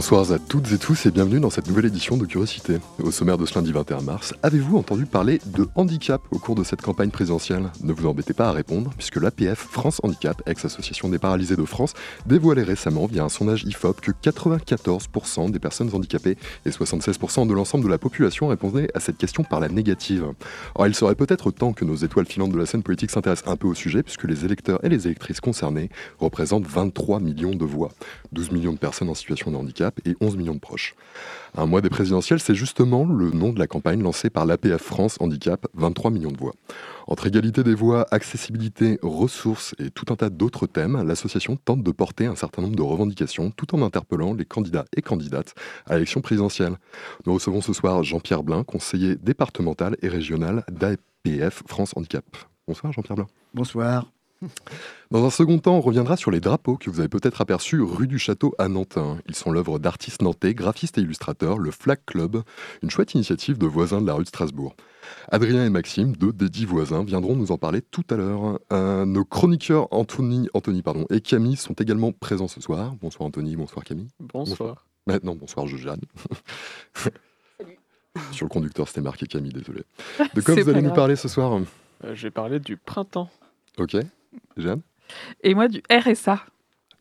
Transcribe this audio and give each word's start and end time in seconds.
Bonsoir 0.00 0.32
à 0.32 0.38
toutes 0.38 0.72
et 0.72 0.78
tous 0.78 1.04
et 1.04 1.10
bienvenue 1.10 1.40
dans 1.40 1.50
cette 1.50 1.68
nouvelle 1.68 1.84
édition 1.84 2.16
de 2.16 2.24
Curiosité. 2.24 2.78
Au 3.02 3.10
sommaire 3.10 3.36
de 3.36 3.44
ce 3.44 3.54
lundi 3.54 3.70
21 3.70 4.00
mars, 4.00 4.32
avez-vous 4.42 4.78
entendu 4.78 5.04
parler 5.04 5.42
de 5.44 5.68
handicap 5.74 6.22
au 6.30 6.38
cours 6.38 6.54
de 6.54 6.64
cette 6.64 6.80
campagne 6.80 7.10
présidentielle? 7.10 7.70
Ne 7.82 7.92
vous 7.92 8.06
embêtez 8.06 8.32
pas 8.32 8.48
à 8.48 8.52
répondre, 8.52 8.92
puisque 8.96 9.16
l'APF 9.16 9.58
France 9.58 10.00
Handicap, 10.02 10.40
ex-association 10.46 11.10
des 11.10 11.18
paralysés 11.18 11.54
de 11.54 11.64
France, 11.66 11.92
dévoilait 12.24 12.62
récemment 12.62 13.04
via 13.04 13.24
un 13.24 13.28
sondage 13.28 13.64
IFOP 13.64 14.00
que 14.00 14.10
94% 14.10 15.50
des 15.50 15.58
personnes 15.58 15.90
handicapées 15.92 16.38
et 16.64 16.70
76% 16.70 17.46
de 17.46 17.52
l'ensemble 17.52 17.84
de 17.84 17.90
la 17.90 17.98
population 17.98 18.48
répondaient 18.48 18.88
à 18.94 19.00
cette 19.00 19.18
question 19.18 19.44
par 19.44 19.60
la 19.60 19.68
négative. 19.68 20.24
Or, 20.76 20.86
il 20.86 20.94
serait 20.94 21.14
peut-être 21.14 21.50
temps 21.50 21.74
que 21.74 21.84
nos 21.84 21.96
étoiles 21.96 22.24
filantes 22.24 22.52
de 22.52 22.58
la 22.58 22.64
scène 22.64 22.82
politique 22.82 23.10
s'intéressent 23.10 23.52
un 23.52 23.56
peu 23.56 23.68
au 23.68 23.74
sujet, 23.74 24.02
puisque 24.02 24.24
les 24.24 24.46
électeurs 24.46 24.82
et 24.82 24.88
les 24.88 25.06
électrices 25.06 25.40
concernés 25.40 25.90
représentent 26.18 26.66
23 26.66 27.20
millions 27.20 27.54
de 27.54 27.66
voix, 27.66 27.90
12 28.32 28.50
millions 28.52 28.72
de 28.72 28.78
personnes 28.78 29.10
en 29.10 29.14
situation 29.14 29.50
de 29.50 29.56
handicap 29.56 29.89
et 30.04 30.14
11 30.20 30.36
millions 30.36 30.54
de 30.54 30.60
proches. 30.60 30.94
Un 31.56 31.66
mois 31.66 31.80
des 31.80 31.88
présidentielles, 31.88 32.40
c'est 32.40 32.54
justement 32.54 33.04
le 33.04 33.30
nom 33.30 33.52
de 33.52 33.58
la 33.58 33.66
campagne 33.66 34.02
lancée 34.02 34.30
par 34.30 34.46
l'APF 34.46 34.82
France 34.82 35.16
Handicap, 35.20 35.66
23 35.74 36.10
millions 36.10 36.30
de 36.30 36.38
voix. 36.38 36.52
Entre 37.06 37.26
égalité 37.26 37.64
des 37.64 37.74
voix, 37.74 38.06
accessibilité, 38.10 38.98
ressources 39.02 39.74
et 39.78 39.90
tout 39.90 40.06
un 40.10 40.16
tas 40.16 40.30
d'autres 40.30 40.66
thèmes, 40.66 41.02
l'association 41.02 41.56
tente 41.56 41.82
de 41.82 41.90
porter 41.90 42.26
un 42.26 42.36
certain 42.36 42.62
nombre 42.62 42.76
de 42.76 42.82
revendications 42.82 43.50
tout 43.50 43.74
en 43.74 43.82
interpellant 43.82 44.32
les 44.34 44.44
candidats 44.44 44.84
et 44.96 45.02
candidates 45.02 45.54
à 45.86 45.94
l'élection 45.94 46.20
présidentielle. 46.20 46.76
Nous 47.26 47.34
recevons 47.34 47.60
ce 47.60 47.72
soir 47.72 48.04
Jean-Pierre 48.04 48.42
Blin, 48.42 48.62
conseiller 48.62 49.16
départemental 49.16 49.96
et 50.02 50.08
régional 50.08 50.64
d'APF 50.70 51.62
France 51.66 51.92
Handicap. 51.96 52.24
Bonsoir 52.68 52.92
Jean-Pierre 52.92 53.16
Blin. 53.16 53.26
Bonsoir. 53.54 54.06
Dans 55.10 55.24
un 55.24 55.30
second 55.30 55.58
temps, 55.58 55.76
on 55.76 55.80
reviendra 55.80 56.16
sur 56.16 56.30
les 56.30 56.40
drapeaux 56.40 56.76
que 56.76 56.88
vous 56.88 57.00
avez 57.00 57.08
peut-être 57.08 57.40
aperçus 57.40 57.80
rue 57.82 58.06
du 58.06 58.18
Château 58.18 58.54
à 58.58 58.68
Nantes. 58.68 58.98
Ils 59.28 59.34
sont 59.34 59.50
l'œuvre 59.50 59.78
d'artistes 59.78 60.22
nantais, 60.22 60.54
graphistes 60.54 60.96
et 60.98 61.02
illustrateurs, 61.02 61.58
le 61.58 61.70
Flag 61.70 61.98
Club, 62.06 62.42
une 62.82 62.90
chouette 62.90 63.14
initiative 63.14 63.58
de 63.58 63.66
voisins 63.66 64.00
de 64.00 64.06
la 64.06 64.14
rue 64.14 64.22
de 64.24 64.28
Strasbourg. 64.28 64.74
Adrien 65.30 65.64
et 65.64 65.70
Maxime, 65.70 66.16
deux 66.16 66.32
des 66.32 66.48
dix 66.48 66.64
voisins, 66.64 67.04
viendront 67.04 67.34
nous 67.36 67.52
en 67.52 67.58
parler 67.58 67.82
tout 67.82 68.04
à 68.10 68.16
l'heure. 68.16 68.60
Euh, 68.72 69.04
nos 69.04 69.24
chroniqueurs 69.24 69.88
Anthony, 69.90 70.48
Anthony 70.54 70.82
pardon, 70.82 71.06
et 71.10 71.20
Camille 71.20 71.56
sont 71.56 71.74
également 71.74 72.12
présents 72.12 72.48
ce 72.48 72.60
soir. 72.60 72.94
Bonsoir 73.02 73.26
Anthony, 73.26 73.56
bonsoir 73.56 73.84
Camille. 73.84 74.08
Bonsoir. 74.20 74.86
Maintenant, 75.06 75.34
bonsoir 75.34 75.66
Jeanne. 75.66 76.00
Sur 78.32 78.44
le 78.46 78.50
conducteur, 78.50 78.88
c'était 78.88 79.00
marqué 79.00 79.26
Camille, 79.26 79.52
désolé. 79.52 79.82
De 80.34 80.40
quoi 80.40 80.54
vous 80.54 80.68
allez 80.68 80.82
nous 80.82 80.92
parler 80.92 81.16
ce 81.16 81.28
soir? 81.28 81.52
Euh, 82.04 82.14
Je 82.14 82.22
vais 82.22 82.30
parler 82.30 82.58
du 82.60 82.76
printemps. 82.76 83.30
Ok. 83.78 83.96
Jeanne 84.60 84.80
Et 85.42 85.54
moi 85.54 85.68
du 85.68 85.82
RSA. 85.90 86.44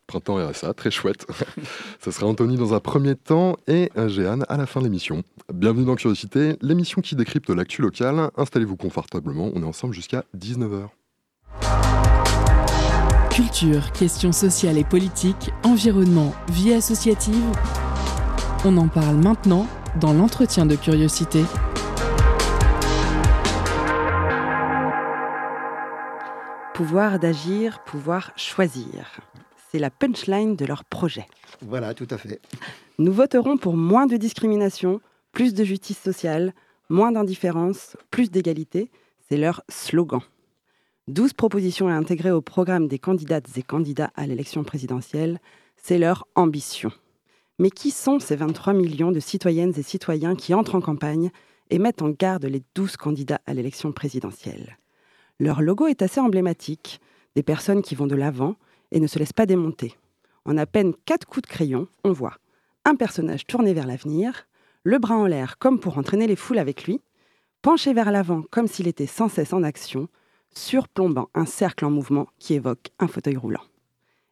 Printemps 0.07 0.37
RSA, 0.37 0.73
très 0.73 0.89
chouette. 0.89 1.27
Ce 2.03 2.09
sera 2.09 2.25
Anthony 2.25 2.57
dans 2.57 2.73
un 2.73 2.79
premier 2.79 3.15
temps 3.15 3.57
et 3.67 3.91
Jeanne 4.07 4.43
à 4.49 4.57
la 4.57 4.65
fin 4.65 4.79
de 4.79 4.85
l'émission. 4.85 5.23
Bienvenue 5.53 5.85
dans 5.85 5.95
Curiosité, 5.95 6.55
l'émission 6.61 7.01
qui 7.01 7.15
décrypte 7.15 7.49
l'actu 7.49 7.81
locale. 7.81 8.31
Installez-vous 8.37 8.77
confortablement, 8.77 9.51
on 9.53 9.61
est 9.61 9.65
ensemble 9.65 9.93
jusqu'à 9.93 10.23
19h. 10.35 10.87
Culture, 13.29 13.91
questions 13.91 14.31
sociales 14.31 14.77
et 14.77 14.83
politiques, 14.83 15.51
environnement, 15.63 16.33
vie 16.51 16.73
associative. 16.73 17.45
On 18.65 18.75
en 18.77 18.87
parle 18.87 19.15
maintenant 19.15 19.67
dans 19.99 20.13
l'entretien 20.13 20.65
de 20.65 20.75
Curiosité. 20.75 21.43
Pouvoir 26.79 27.19
d'agir, 27.19 27.83
pouvoir 27.83 28.31
choisir. 28.37 29.19
C'est 29.69 29.79
la 29.79 29.89
punchline 29.89 30.55
de 30.55 30.63
leur 30.65 30.85
projet. 30.85 31.27
Voilà, 31.59 31.93
tout 31.93 32.07
à 32.09 32.17
fait. 32.17 32.39
Nous 32.97 33.11
voterons 33.11 33.57
pour 33.57 33.75
moins 33.75 34.05
de 34.05 34.15
discrimination, 34.15 35.01
plus 35.33 35.53
de 35.53 35.65
justice 35.65 35.99
sociale, 35.99 36.53
moins 36.87 37.11
d'indifférence, 37.11 37.97
plus 38.11 38.31
d'égalité. 38.31 38.91
C'est 39.27 39.35
leur 39.35 39.61
slogan. 39.67 40.21
12 41.09 41.33
propositions 41.33 41.89
à 41.89 41.95
intégrer 41.95 42.31
au 42.31 42.39
programme 42.39 42.87
des 42.87 42.97
candidates 42.97 43.57
et 43.57 43.61
candidats 43.61 44.11
à 44.15 44.25
l'élection 44.25 44.63
présidentielle. 44.63 45.41
C'est 45.75 45.97
leur 45.97 46.27
ambition. 46.35 46.93
Mais 47.57 47.71
qui 47.71 47.91
sont 47.91 48.19
ces 48.19 48.37
23 48.37 48.71
millions 48.71 49.11
de 49.11 49.19
citoyennes 49.19 49.73
et 49.75 49.83
citoyens 49.83 50.37
qui 50.37 50.53
entrent 50.53 50.75
en 50.75 50.81
campagne 50.81 51.29
et 51.71 51.77
mettent 51.77 52.01
en 52.01 52.11
garde 52.11 52.45
les 52.45 52.63
12 52.73 52.95
candidats 52.95 53.41
à 53.45 53.53
l'élection 53.53 53.91
présidentielle? 53.91 54.77
Leur 55.39 55.61
logo 55.61 55.87
est 55.87 56.01
assez 56.01 56.19
emblématique, 56.19 56.99
des 57.35 57.43
personnes 57.43 57.81
qui 57.81 57.95
vont 57.95 58.07
de 58.07 58.15
l'avant 58.15 58.55
et 58.91 58.99
ne 58.99 59.07
se 59.07 59.19
laissent 59.19 59.33
pas 59.33 59.45
démonter. 59.45 59.95
En 60.45 60.57
à 60.57 60.65
peine 60.65 60.93
quatre 61.05 61.27
coups 61.27 61.47
de 61.47 61.53
crayon, 61.53 61.87
on 62.03 62.11
voit 62.11 62.37
un 62.85 62.95
personnage 62.95 63.45
tourné 63.45 63.73
vers 63.73 63.87
l'avenir, 63.87 64.47
le 64.83 64.97
bras 64.99 65.15
en 65.15 65.27
l'air 65.27 65.57
comme 65.57 65.79
pour 65.79 65.97
entraîner 65.97 66.27
les 66.27 66.35
foules 66.35 66.59
avec 66.59 66.85
lui, 66.85 67.01
penché 67.61 67.93
vers 67.93 68.11
l'avant 68.11 68.43
comme 68.51 68.67
s'il 68.67 68.87
était 68.87 69.05
sans 69.05 69.29
cesse 69.29 69.53
en 69.53 69.63
action, 69.63 70.07
surplombant 70.55 71.29
un 71.35 71.45
cercle 71.45 71.85
en 71.85 71.91
mouvement 71.91 72.27
qui 72.39 72.55
évoque 72.55 72.89
un 72.99 73.07
fauteuil 73.07 73.37
roulant. 73.37 73.63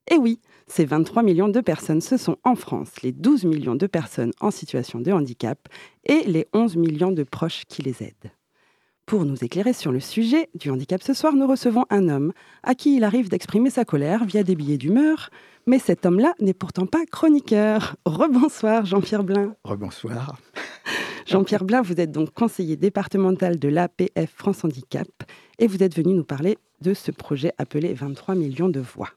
Et 0.09 0.17
oui, 0.17 0.39
ces 0.67 0.85
23 0.85 1.21
millions 1.21 1.49
de 1.49 1.59
personnes, 1.59 2.01
ce 2.01 2.17
sont 2.17 2.37
en 2.43 2.55
France 2.55 3.01
les 3.03 3.11
12 3.11 3.43
millions 3.43 3.75
de 3.75 3.87
personnes 3.87 4.31
en 4.39 4.51
situation 4.51 4.99
de 4.99 5.11
handicap 5.11 5.67
et 6.05 6.23
les 6.23 6.47
11 6.53 6.77
millions 6.77 7.11
de 7.11 7.23
proches 7.23 7.65
qui 7.67 7.81
les 7.81 8.03
aident. 8.03 8.31
Pour 9.07 9.23
nous 9.23 9.41
éclairer 9.41 9.71
sur 9.71 9.93
le 9.93 10.01
sujet 10.01 10.49
du 10.53 10.69
handicap 10.69 11.01
ce 11.01 11.13
soir, 11.13 11.33
nous 11.33 11.47
recevons 11.47 11.85
un 11.89 12.09
homme 12.09 12.33
à 12.63 12.75
qui 12.75 12.97
il 12.97 13.05
arrive 13.05 13.29
d'exprimer 13.29 13.69
sa 13.69 13.85
colère 13.85 14.25
via 14.25 14.43
des 14.43 14.53
billets 14.53 14.77
d'humeur, 14.77 15.29
mais 15.65 15.79
cet 15.79 16.05
homme-là 16.05 16.33
n'est 16.41 16.53
pourtant 16.53 16.85
pas 16.85 17.05
chroniqueur. 17.09 17.95
Rebonsoir 18.05 18.85
Jean-Pierre 18.85 19.23
Blin. 19.23 19.55
Rebonsoir. 19.63 20.37
Jean-Pierre 21.25 21.63
Blin, 21.63 21.81
vous 21.81 22.01
êtes 22.01 22.11
donc 22.11 22.33
conseiller 22.33 22.75
départemental 22.75 23.59
de 23.59 23.69
l'APF 23.69 24.29
France 24.35 24.65
Handicap 24.65 25.07
et 25.57 25.67
vous 25.67 25.83
êtes 25.83 25.95
venu 25.95 26.13
nous 26.13 26.25
parler 26.25 26.57
de 26.81 26.93
ce 26.93 27.11
projet 27.11 27.53
appelé 27.57 27.93
23 27.93 28.35
millions 28.35 28.67
de 28.67 28.81
voix. 28.81 29.11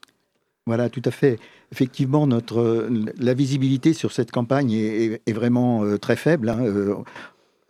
Voilà, 0.67 0.89
tout 0.89 1.01
à 1.03 1.11
fait. 1.11 1.37
Effectivement, 1.73 2.27
notre, 2.27 2.87
la 3.17 3.33
visibilité 3.33 3.91
sur 3.91 4.13
cette 4.13 4.31
campagne 4.31 4.71
est, 4.71 5.33
vraiment 5.33 5.83
euh, 5.83 5.97
très 5.97 6.15
faible. 6.15 6.47
Hein. 6.47 7.03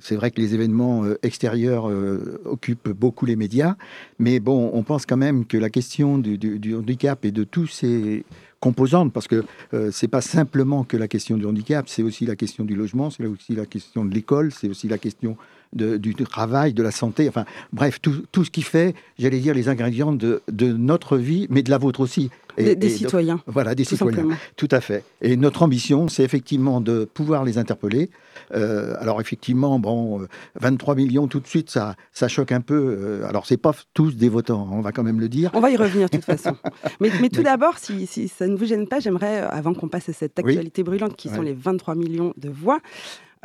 C'est 0.01 0.15
vrai 0.15 0.31
que 0.31 0.41
les 0.41 0.53
événements 0.53 1.05
euh, 1.05 1.17
extérieurs 1.23 1.89
euh, 1.89 2.41
occupent 2.45 2.89
beaucoup 2.89 3.25
les 3.25 3.35
médias, 3.35 3.75
mais 4.19 4.39
bon, 4.39 4.71
on 4.73 4.83
pense 4.83 5.05
quand 5.05 5.17
même 5.17 5.45
que 5.45 5.57
la 5.57 5.69
question 5.69 6.17
du, 6.17 6.75
handicap 6.75 7.23
et 7.23 7.31
de 7.31 7.43
tous 7.43 7.67
ces 7.67 8.25
composantes, 8.59 9.13
parce 9.13 9.27
que 9.27 9.43
euh, 9.73 9.89
c'est 9.91 10.07
pas 10.07 10.21
simplement 10.21 10.83
que 10.83 10.97
la 10.97 11.07
question 11.07 11.37
du 11.37 11.45
handicap, 11.45 11.87
c'est 11.87 12.03
aussi 12.03 12.25
la 12.25 12.35
question 12.35 12.65
du 12.65 12.75
logement, 12.75 13.09
c'est 13.09 13.25
aussi 13.25 13.55
la 13.55 13.65
question 13.65 14.03
de 14.05 14.13
l'école, 14.13 14.51
c'est 14.51 14.69
aussi 14.69 14.87
la 14.87 14.97
question 14.97 15.37
du 15.73 16.13
travail, 16.15 16.73
de 16.73 16.83
la 16.83 16.91
santé, 16.91 17.27
enfin 17.29 17.45
bref, 17.73 17.99
tout, 18.01 18.43
ce 18.43 18.49
qui 18.49 18.61
fait, 18.61 18.95
j'allais 19.17 19.39
dire, 19.39 19.53
les 19.53 19.69
ingrédients 19.69 20.11
de, 20.11 20.41
notre 20.59 21.17
vie, 21.17 21.47
mais 21.49 21.63
de 21.63 21.69
la 21.69 21.77
vôtre 21.77 21.99
aussi. 22.01 22.29
Et, 22.57 22.75
des, 22.75 22.89
citoyens. 22.89 23.41
voilà, 23.47 23.75
des 23.75 23.85
citoyens. 23.85 24.27
Tout 24.57 24.67
à 24.71 24.81
fait. 24.81 25.05
Et 25.21 25.37
notre 25.37 25.63
ambition, 25.63 26.09
c'est 26.09 26.23
effectivement 26.23 26.81
de 26.81 27.05
pouvoir 27.05 27.45
les 27.45 27.57
interpeller. 27.57 28.09
Euh, 28.53 28.95
alors 28.99 29.21
effectivement, 29.21 29.79
bon, 29.79 30.27
23 30.59 30.93
euh, 30.93 30.97
millions 30.97 31.27
tout 31.27 31.39
de 31.39 31.47
suite, 31.47 31.69
ça, 31.69 31.95
ça 32.11 32.27
choque 32.27 32.51
un 32.51 32.59
peu. 32.59 32.97
Euh, 32.99 33.27
alors 33.27 33.45
c'est 33.45 33.57
pas 33.57 33.73
tous 33.93 34.17
des 34.17 34.27
votants, 34.27 34.67
on 34.71 34.81
va 34.81 34.91
quand 34.91 35.03
même 35.03 35.19
le 35.21 35.29
dire. 35.29 35.51
On 35.53 35.61
va 35.61 35.69
y 35.71 35.77
revenir 35.77 36.09
de 36.09 36.17
toute 36.17 36.25
façon. 36.25 36.57
Mais, 36.99 37.09
mais 37.21 37.29
tout 37.29 37.41
d'abord, 37.43 37.77
si, 37.77 38.05
si, 38.05 38.27
ça 38.27 38.47
ne 38.47 38.55
vous 38.55 38.65
gêne 38.65 38.87
pas, 38.87 38.99
j'aimerais, 38.99 39.39
avant 39.39 39.73
qu'on 39.73 39.87
passe 39.87 40.09
à 40.09 40.13
cette 40.13 40.37
actualité 40.37 40.83
brûlante 40.83 41.15
qui 41.15 41.29
sont 41.29 41.41
les 41.41 41.53
23 41.53 41.95
millions 41.95 42.33
de 42.37 42.49
voix, 42.49 42.79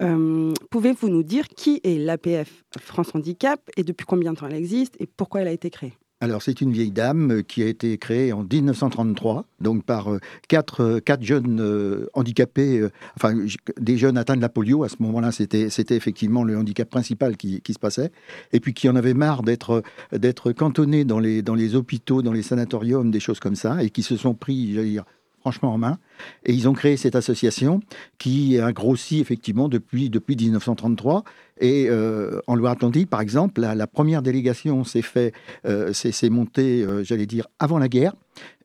euh, 0.00 0.52
pouvez-vous 0.70 1.08
nous 1.08 1.22
dire 1.22 1.48
qui 1.48 1.80
est 1.84 1.98
l'APF 1.98 2.64
France 2.78 3.14
Handicap 3.14 3.60
et 3.76 3.82
depuis 3.82 4.04
combien 4.06 4.32
de 4.32 4.38
temps 4.38 4.48
elle 4.48 4.56
existe 4.56 4.96
et 5.00 5.06
pourquoi 5.06 5.40
elle 5.40 5.48
a 5.48 5.52
été 5.52 5.70
créée? 5.70 5.94
Alors, 6.22 6.40
c'est 6.40 6.62
une 6.62 6.72
vieille 6.72 6.92
dame 6.92 7.30
euh, 7.30 7.42
qui 7.42 7.62
a 7.62 7.66
été 7.66 7.98
créée 7.98 8.32
en 8.32 8.42
1933, 8.42 9.44
donc 9.60 9.84
par 9.84 10.10
euh, 10.10 10.18
quatre, 10.48 10.98
quatre 11.00 11.22
jeunes 11.22 12.06
handicapés, 12.14 12.88
enfin, 13.16 13.34
des 13.78 13.98
jeunes 13.98 14.16
atteints 14.16 14.36
de 14.36 14.40
la 14.40 14.48
polio. 14.48 14.82
À 14.82 14.88
ce 14.88 14.96
moment-là, 15.00 15.30
c'était, 15.30 15.68
effectivement 15.90 16.42
le 16.42 16.56
handicap 16.56 16.88
principal 16.88 17.36
qui, 17.36 17.60
se 17.68 17.78
passait. 17.78 18.12
Et 18.52 18.60
puis 18.60 18.72
qui 18.72 18.88
en 18.88 18.96
avait 18.96 19.12
marre 19.12 19.42
d'être, 19.42 19.82
d'être 20.12 20.52
cantonnés 20.52 21.04
dans 21.04 21.18
les, 21.18 21.42
dans 21.42 21.54
les 21.54 21.74
hôpitaux, 21.74 22.22
dans 22.22 22.32
les 22.32 22.42
sanatoriums, 22.42 23.10
des 23.10 23.20
choses 23.20 23.38
comme 23.38 23.56
ça, 23.56 23.82
et 23.82 23.90
qui 23.90 24.02
se 24.02 24.16
sont 24.16 24.34
pris, 24.34 24.72
j'allais 24.72 24.90
dire, 24.90 25.04
franchement 25.46 25.74
en 25.74 25.78
main. 25.78 25.98
Et 26.44 26.52
ils 26.52 26.68
ont 26.68 26.72
créé 26.72 26.96
cette 26.96 27.14
association 27.14 27.78
qui 28.18 28.58
a 28.58 28.72
grossi 28.72 29.20
effectivement 29.20 29.68
depuis, 29.68 30.10
depuis 30.10 30.34
1933. 30.34 31.22
Et 31.60 31.86
euh, 31.88 32.40
en 32.48 32.56
Loire-Atlantique, 32.56 33.08
par 33.08 33.20
exemple, 33.20 33.60
la, 33.60 33.86
première 33.86 34.22
délégation 34.22 34.82
s'est 34.82 35.02
fait, 35.02 35.32
euh, 35.64 35.92
c'est 35.92 36.30
montée, 36.30 36.82
euh, 36.82 37.04
j'allais 37.04 37.26
dire, 37.26 37.46
avant 37.60 37.78
la 37.78 37.86
guerre. 37.86 38.14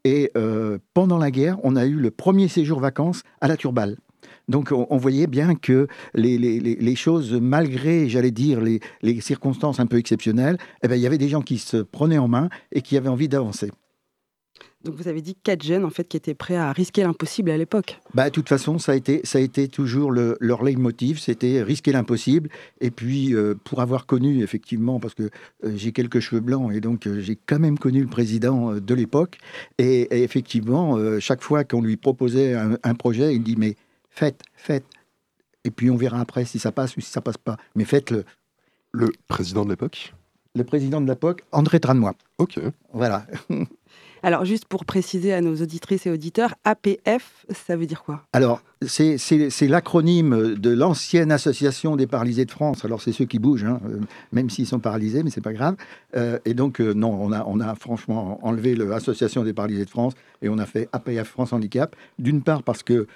Et 0.05 0.31
pendant 0.95 1.19
la 1.19 1.29
guerre, 1.29 1.57
on 1.61 1.75
a 1.75 1.85
eu 1.85 1.93
le 1.93 2.09
premier 2.09 2.47
séjour 2.47 2.79
vacances 2.79 3.21
à 3.39 3.47
la 3.47 3.55
Turballe. 3.55 3.97
Donc 4.47 4.71
on, 4.71 4.97
voyait 4.97 5.27
bien 5.27 5.53
que 5.53 5.87
les, 6.15 6.95
choses, 6.95 7.33
malgré, 7.33 8.09
j'allais 8.09 8.31
dire, 8.31 8.59
les, 8.59 9.21
circonstances 9.21 9.79
un 9.79 9.85
peu 9.85 9.97
exceptionnelles, 9.97 10.57
eh 10.81 10.87
ben, 10.87 10.95
il 10.95 11.01
y 11.03 11.05
avait 11.05 11.19
des 11.19 11.29
gens 11.29 11.43
qui 11.43 11.59
se 11.59 11.77
prenaient 11.77 12.17
en 12.17 12.27
main 12.27 12.49
et 12.71 12.81
qui 12.81 12.97
avaient 12.97 13.09
envie 13.09 13.29
d'avancer. 13.29 13.69
Donc 14.83 14.95
vous 14.95 15.07
avez 15.07 15.21
dit 15.21 15.35
quatre 15.35 15.63
jeunes 15.63 15.85
en 15.85 15.89
fait 15.89 16.05
qui 16.05 16.17
étaient 16.17 16.33
prêts 16.33 16.55
à 16.55 16.71
risquer 16.71 17.03
l'impossible 17.03 17.51
à 17.51 17.57
l'époque. 17.57 17.99
Bah, 18.13 18.25
de 18.25 18.33
toute 18.33 18.49
façon, 18.49 18.79
ça 18.79 18.93
a 18.93 18.95
été, 18.95 19.21
ça 19.23 19.37
a 19.37 19.41
été 19.41 19.67
toujours 19.67 20.11
le, 20.11 20.37
leur 20.39 20.63
leitmotiv, 20.63 21.19
c'était 21.19 21.61
risquer 21.61 21.91
l'impossible. 21.91 22.49
Et 22.79 22.89
puis 22.89 23.35
euh, 23.35 23.53
pour 23.63 23.81
avoir 23.81 24.05
connu 24.05 24.41
effectivement, 24.41 24.99
parce 24.99 25.13
que 25.13 25.29
euh, 25.63 25.73
j'ai 25.75 25.91
quelques 25.91 26.19
cheveux 26.19 26.41
blancs 26.41 26.73
et 26.73 26.81
donc 26.81 27.05
euh, 27.05 27.19
j'ai 27.19 27.35
quand 27.35 27.59
même 27.59 27.77
connu 27.77 28.01
le 28.01 28.07
président 28.07 28.73
de 28.73 28.93
l'époque. 28.93 29.37
Et, 29.77 30.23
effectivement, 30.23 30.97
chaque 31.19 31.41
fois 31.41 31.63
qu'on 31.63 31.81
lui 31.81 31.97
proposait 31.97 32.55
un, 32.55 32.77
un, 32.83 32.95
projet, 32.95 33.35
il 33.35 33.43
dit 33.43 33.55
mais 33.57 33.75
faites, 34.09 34.41
faites. 34.55 34.85
Et 35.63 35.71
puis 35.71 35.89
on 35.89 35.95
verra 35.95 36.19
après 36.19 36.45
si 36.45 36.59
ça 36.59 36.71
passe 36.71 36.97
ou 36.97 37.01
si 37.01 37.11
ça 37.11 37.21
passe 37.21 37.37
pas. 37.37 37.57
Mais 37.75 37.85
faites-le. 37.85 38.23
Le 38.91 39.11
président 39.27 39.63
de 39.63 39.69
l'époque? 39.69 40.13
Le 40.53 40.63
président 40.65 40.99
de 40.99 41.07
l'époque, 41.07 41.43
André 41.51 41.79
Tranois. 41.79 42.15
Ok. 42.37 42.59
Voilà. 42.93 43.25
Alors, 44.23 44.45
juste 44.45 44.65
pour 44.65 44.85
préciser 44.85 45.33
à 45.33 45.41
nos 45.41 45.55
auditrices 45.55 46.05
et 46.05 46.11
auditeurs, 46.11 46.53
APF, 46.63 47.45
ça 47.49 47.75
veut 47.75 47.87
dire 47.87 48.03
quoi? 48.03 48.23
Alors, 48.33 48.61
c'est 48.85 49.67
l'acronyme 49.67 50.55
de 50.55 50.69
l'ancienne 50.69 51.31
Association 51.31 51.95
des 51.95 52.05
paralysés 52.05 52.45
de 52.45 52.51
France. 52.51 52.85
Alors, 52.85 53.01
c'est 53.01 53.13
ceux 53.13 53.25
qui 53.25 53.39
bougent, 53.39 53.63
hein, 53.63 53.79
euh, 53.85 53.99
même 54.31 54.49
s'ils 54.51 54.67
sont 54.67 54.79
paralysés, 54.79 55.23
mais 55.23 55.31
c'est 55.31 55.41
pas 55.41 55.53
grave. 55.53 55.75
Euh, 56.15 56.37
et 56.45 56.53
donc, 56.53 56.79
euh, 56.81 56.93
non, 56.93 57.19
on 57.19 57.59
a, 57.59 57.75
franchement 57.75 58.39
enlevé 58.45 58.75
l'Association 58.75 59.43
des 59.43 59.53
paralysés 59.53 59.85
de 59.85 59.89
France 59.89 60.13
et 60.43 60.49
on 60.49 60.59
a 60.59 60.65
fait 60.67 60.87
APF 60.93 61.27
France 61.27 61.51
Handicap. 61.53 61.95
D'une 62.19 62.43
part, 62.43 62.61
parce 62.61 62.83
que, 62.83 63.07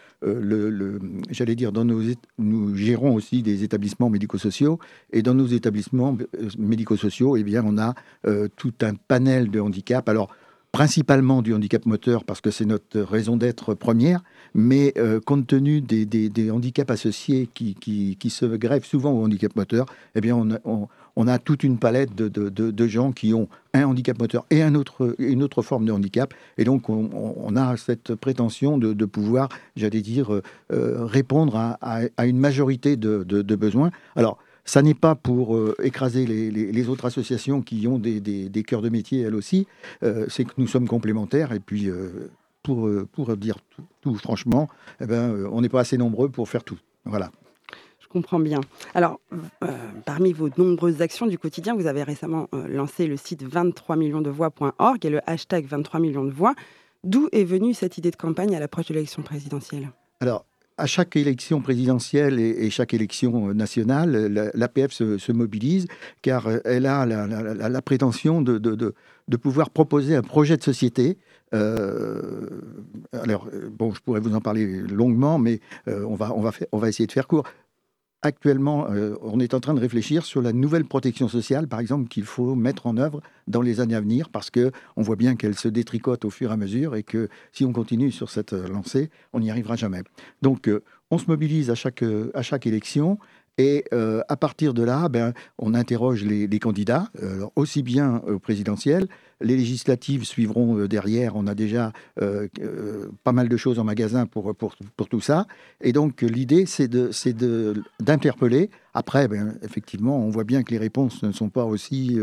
j'allais 1.29 1.55
dire, 1.55 1.71
dans 1.71 1.85
nos, 1.85 2.01
nous 2.39 2.75
gérons 2.75 3.13
aussi 3.13 3.43
des 3.43 3.63
établissements 3.63 4.09
médico-sociaux. 4.09 4.79
Et 5.11 5.21
dans 5.21 5.35
nos 5.35 5.45
établissements 5.45 6.17
médico-sociaux, 6.57 7.37
eh 7.37 7.43
bien, 7.43 7.63
on 7.65 7.77
a 7.77 7.93
tout 8.55 8.73
un 8.81 8.93
panel 8.95 9.51
de 9.51 9.59
handicaps. 9.59 10.07
Alors, 10.09 10.29
principalement 10.75 11.41
du 11.41 11.53
handicap 11.53 11.85
moteur 11.85 12.25
parce 12.25 12.41
que 12.41 12.51
c'est 12.51 12.65
notre 12.65 12.99
raison 12.99 13.37
d'être 13.37 13.75
première, 13.75 14.21
mais 14.53 14.91
euh, 14.97 15.21
compte 15.21 15.47
tenu 15.47 15.79
des, 15.79 16.51
handicaps 16.51 16.91
associés 16.91 17.47
qui, 17.53 18.17
se 18.29 18.45
grèvent 18.45 18.83
souvent 18.83 19.13
au 19.13 19.23
handicap 19.23 19.55
moteur, 19.55 19.85
eh 20.15 20.19
bien 20.19 20.35
on, 20.35 21.27
a 21.29 21.39
toute 21.39 21.63
une 21.63 21.77
palette 21.77 22.13
de, 22.13 22.87
gens 22.87 23.13
qui 23.13 23.33
ont 23.33 23.47
un 23.73 23.85
handicap 23.85 24.19
moteur 24.19 24.45
et 24.49 24.63
une 24.63 25.43
autre 25.43 25.61
forme 25.61 25.85
de 25.85 25.93
handicap. 25.93 26.33
Et 26.57 26.65
donc 26.65 26.89
on, 26.89 27.55
a 27.55 27.77
cette 27.77 28.13
prétention 28.13 28.77
de, 28.77 29.05
pouvoir, 29.05 29.47
j'allais 29.77 30.01
dire, 30.01 30.33
euh, 30.33 30.43
euh, 30.73 31.05
répondre 31.05 31.55
à, 31.55 31.77
à, 32.17 32.25
une 32.25 32.37
majorité 32.37 32.97
de, 32.97 33.55
besoins. 33.55 33.91
Alors, 34.17 34.39
ça 34.65 34.81
n'est 34.81 34.95
pas 34.95 35.15
pour 35.15 35.55
euh, 35.55 35.75
écraser 35.81 36.25
les, 36.25 36.89
autres 36.89 37.05
associations 37.05 37.61
qui 37.61 37.87
ont 37.87 37.99
des, 37.99 38.19
des, 38.19 38.63
cœurs 38.63 38.81
de 38.81 38.89
métier, 38.89 39.21
elles 39.21 39.35
aussi. 39.35 39.67
Euh, 40.03 40.25
c'est 40.27 40.43
que 40.43 40.53
nous 40.57 40.67
sommes 40.67 40.87
complémentaires. 40.87 41.53
Et 41.53 41.59
puis, 41.59 41.87
euh, 41.87 42.29
pour, 42.63 42.89
pour 43.11 43.37
dire 43.37 43.57
tout, 44.01 44.15
franchement, 44.15 44.67
eh 44.99 45.05
ben, 45.05 45.47
on 45.51 45.61
n'est 45.61 45.69
pas 45.69 45.81
assez 45.81 45.97
nombreux 45.97 46.29
pour 46.29 46.49
faire 46.49 46.63
tout. 46.63 46.79
Voilà. 47.05 47.31
Je 47.99 48.07
comprends 48.07 48.39
bien. 48.39 48.61
Alors, 48.95 49.19
parmi 50.05 50.33
vos 50.33 50.49
nombreuses 50.57 51.01
actions 51.01 51.27
du 51.27 51.37
quotidien, 51.37 51.75
vous 51.75 51.85
avez 51.85 52.01
récemment 52.01 52.47
lancé 52.67 53.05
le 53.05 53.17
site 53.17 53.43
23 53.43 53.97
millions 53.97 54.21
de 54.21 54.31
voix.org 54.31 55.05
et 55.05 55.09
le 55.09 55.21
hashtag 55.29 55.65
23 55.65 55.99
millions 55.99 56.25
de 56.25 56.31
voix. 56.31 56.55
D'où 57.03 57.29
est 57.31 57.43
venue 57.43 57.75
cette 57.75 57.99
idée 57.99 58.09
de 58.09 58.15
campagne 58.15 58.55
à 58.55 58.59
l'approche 58.59 58.87
de 58.87 58.95
l'élection 58.95 59.21
présidentielle? 59.21 59.91
Alors, 60.21 60.45
à 60.77 60.85
chaque 60.85 61.15
élection 61.15 61.61
présidentielle 61.61 62.39
et, 62.39 62.69
chaque 62.69 62.93
élection 62.93 63.49
euh, 63.49 63.53
nationale, 63.53 64.51
l'APF 64.53 64.91
se, 64.91 65.31
mobilise 65.31 65.87
car 66.21 66.47
euh, 66.47 66.59
elle 66.65 66.85
a 66.85 67.05
la, 67.05 67.81
prétention 67.81 68.41
de, 68.41 69.37
pouvoir 69.37 69.69
proposer 69.69 70.15
un 70.15 70.21
projet 70.21 70.57
de 70.57 70.63
société. 70.63 71.17
Euh, 71.53 72.49
alors, 73.13 73.47
bon, 73.71 73.93
je 73.93 74.01
pourrais 74.01 74.19
vous 74.19 74.35
en 74.35 74.41
parler 74.41 74.65
longuement, 74.81 75.37
mais 75.37 75.59
on 75.87 76.15
va 76.15 76.89
essayer 76.89 77.07
de 77.07 77.11
faire 77.11 77.27
court 77.27 77.45
actuellement, 78.21 78.87
euh, 78.89 79.15
on 79.21 79.39
est 79.39 79.53
en 79.53 79.59
train 79.59 79.73
de 79.73 79.79
réfléchir 79.79 80.25
sur 80.25 80.41
la 80.41 80.53
nouvelle 80.53 80.85
protection 80.85 81.27
sociale, 81.27 81.67
par 81.67 81.79
exemple, 81.79 82.07
qu'il 82.09 82.25
faut 82.25 82.55
mettre 82.55 82.87
en 82.87 82.97
œuvre 82.97 83.21
dans 83.47 83.61
les 83.61 83.79
années 83.79 83.95
à 83.95 84.01
venir, 84.01 84.29
parce 84.29 84.49
que 84.49 84.71
on 84.95 85.01
voit 85.01 85.15
bien 85.15 85.35
qu'elle 85.35 85.55
se 85.55 85.67
détricote 85.67 86.25
au 86.25 86.29
fur 86.29 86.49
et 86.49 86.53
à 86.53 86.57
mesure, 86.57 86.95
et 86.95 87.03
que 87.03 87.29
si 87.51 87.65
on 87.65 87.73
continue 87.73 88.11
sur 88.11 88.29
cette 88.29 88.53
euh, 88.53 88.67
lancée, 88.67 89.09
on 89.33 89.39
n'y 89.39 89.51
arrivera 89.51 89.75
jamais. 89.75 90.01
Donc, 90.41 90.67
euh, 90.67 90.83
on 91.11 91.17
se 91.17 91.25
mobilise 91.27 91.69
à 91.69 91.75
chaque, 91.75 92.03
à 92.33 92.41
chaque 92.41 92.65
élection. 92.65 93.19
Et 93.57 93.85
à 93.91 94.35
partir 94.35 94.73
de 94.73 94.83
là, 94.83 95.07
ben, 95.07 95.33
on 95.57 95.75
interroge 95.75 96.25
les, 96.25 96.59
candidats, 96.59 97.09
aussi 97.55 97.83
bien 97.83 98.21
au 98.27 98.37
présidentiel 98.37 99.07
les 99.41 99.57
législatives 99.57 100.23
suivront 100.23 100.77
euh, 100.77 100.87
derrière. 100.87 101.35
On 101.35 101.47
a 101.47 101.55
déjà 101.55 101.91
euh, 102.21 102.47
euh, 102.61 103.07
pas 103.23 103.31
mal 103.31 103.49
de 103.49 103.57
choses 103.57 103.79
en 103.79 103.83
magasin 103.83 104.25
pour, 104.25 104.55
pour, 104.55 104.75
tout 105.09 105.21
ça. 105.21 105.45
Et 105.81 105.91
donc, 105.91 106.21
l'idée, 106.21 106.65
c'est 106.65 106.89
d'interpeller 107.99 108.69
après, 108.97 109.27
ben, 109.27 109.57
effectivement, 109.61 110.17
on 110.17 110.29
voit 110.29 110.45
bien 110.45 110.63
que 110.63 110.71
les 110.71 110.77
réponses 110.77 111.21
ne 111.21 111.33
sont 111.33 111.49
pas 111.49 111.65
aussi 111.65 112.17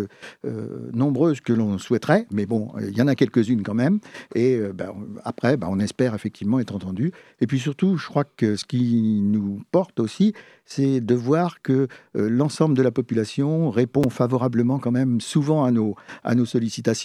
nombreuses 0.94 1.42
que 1.42 1.52
l'on 1.52 1.76
souhaiterait, 1.76 2.26
mais 2.30 2.46
bon, 2.46 2.72
il 2.80 2.96
y 2.96 3.02
en 3.02 3.08
a 3.08 3.14
quelques-unes 3.14 3.62
quand 3.62 3.74
même. 3.74 3.98
Et 4.34 4.58
ben, 4.74 4.94
après, 5.22 5.58
ben, 5.58 5.68
on 5.70 5.78
espère 5.78 6.14
effectivement 6.14 6.60
être 6.60 6.74
entendu. 6.74 7.12
Et 7.42 7.46
puis 7.46 7.58
surtout, 7.58 7.98
je 7.98 8.06
crois 8.06 8.24
que 8.24 8.56
ce 8.56 8.64
qui 8.64 9.20
nous 9.22 9.60
porte 9.70 10.00
aussi, 10.00 10.32
c'est 10.64 11.02
de 11.02 11.14
voir 11.14 11.60
que 11.60 11.88
l'ensemble 12.14 12.74
de 12.74 12.82
la 12.82 12.90
population 12.90 13.70
répond 13.70 14.08
favorablement 14.08 14.78
quand 14.78 14.92
même 14.92 15.20
souvent 15.20 15.64
à 15.64 15.72
nos, 15.72 15.94
à 16.24 16.34
nos 16.34 16.46
sollicitations. 16.46 17.01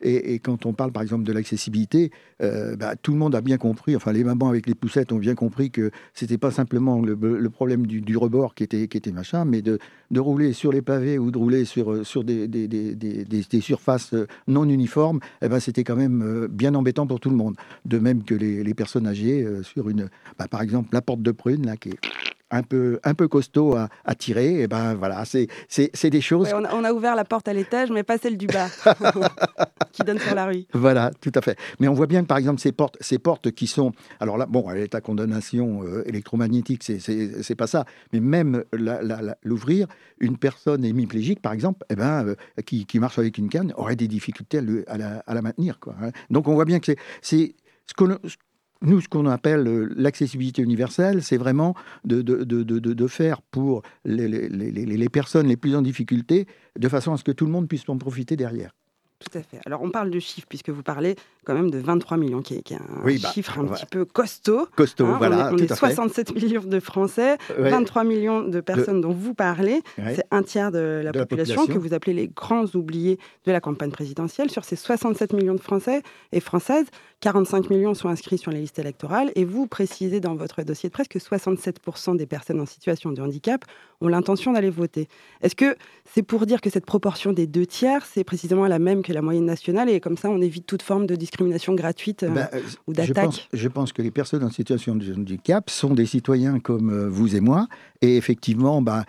Et, 0.00 0.38
quand 0.38 0.66
on 0.66 0.72
parle 0.72 0.92
par 0.92 1.02
exemple 1.02 1.24
de 1.24 1.32
l'accessibilité, 1.32 2.10
tout 3.02 3.12
le 3.12 3.18
monde 3.18 3.34
a 3.34 3.40
bien 3.40 3.58
compris, 3.58 3.96
enfin 3.96 4.12
les 4.12 4.24
mamans 4.24 4.48
avec 4.48 4.66
les 4.66 4.74
poussettes 4.74 5.12
ont 5.12 5.18
bien 5.18 5.34
compris 5.34 5.70
que 5.70 5.90
c'était 6.14 6.38
pas 6.38 6.50
simplement 6.50 7.00
le, 7.00 7.50
problème 7.50 7.86
du, 7.86 8.16
rebord 8.16 8.54
qui 8.54 8.64
était, 8.64 8.88
qui 8.88 8.96
était 8.96 9.12
machin, 9.12 9.44
mais 9.44 9.62
de, 9.62 9.78
rouler 10.16 10.52
sur 10.52 10.72
les 10.72 10.82
pavés 10.82 11.18
ou 11.18 11.30
de 11.30 11.38
rouler 11.38 11.64
sur, 11.64 11.92
euh, 11.92 12.04
sur 12.04 12.24
des, 12.24 12.48
des, 12.48 12.68
des, 12.68 13.60
surfaces 13.60 14.12
euh, 14.14 14.26
non 14.48 14.64
uniformes, 14.64 15.20
eh 15.42 15.48
ben, 15.48 15.60
c'était 15.60 15.84
quand 15.84 15.96
même 15.96 16.22
euh, 16.22 16.48
bien 16.48 16.74
embêtant 16.74 17.06
pour 17.06 17.20
tout 17.20 17.30
le 17.30 17.36
monde. 17.36 17.56
De 17.84 17.98
même 17.98 18.24
que 18.24 18.34
les, 18.34 18.64
les 18.64 18.74
personnes 18.74 19.06
âgées 19.06 19.46
sur 19.62 19.88
une, 19.88 20.08
bah, 20.38 20.46
par 20.48 20.62
exemple, 20.62 20.90
la 20.92 21.02
porte 21.02 21.22
de 21.22 21.30
prune, 21.30 21.66
là, 21.66 21.76
qui 21.76 21.90
est 21.90 21.98
un 22.50 22.62
peu, 22.62 23.00
un 23.04 23.14
peu 23.14 23.28
costaud 23.28 23.74
à, 23.74 23.88
à 24.04 24.14
tirer, 24.14 24.62
et 24.62 24.68
ben 24.68 24.94
voilà, 24.94 25.24
c'est 25.24 26.10
des 26.10 26.20
choses. 26.20 26.52
on, 26.54 26.64
a, 26.64 26.74
on, 26.74 26.84
a, 26.84 26.92
ouvert 26.92 27.16
la 27.16 27.24
porte 27.24 27.48
à 27.48 27.52
l'étage, 27.52 27.90
mais 27.90 28.02
pas 28.02 28.18
celle 28.18 28.36
du 28.36 28.46
bas, 28.46 28.68
qui 29.92 30.02
donne 30.02 30.18
sur 30.18 30.34
la 30.34 30.46
rue. 30.46 30.64
Voilà, 30.72 31.10
tout 31.20 31.32
à 31.34 31.40
fait. 31.40 31.58
Mais 31.80 31.88
on 31.88 31.94
voit 31.94 32.06
bien 32.06 32.22
que 32.22 32.26
par 32.26 32.38
exemple 32.38 32.60
ces 32.60 32.72
portes, 32.72 32.96
ces 33.00 33.18
portes 33.18 33.50
qui 33.50 33.66
sont, 33.66 33.92
alors 34.20 34.38
là, 34.38 34.46
bon, 34.46 34.70
elle 34.70 34.78
est 34.78 34.94
à 34.94 35.00
condamnation 35.00 35.82
euh, 35.82 36.06
électromagnétique, 36.06 36.82
c'est 36.82 37.54
pas 37.54 37.66
ça, 37.66 37.84
mais 38.12 38.20
même 38.20 38.64
l'ouvrir, 39.42 39.86
une 40.20 40.38
personne 40.38 40.84
hémiplégique, 40.84 41.42
par 41.42 41.52
exemple, 41.52 41.84
eh 41.90 41.96
ben, 41.96 42.26
euh, 42.26 42.34
qui, 42.64 42.86
qui, 42.86 42.98
marche 42.98 43.18
avec 43.18 43.38
une 43.38 43.48
canne, 43.48 43.72
aurait 43.76 43.96
des 43.96 44.08
difficultés 44.08 44.58
à, 44.86 44.96
la, 44.96 45.18
à 45.26 45.34
la, 45.34 45.42
maintenir, 45.42 45.78
quoi. 45.80 45.94
Hein. 46.02 46.10
Donc 46.30 46.48
on 46.48 46.54
voit 46.54 46.64
bien 46.64 46.80
que 46.80 46.92
c'est 47.20 47.54
ce 47.86 47.94
nous, 48.82 49.00
ce 49.00 49.08
qu'on 49.08 49.26
appelle 49.26 49.66
euh, 49.66 49.88
l'accessibilité 49.96 50.62
universelle, 50.62 51.22
c'est 51.22 51.36
vraiment 51.36 51.74
de, 52.04 52.22
de, 52.22 52.44
de, 52.44 52.62
de, 52.62 53.06
faire 53.06 53.42
pour 53.42 53.82
les, 54.04 54.28
les, 54.28 54.48
les, 54.48 55.08
personnes 55.08 55.46
les 55.46 55.56
plus 55.56 55.74
en 55.74 55.82
difficulté, 55.82 56.46
de 56.78 56.88
façon 56.88 57.12
à 57.12 57.16
ce 57.16 57.24
que 57.24 57.32
tout 57.32 57.46
le 57.46 57.52
monde 57.52 57.68
puisse 57.68 57.88
en 57.88 57.96
profiter 57.96 58.36
derrière. 58.36 58.72
Tout 59.18 59.38
à 59.38 59.42
fait. 59.42 59.60
Alors, 59.64 59.82
on 59.82 59.90
parle 59.90 60.10
de 60.10 60.18
chiffres, 60.18 60.46
puisque 60.46 60.68
vous 60.68 60.82
parlez 60.82 61.16
quand 61.46 61.54
même 61.54 61.70
de 61.70 61.78
23 61.78 62.18
millions, 62.18 62.42
qui 62.42 62.54
est, 62.54 62.72
un 62.72 63.02
bah, 63.02 63.32
chiffre 63.32 63.58
un 63.58 63.64
petit 63.64 63.86
peu 63.86 64.04
costaud. 64.04 64.68
Costaud, 64.76 65.06
hein. 65.06 65.16
voilà. 65.16 65.50
On 65.52 65.56
est, 65.56 65.74
67 65.74 66.34
millions 66.34 66.62
de 66.62 66.80
Français, 66.80 67.38
23 67.56 68.04
millions 68.04 68.42
de 68.42 68.60
personnes 68.60 69.00
dont 69.00 69.12
vous 69.12 69.32
parlez. 69.32 69.80
C'est 69.96 70.26
un 70.30 70.42
tiers 70.42 70.70
de, 70.70 71.00
la, 71.02 71.12
population, 71.12 71.66
que 71.66 71.78
vous 71.78 71.94
appelez 71.94 72.12
les 72.12 72.28
grands 72.28 72.66
oubliés 72.74 73.18
de 73.46 73.52
la 73.52 73.60
campagne 73.60 73.90
présidentielle. 73.90 74.50
Sur 74.50 74.64
ces 74.64 74.76
67 74.76 75.32
millions 75.32 75.54
de 75.54 75.60
Français 75.60 76.02
et 76.32 76.40
Françaises, 76.40 76.86
45 77.20 77.70
millions 77.70 77.94
sont 77.94 78.08
inscrits 78.08 78.38
sur 78.38 78.50
les 78.50 78.60
listes 78.60 78.78
électorales 78.78 79.32
et 79.34 79.44
vous 79.44 79.66
précisez 79.66 80.20
dans 80.20 80.34
votre 80.34 80.62
dossier 80.62 80.90
de 80.90 80.92
presse 80.92 81.08
que 81.08 81.18
67% 81.18 82.16
des 82.16 82.26
personnes 82.26 82.60
en 82.60 82.66
situation 82.66 83.10
de 83.10 83.22
handicap 83.22 83.64
ont 84.02 84.08
l'intention 84.08 84.52
d'aller 84.52 84.68
voter. 84.68 85.08
Est-ce 85.40 85.54
que 85.54 85.76
c'est 86.04 86.22
pour 86.22 86.44
dire 86.44 86.60
que 86.60 86.68
cette 86.68 86.84
proportion 86.84 87.32
des 87.32 87.46
deux 87.46 87.64
tiers, 87.64 88.04
c'est 88.04 88.24
précisément 88.24 88.66
la 88.66 88.78
même 88.78 89.02
que 89.02 89.12
la 89.12 89.22
moyenne 89.22 89.46
nationale 89.46 89.88
et 89.88 90.00
comme 90.00 90.18
ça 90.18 90.28
on 90.28 90.40
évite 90.42 90.66
toute 90.66 90.82
forme 90.82 91.06
de 91.06 91.16
discrimination 91.16 91.74
gratuite 91.74 92.22
euh, 92.22 92.28
Ben, 92.28 92.48
euh, 92.52 92.60
ou 92.86 92.92
d'attaque? 92.92 93.48
je 93.52 93.68
pense 93.68 93.94
que 93.94 94.02
les 94.02 94.10
personnes 94.10 94.44
en 94.44 94.50
situation 94.50 94.94
de 94.94 95.14
handicap 95.14 95.70
sont 95.70 95.94
des 95.94 96.06
citoyens 96.06 96.60
comme 96.60 96.90
euh, 96.90 97.08
vous 97.08 97.34
et 97.34 97.40
moi. 97.40 97.66
Et 98.02 98.18
effectivement, 98.18 98.82
ben, 98.82 99.04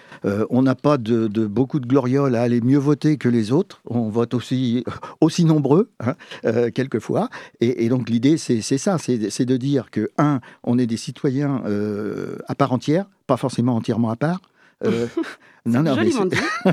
on 0.50 0.62
n'a 0.62 0.74
pas 0.74 0.98
de, 0.98 1.28
de 1.28 1.46
beaucoup 1.46 1.82
de 1.82 1.86
glorioles 1.86 2.36
à 2.36 2.42
aller 2.42 2.62
mieux 2.62 2.78
voter 2.78 3.18
que 3.18 3.28
les 3.28 3.52
autres. 3.52 3.82
On 3.86 4.08
vote 4.08 4.34
aussi, 4.34 4.86
aussi 5.20 5.44
nombreux, 5.44 5.90
hein, 6.00 6.16
quelquefois. 6.72 7.28
Et, 7.60 7.84
et 7.84 7.90
donc 7.90 7.97
l'idée, 8.06 8.38
c'est 8.38 8.62
ça, 8.62 8.98
c'est 8.98 9.46
de 9.46 9.58
dire 9.58 9.92
que, 9.92 10.10
un, 10.18 10.40
on 10.64 10.78
est 10.78 10.88
des 10.88 10.98
citoyens 10.98 11.62
euh, 11.66 12.38
à 12.48 12.56
part 12.56 12.74
entière, 12.74 13.06
pas 13.28 13.38
forcément 13.38 13.76
entièrement 13.76 14.10
à 14.10 14.16
part. 14.16 14.42
Euh, 14.86 15.08
non, 15.66 15.82
non, 15.84 15.96
mais 15.96 16.12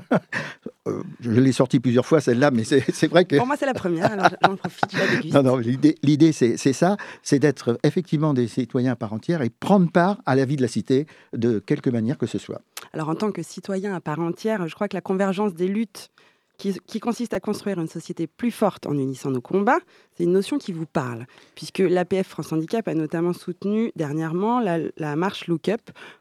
euh, 0.86 1.02
je 1.20 1.30
l'ai 1.30 1.52
sorti 1.52 1.80
plusieurs 1.80 2.04
fois 2.04 2.20
celle-là, 2.20 2.50
mais 2.50 2.64
c'est 2.64 3.06
vrai 3.08 3.24
que 3.24 3.36
Pour 3.36 3.46
moi, 3.46 3.56
c'est 3.58 3.66
la 3.66 3.74
première, 3.74 4.12
alors 4.12 4.28
j'en 4.42 4.56
profite, 4.56 4.84
je 4.92 5.32
non, 5.32 5.42
non, 5.42 5.56
l'idée, 5.56 6.32
c'est 6.32 6.56
ça, 6.56 6.96
c'est 7.22 7.38
d'être 7.38 7.78
effectivement 7.82 8.34
des 8.34 8.46
citoyens 8.46 8.92
à 8.92 8.96
part 8.96 9.12
entière 9.12 9.42
et 9.42 9.50
prendre 9.50 9.90
part 9.90 10.20
à 10.26 10.34
la 10.34 10.44
vie 10.44 10.56
de 10.56 10.62
la 10.62 10.68
cité 10.68 11.06
de 11.32 11.58
quelque 11.58 11.90
manière 11.90 12.18
que 12.18 12.26
ce 12.26 12.38
soit. 12.38 12.60
Alors, 12.92 13.08
en 13.08 13.14
tant 13.14 13.32
que 13.32 13.42
citoyen 13.42 13.94
à 13.94 14.00
part 14.00 14.20
entière, 14.20 14.68
je 14.68 14.74
crois 14.74 14.88
que 14.88 14.96
la 14.96 15.00
convergence 15.00 15.54
des 15.54 15.68
luttes 15.68 16.10
qui, 16.56 17.00
consiste 17.00 17.34
à 17.34 17.40
construire 17.40 17.80
une 17.80 17.88
société 17.88 18.26
plus 18.26 18.50
forte 18.50 18.86
en 18.86 18.96
unissant 18.96 19.30
nos 19.30 19.40
combats, 19.40 19.80
c'est 20.16 20.24
une 20.24 20.32
notion 20.32 20.58
qui 20.58 20.72
vous 20.72 20.86
parle, 20.86 21.26
puisque 21.54 21.80
l'APF 21.80 22.28
France 22.28 22.52
Handicap 22.52 22.86
a 22.88 22.94
notamment 22.94 23.32
soutenu 23.32 23.92
dernièrement 23.96 24.60
la, 24.60 24.78
la 24.96 25.16
marche 25.16 25.46
Look 25.48 25.68
Up 25.68 25.80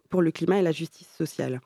pour 0.10 0.22
le 0.22 0.32
climat 0.32 0.60
et 0.60 0.62
la 0.62 0.72
justice 0.72 1.08
sociale. 1.18 1.62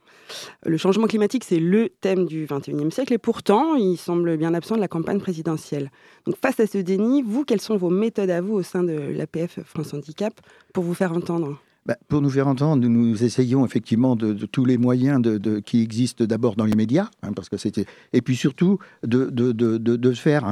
Le 0.66 0.78
changement 0.78 1.08
climatique, 1.08 1.44
c'est 1.44 1.60
le 1.60 1.90
thème 1.90 2.26
du 2.26 2.46
21e 2.46 2.92
siècle, 2.92 3.14
et 3.14 3.18
pourtant, 3.18 3.76
il 3.76 3.98
semble 3.98 4.38
bien 4.38 4.54
absent 4.54 4.76
de 4.76 4.82
la 4.82 4.88
campagne 4.88 5.20
présidentielle. 5.20 5.92
Donc, 6.26 6.38
face 6.38 6.60
à 6.60 6.68
ce 6.68 6.78
déni, 6.78 7.22
vous, 7.22 7.44
quelles 7.44 7.62
sont 7.62 7.78
vos 7.78 7.90
méthodes 7.90 8.30
à 8.30 8.42
vous 8.42 8.54
au 8.54 8.64
sein 8.64 8.84
de 8.84 8.94
l'APF 8.94 9.60
France 9.66 9.94
Handicap 9.94 10.34
pour 10.74 10.84
vous 10.84 10.94
faire 10.94 11.14
entendre? 11.14 11.60
Bah, 11.88 11.96
pour 12.10 12.22
nous 12.22 12.30
faire 12.30 12.50
entendre, 12.50 12.86
nous, 12.86 13.24
essayons 13.24 13.66
effectivement 13.66 14.18
de, 14.18 14.34
tous 14.46 14.66
les 14.66 14.78
moyens 14.78 15.22
qui 15.66 15.82
existent 15.82 16.26
d'abord 16.26 16.58
dans 16.58 16.66
les 16.66 16.76
médias, 16.76 17.10
hein, 17.24 17.32
parce 17.34 17.48
que 17.48 17.56
c'était, 17.56 17.86
et 18.12 18.22
puis 18.22 18.36
surtout 18.36 18.78
de, 19.04 20.12
faire 20.14 20.44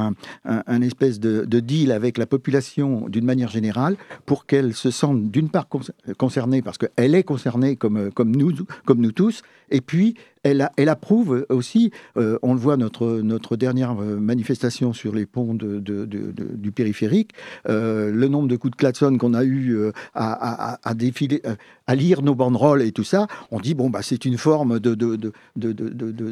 un, 0.45 0.81
espèce 0.81 1.19
de, 1.19 1.43
de 1.43 1.59
deal 1.59 1.91
avec 1.91 2.17
la 2.17 2.25
population 2.25 3.09
d'une 3.09 3.25
manière 3.25 3.49
générale 3.49 3.97
pour 4.25 4.45
qu'elle 4.45 4.73
se 4.73 4.91
sente 4.91 5.29
d'une 5.29 5.49
part 5.49 5.67
con- 5.67 5.81
concernée, 6.17 6.61
parce 6.61 6.77
qu'elle 6.77 7.13
est 7.15 7.23
concernée 7.23 7.75
comme, 7.75 8.09
nous, 8.25 8.53
comme 8.85 9.01
nous 9.01 9.11
tous, 9.11 9.41
et 9.71 9.81
puis 9.81 10.15
elle, 10.45 10.89
approuve 10.89 11.45
aussi, 11.49 11.91
euh, 12.17 12.37
on 12.43 12.53
le 12.53 12.59
voit, 12.59 12.77
notre, 12.77 13.55
dernière 13.55 13.99
euh, 13.99 14.17
manifestation 14.17 14.93
sur 14.93 15.15
les 15.15 15.25
ponts 15.25 15.55
du 15.55 16.71
périphérique, 16.71 17.31
euh, 17.67 18.11
le 18.11 18.27
nombre 18.27 18.47
de 18.47 18.55
coups 18.55 18.71
de 18.71 18.75
klaxon 18.75 19.17
qu'on 19.17 19.33
a 19.33 19.43
eu 19.43 19.91
à, 20.13 20.77
défiler, 20.93 21.41
à 21.87 21.95
lire 21.95 22.21
nos 22.21 22.35
banderoles 22.35 22.81
et 22.81 22.91
tout 22.91 23.03
ça, 23.03 23.27
on 23.51 23.59
dit 23.59 23.73
bon 23.73 23.89
bah 23.89 24.01
c'est 24.01 24.25
une 24.25 24.37
forme 24.37 24.79
de 24.79 24.95
de 24.95 25.15
de 25.15 25.31
de 25.55 25.71
de, 25.71 25.89
de, 25.89 26.11
de, 26.11 26.31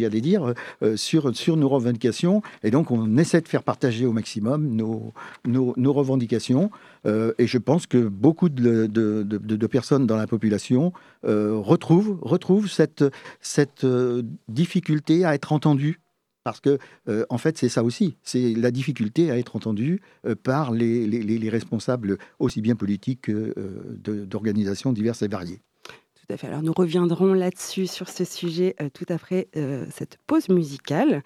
j'allais 0.00 0.20
dire, 0.20 0.54
euh, 0.82 0.96
sur 0.96 1.34
sur 1.36 1.56
nos 1.56 1.68
revendications 1.68 2.42
et 2.62 2.70
donc 2.70 2.90
on 2.90 3.16
essaie 3.16 3.40
de 3.40 3.48
faire 3.48 3.62
partager 3.62 4.06
au 4.06 4.12
maximum 4.12 4.68
nos 4.74 5.12
nos, 5.46 5.74
nos 5.76 5.92
revendications 5.92 6.70
euh, 7.06 7.32
et 7.38 7.46
je 7.46 7.58
pense 7.58 7.86
que 7.86 7.98
beaucoup 8.08 8.48
de, 8.48 8.86
de, 8.86 9.22
de- 9.22 9.38
personnes 9.66 10.06
dans 10.06 10.16
la 10.16 10.26
population 10.26 10.92
euh, 11.24 11.56
retrouvent 11.56 12.18
retrouvent 12.22 12.68
cette 12.68 13.04
cette 13.40 13.84
euh, 13.84 14.22
difficulté 14.48 15.24
à 15.24 15.34
être 15.34 15.52
entendues. 15.52 16.00
Parce 16.48 16.60
que, 16.60 16.78
euh, 17.08 17.24
en 17.30 17.38
fait, 17.38 17.58
c'est 17.58 17.68
ça 17.68 17.84
aussi. 17.84 18.16
C'est 18.22 18.54
la 18.54 18.70
difficulté 18.70 19.30
à 19.30 19.38
être 19.38 19.54
entendu 19.56 20.00
euh, 20.26 20.34
par 20.34 20.72
les, 20.72 21.06
les- 21.06 21.22
les- 21.22 21.38
les 21.38 21.48
responsables, 21.50 22.18
aussi 22.38 22.62
bien 22.62 22.74
politiques 22.76 23.22
que 23.22 23.54
euh, 23.58 24.24
d'organisations 24.26 24.92
diverses 24.92 25.22
et 25.22 25.28
variées. 25.28 25.60
Alors 26.42 26.62
nous 26.62 26.74
reviendrons 26.74 27.32
là-dessus, 27.32 27.86
sur 27.86 28.10
ce 28.10 28.22
sujet, 28.22 28.76
euh, 28.82 28.90
tout 28.92 29.06
après 29.08 29.48
euh, 29.56 29.86
cette 29.90 30.18
pause 30.26 30.50
musicale, 30.50 31.22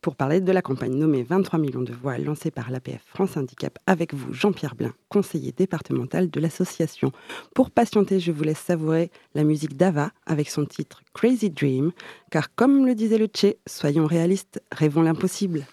pour 0.00 0.16
parler 0.16 0.40
de 0.40 0.50
la 0.50 0.62
campagne 0.62 0.94
nommée 0.94 1.22
23 1.22 1.58
millions 1.58 1.82
de 1.82 1.92
voix 1.92 2.16
lancée 2.16 2.50
par 2.50 2.70
l'APF 2.70 3.02
France 3.04 3.36
Handicap 3.36 3.78
avec 3.86 4.14
vous, 4.14 4.32
Jean-Pierre 4.32 4.74
Blin, 4.74 4.94
conseiller 5.10 5.52
départemental 5.52 6.30
de 6.30 6.40
l'association. 6.40 7.12
Pour 7.54 7.70
patienter, 7.70 8.18
je 8.18 8.32
vous 8.32 8.44
laisse 8.44 8.58
savourer 8.58 9.10
la 9.34 9.44
musique 9.44 9.76
d'Ava 9.76 10.10
avec 10.24 10.48
son 10.48 10.64
titre 10.64 11.02
Crazy 11.12 11.50
Dream, 11.50 11.92
car 12.30 12.54
comme 12.54 12.86
le 12.86 12.94
disait 12.94 13.18
le 13.18 13.26
Tché, 13.26 13.58
soyons 13.66 14.06
réalistes, 14.06 14.62
rêvons 14.72 15.02
l'impossible. 15.02 15.66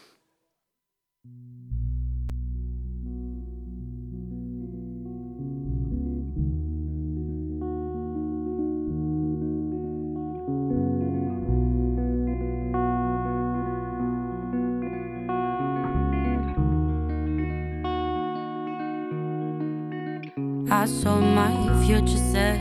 I 20.76 20.88
saw 20.88 21.20
my 21.20 21.54
future 21.86 22.18
self 22.18 22.60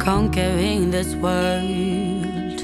conquering 0.00 0.90
this 0.90 1.14
world, 1.16 2.58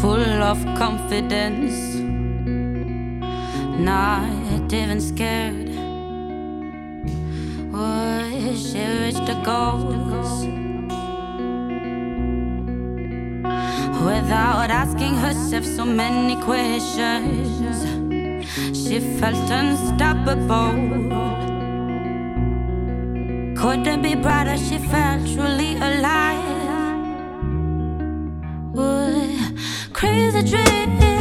full 0.00 0.42
of 0.52 0.58
confidence, 0.74 1.96
not 3.78 4.72
even 4.72 5.02
scared. 5.02 5.68
Would 7.74 8.56
she 8.56 8.86
reach 9.02 9.20
the 9.28 9.38
goals 9.44 10.46
without 14.02 14.70
asking 14.70 15.14
herself 15.16 15.66
so 15.66 15.84
many 15.84 16.36
questions? 16.42 18.13
She 18.86 19.00
felt 19.00 19.50
unstoppable. 19.50 20.74
Couldn't 23.56 24.02
be 24.02 24.14
brighter, 24.14 24.58
she 24.58 24.76
felt 24.76 25.26
truly 25.26 25.76
alive. 25.76 26.44
Would 28.74 29.58
crazy 29.94 30.42
dream. 30.42 31.13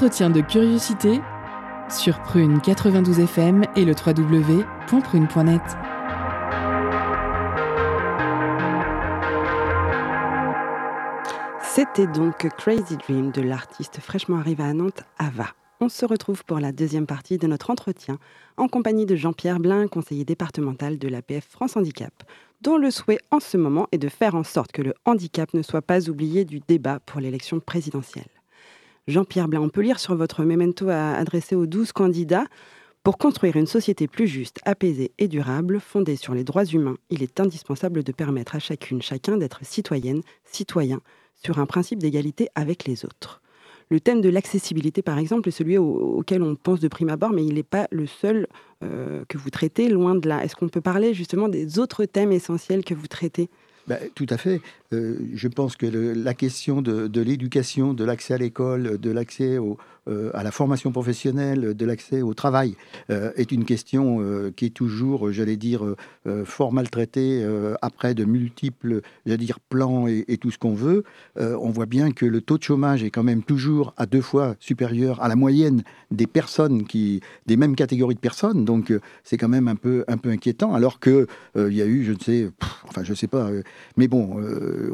L'entretien 0.00 0.30
de 0.30 0.40
curiosité 0.42 1.20
sur 1.90 2.22
Prune 2.22 2.60
92 2.60 3.18
FM 3.18 3.64
et 3.74 3.84
le 3.84 3.94
www.prune.net. 3.94 5.60
C'était 11.60 12.06
donc 12.06 12.48
Crazy 12.56 12.96
Dream 12.96 13.32
de 13.32 13.42
l'artiste 13.42 13.98
fraîchement 13.98 14.38
arrivé 14.38 14.62
à 14.62 14.72
Nantes, 14.72 15.02
Ava. 15.18 15.48
On 15.80 15.88
se 15.88 16.06
retrouve 16.06 16.44
pour 16.44 16.60
la 16.60 16.70
deuxième 16.70 17.06
partie 17.06 17.38
de 17.38 17.48
notre 17.48 17.70
entretien 17.70 18.20
en 18.56 18.68
compagnie 18.68 19.04
de 19.04 19.16
Jean-Pierre 19.16 19.58
Blin, 19.58 19.88
conseiller 19.88 20.24
départemental 20.24 20.98
de 20.98 21.08
l'APF 21.08 21.48
France 21.50 21.76
Handicap, 21.76 22.12
dont 22.60 22.76
le 22.76 22.92
souhait 22.92 23.18
en 23.32 23.40
ce 23.40 23.56
moment 23.56 23.88
est 23.90 23.98
de 23.98 24.08
faire 24.08 24.36
en 24.36 24.44
sorte 24.44 24.70
que 24.70 24.82
le 24.82 24.94
handicap 25.06 25.52
ne 25.54 25.62
soit 25.62 25.82
pas 25.82 26.08
oublié 26.08 26.44
du 26.44 26.60
débat 26.60 27.00
pour 27.00 27.18
l'élection 27.18 27.58
présidentielle. 27.58 28.37
Jean-Pierre 29.08 29.48
Blin, 29.48 29.62
on 29.62 29.70
peut 29.70 29.80
lire 29.80 29.98
sur 29.98 30.14
votre 30.14 30.44
memento 30.44 30.90
adressé 30.90 31.56
aux 31.56 31.64
12 31.64 31.92
candidats 31.92 32.44
pour 33.02 33.16
construire 33.16 33.56
une 33.56 33.66
société 33.66 34.06
plus 34.06 34.26
juste, 34.26 34.58
apaisée 34.66 35.12
et 35.18 35.28
durable, 35.28 35.80
fondée 35.80 36.16
sur 36.16 36.34
les 36.34 36.44
droits 36.44 36.66
humains, 36.66 36.98
il 37.08 37.22
est 37.22 37.40
indispensable 37.40 38.04
de 38.04 38.12
permettre 38.12 38.54
à 38.54 38.58
chacune, 38.58 39.00
chacun 39.00 39.38
d'être 39.38 39.64
citoyenne, 39.64 40.20
citoyen, 40.44 41.00
sur 41.42 41.58
un 41.58 41.64
principe 41.64 42.00
d'égalité 42.00 42.50
avec 42.54 42.84
les 42.84 43.06
autres. 43.06 43.40
Le 43.88 43.98
thème 43.98 44.20
de 44.20 44.28
l'accessibilité, 44.28 45.00
par 45.00 45.16
exemple, 45.16 45.48
est 45.48 45.52
celui 45.52 45.78
auquel 45.78 46.42
on 46.42 46.54
pense 46.54 46.80
de 46.80 46.88
prime 46.88 47.08
abord, 47.08 47.30
mais 47.30 47.46
il 47.46 47.54
n'est 47.54 47.62
pas 47.62 47.88
le 47.90 48.06
seul 48.06 48.46
euh, 48.84 49.24
que 49.26 49.38
vous 49.38 49.48
traitez, 49.48 49.88
loin 49.88 50.14
de 50.16 50.28
là. 50.28 50.44
Est-ce 50.44 50.54
qu'on 50.54 50.68
peut 50.68 50.82
parler 50.82 51.14
justement 51.14 51.48
des 51.48 51.78
autres 51.78 52.04
thèmes 52.04 52.32
essentiels 52.32 52.84
que 52.84 52.92
vous 52.92 53.06
traitez? 53.06 53.48
Ben, 53.86 53.98
tout 54.14 54.26
à 54.28 54.36
fait. 54.36 54.60
Euh, 54.94 55.16
je 55.34 55.48
pense 55.48 55.76
que 55.76 55.86
la 55.86 56.34
question 56.34 56.80
de 56.80 57.20
l'éducation, 57.20 57.92
de 57.92 58.04
l'accès 58.04 58.34
à 58.34 58.38
l'école, 58.38 58.98
de 58.98 59.10
l'accès 59.10 59.58
euh, 60.08 60.30
à 60.32 60.42
la 60.42 60.50
formation 60.50 60.92
professionnelle, 60.92 61.74
de 61.74 61.86
l'accès 61.86 62.22
au 62.22 62.32
travail, 62.32 62.74
euh, 63.10 63.30
est 63.36 63.52
une 63.52 63.64
question 63.64 63.98
qui 64.56 64.66
est 64.66 64.74
toujours, 64.74 65.32
j'allais 65.32 65.56
dire, 65.56 65.82
fort 66.44 66.72
maltraitée 66.72 67.44
après 67.82 68.14
de 68.14 68.24
multiples, 68.24 69.00
dire, 69.26 69.60
plans 69.60 70.06
et, 70.06 70.38
tout 70.38 70.50
ce 70.50 70.58
qu'on 70.58 70.74
veut. 70.74 71.04
on 71.36 71.70
voit 71.70 71.86
bien 71.86 72.12
que 72.12 72.24
le 72.24 72.40
taux 72.40 72.58
de 72.58 72.62
chômage 72.62 73.02
est 73.02 73.10
quand 73.10 73.22
même 73.22 73.42
toujours 73.42 73.92
à 73.96 74.06
deux 74.06 74.20
fois 74.20 74.54
supérieur 74.60 75.20
à 75.22 75.28
la 75.28 75.36
moyenne 75.36 75.82
des 76.10 76.26
personnes 76.26 76.86
qui, 76.86 77.20
des 77.46 77.56
mêmes 77.56 77.76
catégories 77.76 78.14
de 78.14 78.20
personnes. 78.20 78.64
Donc 78.64 78.92
c'est 79.24 79.36
quand 79.36 79.48
même 79.48 79.68
un 79.68 79.76
peu, 79.76 80.04
un 80.08 80.16
peu 80.16 80.30
inquiétant. 80.30 80.74
Alors 80.74 81.00
que 81.00 81.26
il 81.56 81.74
y 81.74 81.82
a 81.82 81.86
eu, 81.86 82.04
je 82.04 82.12
ne 82.12 82.18
sais, 82.18 82.50
enfin 82.86 83.02
je 83.04 83.14
sais 83.14 83.26
pas, 83.26 83.50
mais 83.96 84.08
bon, 84.08 84.40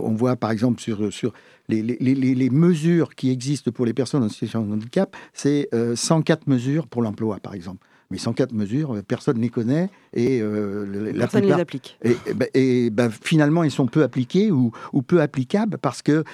on 0.00 0.14
voit 0.14 0.36
par 0.36 0.50
exemple 0.50 0.80
sur 0.80 1.12
sur 1.12 1.32
les, 1.68 2.50
mesures 2.50 3.14
qui 3.14 3.30
existent 3.30 3.70
pour 3.70 3.86
les 3.86 3.94
personnes 3.94 4.22
en 4.22 4.28
situation 4.28 4.64
de 4.64 4.72
handicap, 4.72 5.16
c'est 5.32 5.68
104 5.94 6.42
euh, 6.42 6.50
mesures 6.50 6.86
pour 6.86 7.02
l'emploi, 7.02 7.38
par 7.40 7.54
exemple. 7.54 7.86
Mais 8.10 8.18
104 8.18 8.52
mesures, 8.52 8.94
euh, 8.94 9.02
personne 9.02 9.38
ne 9.38 9.42
les 9.42 9.48
connaît 9.48 9.88
et 10.14 10.40
euh, 10.40 11.12
personne 11.18 11.42
ne 11.42 11.48
les 11.48 11.60
applique. 11.60 11.98
Et, 12.04 12.16
ben, 12.34 12.48
ben, 12.90 13.10
finalement, 13.10 13.64
ils 13.64 13.70
sont 13.70 13.86
peu 13.86 14.02
appliqués 14.02 14.50
ou, 14.50 14.72
peu 15.06 15.20
applicables 15.20 15.78
parce 15.78 16.02
que 16.02 16.24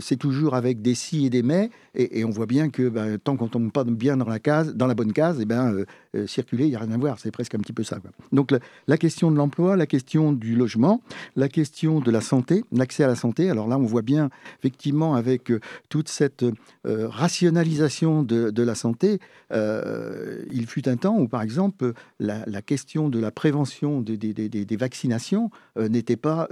c'est 0.00 0.16
toujours 0.16 0.54
avec 0.54 0.82
des 0.82 0.94
si 0.94 1.26
et 1.26 1.30
des 1.30 1.42
mais. 1.42 1.70
Et, 1.94 2.24
on 2.24 2.30
voit 2.30 2.46
bien 2.46 2.68
que 2.70 2.88
ben, 2.88 3.18
tant 3.18 3.36
qu'on 3.36 3.48
tombe 3.48 3.70
pas 3.70 3.84
bien 3.84 4.16
dans 4.16 4.28
la 4.28 4.38
case, 4.38 4.74
dans 4.74 4.86
la 4.86 4.94
bonne 4.94 5.12
case, 5.12 5.38
et 5.38 5.42
eh 5.42 5.44
ben 5.44 5.84
circuler, 6.26 6.64
il 6.64 6.70
n'y 6.70 6.76
a 6.76 6.80
rien 6.80 6.92
à 6.92 6.96
voir. 6.96 7.18
C'est 7.18 7.30
presque 7.30 7.54
un 7.54 7.58
petit 7.58 7.72
peu 7.72 7.84
ça. 7.84 7.98
Donc 8.32 8.52
la, 8.86 8.96
question 8.96 9.30
de 9.30 9.36
l'emploi, 9.36 9.76
la 9.76 9.86
question 9.86 10.32
du 10.32 10.56
logement, 10.56 11.02
la 11.36 11.48
question 11.48 12.00
de 12.00 12.10
la 12.10 12.20
santé, 12.20 12.64
l'accès 12.72 13.04
à 13.04 13.06
la 13.06 13.14
santé. 13.14 13.50
Alors 13.50 13.68
là, 13.68 13.78
on 13.78 13.84
voit 13.84 14.02
bien 14.02 14.30
effectivement 14.58 15.14
avec 15.14 15.52
toute 15.88 16.08
cette 16.08 16.44
rationalisation 16.84 18.22
de, 18.22 18.62
la 18.62 18.74
santé, 18.74 19.18
il 19.52 20.66
fut 20.66 20.88
un 20.88 20.96
temps 20.96 21.16
où 21.18 21.28
par 21.28 21.42
exemple, 21.42 21.92
la, 22.18 22.62
question 22.62 23.08
de 23.08 23.18
la 23.18 23.25
prévention 23.30 24.00
des, 24.00 24.76
vaccinations 24.76 25.50
euh, 25.78 25.88
n'était 25.88 26.16
pas, 26.16 26.48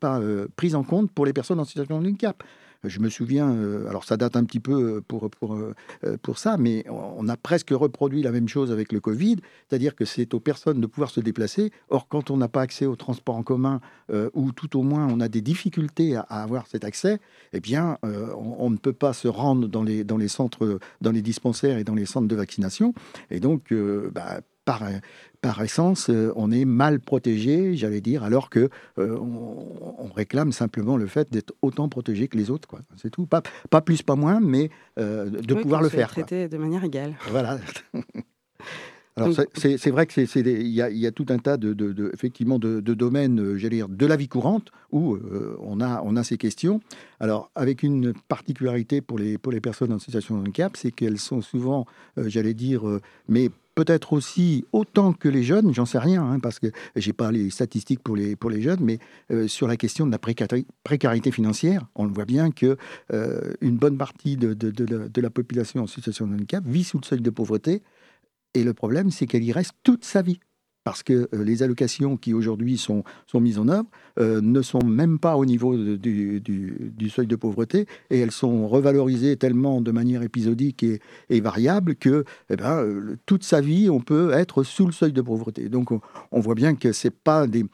pas 0.00 0.20
euh, 0.20 0.48
prise 0.56 0.74
en 0.74 0.82
compte 0.82 1.10
pour 1.10 1.26
les 1.26 1.32
personnes 1.32 1.60
en 1.60 1.64
situation 1.64 2.00
de 2.00 2.06
handicap. 2.06 2.42
Je 2.84 2.98
me 2.98 3.08
souviens, 3.08 3.48
euh, 3.54 3.88
alors 3.88 4.02
ça 4.02 4.16
date 4.16 4.34
un 4.34 4.42
petit 4.42 4.58
peu 4.58 5.00
pour, 5.06 5.30
pour, 5.30 5.56
pour 6.20 6.38
ça, 6.38 6.56
mais 6.56 6.84
on 6.90 7.28
a 7.28 7.36
presque 7.36 7.70
reproduit 7.70 8.22
la 8.22 8.32
même 8.32 8.48
chose 8.48 8.72
avec 8.72 8.90
le 8.90 8.98
Covid, 8.98 9.36
c'est-à-dire 9.68 9.94
que 9.94 10.04
c'est 10.04 10.34
aux 10.34 10.40
personnes 10.40 10.80
de 10.80 10.86
pouvoir 10.86 11.10
se 11.10 11.20
déplacer. 11.20 11.70
Or, 11.90 12.08
quand 12.08 12.32
on 12.32 12.36
n'a 12.36 12.48
pas 12.48 12.62
accès 12.62 12.86
au 12.86 12.96
transport 12.96 13.36
en 13.36 13.44
commun, 13.44 13.80
ou 14.34 14.50
tout 14.50 14.76
au 14.76 14.82
moins 14.82 15.06
on 15.06 15.20
a 15.20 15.28
des 15.28 15.42
difficultés 15.42 16.16
à, 16.16 16.22
avoir 16.22 16.66
cet 16.66 16.82
accès, 16.82 17.20
eh 17.52 17.60
bien, 17.60 17.98
on, 18.02 18.68
ne 18.70 18.76
peut 18.76 18.92
pas 18.92 19.12
se 19.12 19.28
rendre 19.28 19.68
dans 19.68 19.84
les, 19.84 20.02
dans 20.02 20.16
les 20.16 20.26
centres, 20.26 20.80
dans 21.00 21.12
les 21.12 21.22
dispensaires 21.22 21.78
et 21.78 21.84
dans 21.84 21.94
les 21.94 22.06
centres 22.06 22.26
de 22.26 22.36
vaccination. 22.36 22.94
Et 23.30 23.38
donc, 23.38 23.72
bah, 24.12 24.40
par, 24.64 24.82
par 25.42 25.60
essence, 25.60 26.08
euh, 26.08 26.32
on 26.36 26.52
est 26.52 26.64
mal 26.64 27.00
protégé, 27.00 27.76
j'allais 27.76 28.00
dire, 28.00 28.22
alors 28.22 28.48
que 28.48 28.70
euh, 28.98 29.18
on, 29.18 30.08
réclame 30.14 30.52
simplement 30.52 30.96
le 30.96 31.06
fait 31.06 31.30
d'être 31.32 31.52
autant 31.62 31.88
protégé 31.88 32.28
que 32.28 32.36
les 32.36 32.50
autres. 32.50 32.68
Quoi. 32.68 32.80
C'est 32.96 33.10
tout. 33.10 33.26
Pas, 33.26 33.42
pas 33.70 33.80
plus, 33.80 34.02
pas 34.02 34.14
moins, 34.14 34.40
mais 34.40 34.70
euh, 34.98 35.28
de 35.28 35.54
pouvoir 35.54 35.82
le 35.82 35.88
faire. 35.88 36.10
Traité 36.10 36.48
de 36.48 36.58
manière 36.58 36.84
égale. 36.84 37.14
Voilà. 37.30 37.58
Alors 39.16 39.34
c'est 39.54 39.90
vrai 39.90 40.06
que 40.06 40.12
c'est 40.14 40.40
il 40.40 40.68
y, 40.68 40.80
y, 40.80 41.06
a 41.06 41.12
tout 41.12 41.26
un 41.28 41.36
tas 41.36 41.58
de, 41.58 41.74
de, 41.74 42.10
effectivement 42.14 42.58
de, 42.58 42.80
domaines, 42.80 43.58
j'allais 43.58 43.76
dire, 43.76 43.88
de 43.90 44.06
la 44.06 44.16
vie 44.16 44.28
courante 44.28 44.70
où 44.90 45.18
on 45.60 45.82
a 45.82 46.00
on 46.02 46.16
a 46.16 46.24
ces 46.24 46.38
questions. 46.38 46.80
Alors 47.20 47.50
avec 47.54 47.82
une 47.82 48.14
particularité 48.28 49.02
pour 49.02 49.18
les 49.18 49.36
pour 49.36 49.52
les 49.52 49.60
personnes 49.60 49.92
en 49.92 49.98
situation 49.98 50.36
de 50.36 50.40
handicap, 50.40 50.78
c'est 50.78 50.92
qu'elles 50.92 51.18
sont 51.18 51.42
souvent, 51.42 51.84
j'allais 52.16 52.54
dire, 52.54 52.84
mais 53.28 53.50
peut-être 53.74 54.12
aussi 54.12 54.64
autant 54.72 55.12
que 55.12 55.28
les 55.28 55.42
jeunes, 55.42 55.74
j'en 55.74 55.86
sais 55.86 55.98
rien, 55.98 56.22
hein, 56.22 56.40
parce 56.40 56.58
que 56.58 56.68
j'ai 56.96 57.12
pas 57.12 57.30
les 57.32 57.50
statistiques 57.50 58.00
pour 58.00 58.16
les, 58.16 58.62
jeunes, 58.62 58.80
mais 58.80 58.98
euh, 59.30 59.48
sur 59.48 59.66
la 59.66 59.76
question 59.76 60.06
de 60.06 60.10
la 60.10 60.18
précarité, 60.18 61.30
financière, 61.30 61.86
on 61.94 62.06
voit 62.06 62.24
bien 62.24 62.50
que 62.50 62.76
euh, 63.12 63.54
une 63.60 63.76
bonne 63.76 63.96
partie 63.96 64.36
de, 64.36 64.54
de, 64.54 65.20
la, 65.20 65.30
population 65.30 65.82
en 65.82 65.86
situation 65.86 66.26
de 66.26 66.34
handicap 66.34 66.64
vit 66.66 66.84
sous 66.84 66.98
le 66.98 67.04
seuil 67.04 67.20
de 67.20 67.30
pauvreté, 67.30 67.82
et 68.54 68.64
le 68.64 68.74
problème, 68.74 69.10
c'est 69.10 69.26
qu'elle 69.26 69.44
y 69.44 69.52
reste 69.52 69.72
toute 69.82 70.04
sa 70.04 70.20
vie 70.20 70.40
parce 70.84 71.02
que 71.02 71.28
euh, 71.34 71.44
les 71.44 71.62
allocations 71.62 72.16
qui 72.16 72.34
aujourd'hui 72.34 72.78
sont, 72.78 73.04
sont 73.26 73.40
mises 73.40 73.58
en 73.58 73.68
œuvre 73.68 73.88
euh, 74.18 74.40
ne 74.40 74.62
sont 74.62 74.84
même 74.84 75.18
pas 75.18 75.36
au 75.36 75.44
niveau 75.44 75.76
du, 75.76 76.40
du, 76.40 77.10
seuil 77.10 77.26
de 77.26 77.36
pauvreté 77.36 77.86
et 78.10 78.18
elles 78.20 78.30
sont 78.30 78.68
revalorisées 78.68 79.36
tellement 79.36 79.80
de 79.80 79.90
manière 79.90 80.22
épisodique 80.22 80.84
et, 80.84 81.40
variable 81.40 81.96
que 81.96 82.24
eh 82.50 82.56
ben, 82.56 82.78
euh, 82.78 83.16
toute 83.26 83.42
sa 83.42 83.60
vie, 83.60 83.90
on 83.90 84.00
peut 84.00 84.30
être 84.32 84.62
sous 84.62 84.86
le 84.86 84.92
seuil 84.92 85.12
de 85.12 85.20
pauvreté. 85.20 85.68
Donc 85.68 85.90
on, 85.90 86.40
voit 86.40 86.54
bien 86.54 86.74
que 86.74 86.92
c'est 86.92 87.10
pas 87.10 87.46
des... 87.46 87.64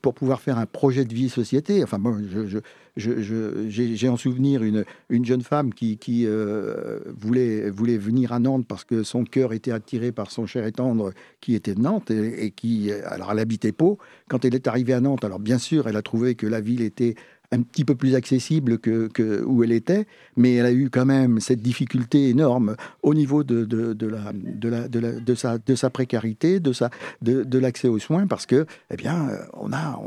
pour 0.00 0.14
pouvoir 0.14 0.40
faire 0.40 0.58
un 0.58 0.66
projet 0.66 1.04
de 1.04 1.14
vie 1.14 1.28
société, 1.28 1.82
enfin 1.82 1.98
bon, 1.98 2.20
je, 2.28 2.58
j'ai 2.96 4.08
en 4.08 4.16
souvenir 4.16 4.62
une, 4.62 4.84
une, 5.08 5.24
jeune 5.24 5.42
femme 5.42 5.72
qui, 5.72 5.96
qui 5.96 6.26
euh, 6.26 7.00
voulait, 7.06 7.70
voulait 7.70 7.96
venir 7.96 8.32
à 8.32 8.38
Nantes 8.38 8.66
parce 8.66 8.84
que 8.84 9.02
son 9.02 9.24
cœur 9.24 9.52
était 9.52 9.72
attiré 9.72 10.12
par 10.12 10.30
son 10.30 10.46
cher 10.46 10.66
et 10.66 10.72
tendre 10.72 11.12
qui 11.40 11.54
était 11.54 11.74
de 11.74 11.80
Nantes 11.80 12.10
et, 12.10 12.50
qui, 12.50 12.92
alors 12.92 13.32
elle 13.32 13.38
habitait 13.38 13.72
Pau. 13.72 13.98
Quand 14.28 14.44
elle 14.44 14.54
est 14.54 14.66
arrivée 14.66 14.92
à 14.92 15.00
Nantes, 15.00 15.24
alors 15.24 15.38
bien 15.38 15.58
sûr, 15.58 15.88
elle 15.88 15.96
a 15.96 16.02
trouvé 16.02 16.34
que 16.34 16.46
la 16.46 16.60
ville 16.60 16.82
était 16.82 17.14
un 17.52 17.60
petit 17.62 17.84
peu 17.84 17.94
plus 17.94 18.14
accessible 18.14 18.78
que, 18.78 19.08
que, 19.08 19.44
où 19.44 19.62
elle 19.62 19.72
était, 19.72 20.06
mais 20.36 20.54
elle 20.54 20.66
a 20.66 20.72
eu 20.72 20.88
quand 20.88 21.04
même 21.04 21.38
cette 21.38 21.60
difficulté 21.60 22.30
énorme 22.30 22.76
au 23.02 23.14
niveau 23.14 23.44
de, 23.44 23.64
de, 23.64 23.92
de 23.92 24.06
la, 24.06 24.32
de, 24.32 24.68
la, 24.68 24.88
de, 24.88 24.98
la, 24.98 25.12
de, 25.12 25.34
sa, 25.34 25.58
de 25.58 25.74
sa 25.74 25.90
précarité, 25.90 26.60
de, 26.60 26.72
de, 27.20 27.44
de 27.44 27.58
l'accès 27.58 27.88
aux 27.88 27.98
soins, 27.98 28.26
parce 28.26 28.46
que, 28.46 28.66
eh 28.90 28.96
bien, 28.96 29.28
on, 29.52 29.72
a, 29.72 30.00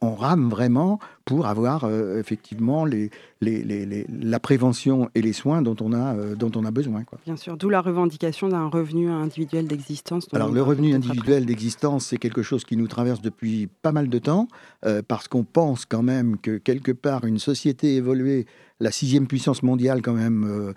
on 0.00 0.14
rame 0.14 0.50
vraiment 0.50 0.98
pour 1.30 1.46
avoir 1.46 1.84
euh, 1.84 2.18
effectivement 2.18 2.84
les, 2.84 3.08
les, 3.40 3.62
les, 3.62 4.04
la 4.10 4.40
prévention 4.40 5.08
et 5.14 5.22
les 5.22 5.32
soins 5.32 5.62
dont 5.62 5.76
on 5.80 5.92
a, 5.92 6.16
euh, 6.16 6.34
dont 6.34 6.50
on 6.56 6.64
a 6.64 6.72
besoin. 6.72 7.04
Quoi. 7.04 7.20
Bien 7.24 7.36
sûr, 7.36 7.56
d'où 7.56 7.68
la 7.68 7.80
revendication 7.80 8.48
d'un 8.48 8.66
revenu 8.66 9.08
individuel 9.08 9.68
d'existence. 9.68 10.26
Alors 10.32 10.50
le 10.50 10.60
revenu 10.60 10.92
individuel 10.92 11.46
d'existence, 11.46 12.06
c'est 12.06 12.16
quelque 12.16 12.42
chose 12.42 12.64
qui 12.64 12.76
nous 12.76 12.88
traverse 12.88 13.22
depuis 13.22 13.68
pas 13.80 13.92
mal 13.92 14.08
de 14.08 14.18
temps, 14.18 14.48
euh, 14.84 15.02
parce 15.06 15.28
qu'on 15.28 15.44
pense 15.44 15.86
quand 15.86 16.02
même 16.02 16.36
que 16.36 16.58
quelque 16.58 16.90
part 16.90 17.24
une 17.24 17.38
société 17.38 17.94
évoluée, 17.94 18.46
la 18.80 18.90
sixième 18.90 19.28
puissance 19.28 19.62
mondiale 19.62 20.02
quand 20.02 20.14
même, 20.14 20.72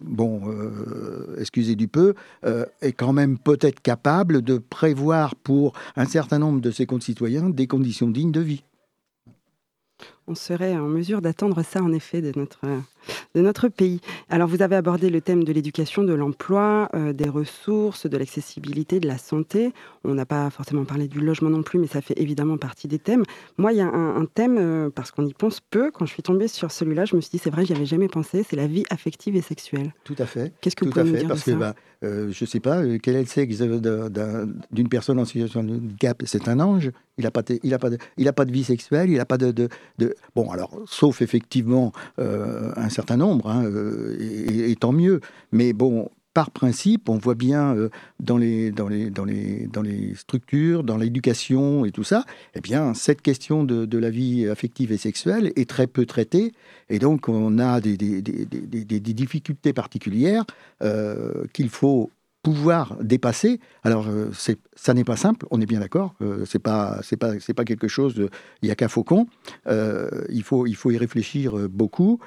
bon, 0.00 0.40
excusez 1.38 1.76
du 1.76 1.86
peu, 1.86 2.14
est 2.80 2.92
quand 2.92 3.12
même 3.12 3.36
peut-être 3.36 3.82
capable 3.82 4.40
de 4.40 4.56
prévoir 4.56 5.34
pour 5.36 5.74
un 5.94 6.06
certain 6.06 6.38
nombre 6.38 6.62
de 6.62 6.70
ses 6.70 6.86
concitoyens 6.86 7.50
des 7.50 7.66
conditions 7.66 8.08
dignes 8.08 8.32
de 8.32 8.40
vie. 8.40 8.64
On 10.28 10.34
serait 10.34 10.76
en 10.76 10.86
mesure 10.86 11.20
d'attendre 11.20 11.62
ça, 11.62 11.82
en 11.82 11.92
effet, 11.92 12.20
de 12.22 12.32
notre, 12.38 12.60
de 13.34 13.40
notre 13.40 13.68
pays. 13.68 14.00
Alors, 14.30 14.48
vous 14.48 14.62
avez 14.62 14.76
abordé 14.76 15.10
le 15.10 15.20
thème 15.20 15.44
de 15.44 15.52
l'éducation, 15.52 16.04
de 16.04 16.12
l'emploi, 16.14 16.88
euh, 16.94 17.12
des 17.12 17.28
ressources, 17.28 18.06
de 18.06 18.16
l'accessibilité, 18.16 19.00
de 19.00 19.08
la 19.08 19.18
santé. 19.18 19.72
On 20.04 20.14
n'a 20.14 20.24
pas 20.26 20.48
forcément 20.50 20.84
parlé 20.84 21.08
du 21.08 21.20
logement 21.20 21.50
non 21.50 21.62
plus, 21.62 21.78
mais 21.78 21.86
ça 21.88 22.00
fait 22.00 22.18
évidemment 22.20 22.56
partie 22.56 22.88
des 22.88 22.98
thèmes. 22.98 23.24
Moi, 23.58 23.72
il 23.72 23.78
y 23.78 23.80
a 23.80 23.86
un, 23.86 24.24
thème, 24.26 24.58
euh, 24.58 24.90
parce 24.94 25.10
qu'on 25.10 25.26
y 25.26 25.34
pense 25.34 25.60
peu, 25.60 25.90
quand 25.90 26.06
je 26.06 26.12
suis 26.12 26.22
tombée 26.22 26.48
sur 26.48 26.70
celui-là, 26.70 27.04
je 27.04 27.16
me 27.16 27.20
suis 27.20 27.30
dit, 27.32 27.38
c'est 27.38 27.50
vrai, 27.50 27.64
j'y 27.66 27.72
avais 27.72 27.86
jamais 27.86 28.08
pensé, 28.08 28.44
c'est 28.48 28.56
la 28.56 28.66
vie 28.66 28.84
affective 28.90 29.34
et 29.36 29.42
sexuelle. 29.42 29.92
Tout 30.04 30.16
à 30.18 30.26
fait. 30.26 30.52
Qu'est-ce 30.60 30.76
que 30.76 30.84
Tout 30.84 30.90
vous 30.90 31.00
pouvez 31.00 31.10
à 31.10 31.12
fait, 31.12 31.18
dire 31.18 31.28
parce 31.28 31.40
de 31.40 31.44
que, 31.46 31.50
ça? 31.52 31.56
bah, 31.58 31.74
euh, 32.02 32.30
je 32.32 32.44
ne 32.44 32.48
sais 32.48 32.60
pas, 32.60 32.82
quel 33.02 33.16
est 33.16 33.20
le 33.20 33.26
sexe 33.26 33.58
d'une 33.58 34.88
personne 34.88 35.18
en 35.18 35.24
situation 35.24 35.62
de 35.62 35.74
handicap 35.74 36.22
C'est 36.24 36.48
un 36.48 36.60
ange 36.60 36.90
il 37.18 37.24
n'a 37.24 37.30
pas, 37.30 37.42
de, 37.42 37.58
il 37.62 37.74
a 37.74 37.78
pas, 37.78 37.90
de, 37.90 37.98
il 38.16 38.28
a 38.28 38.32
pas 38.32 38.44
de 38.44 38.52
vie 38.52 38.64
sexuelle, 38.64 39.10
il 39.10 39.16
n'a 39.16 39.26
pas 39.26 39.38
de, 39.38 39.52
de, 39.52 40.14
Bon, 40.34 40.50
alors, 40.50 40.80
sauf 40.86 41.22
effectivement 41.22 41.92
euh, 42.18 42.72
un 42.76 42.88
certain 42.88 43.16
nombre, 43.16 43.50
hein, 43.50 43.64
euh, 43.64 44.16
et, 44.18 44.74
tant 44.76 44.92
mieux. 44.92 45.20
Mais 45.52 45.72
bon, 45.72 46.10
par 46.34 46.50
principe, 46.50 47.08
on 47.08 47.18
voit 47.18 47.34
bien 47.34 47.74
euh, 47.74 47.88
dans, 48.20 48.36
les, 48.36 48.72
structures, 50.14 50.84
dans 50.84 50.96
l'éducation 50.96 51.84
et 51.84 51.90
tout 51.90 52.04
ça, 52.04 52.24
eh 52.54 52.60
bien, 52.60 52.94
cette 52.94 53.22
question 53.22 53.64
de, 53.64 53.98
la 53.98 54.10
vie 54.10 54.48
affective 54.48 54.92
et 54.92 54.96
sexuelle 54.96 55.52
est 55.56 55.68
très 55.68 55.86
peu 55.86 56.06
traitée. 56.06 56.52
Et 56.88 56.98
donc, 56.98 57.28
on 57.28 57.58
a 57.58 57.80
des, 57.80 57.96
difficultés 57.96 59.72
particulières 59.72 60.44
qu'il 61.52 61.68
faut 61.68 62.10
pouvoir 62.42 62.96
dépasser. 63.00 63.60
Alors, 63.84 64.08
euh, 64.08 64.30
ça 64.74 64.94
n'est 64.94 65.04
pas 65.04 65.16
simple, 65.16 65.46
on 65.50 65.60
est 65.60 65.66
bien 65.66 65.80
d'accord. 65.80 66.14
Euh, 66.20 66.44
c'est 66.44 66.58
pas, 66.58 67.00
pas, 67.18 67.32
pas 67.56 67.64
quelque 67.64 67.88
chose. 67.88 68.28
Il 68.62 68.66
n'y 68.66 68.70
a 68.72 68.74
qu'un 68.74 68.88
faucon. 68.88 69.26
Euh, 69.68 70.10
il 70.28 70.42
faut, 70.42 70.66
il 70.66 70.74
faut 70.74 70.90
y 70.90 70.98
réfléchir 70.98 71.68
beaucoup. 71.68 72.18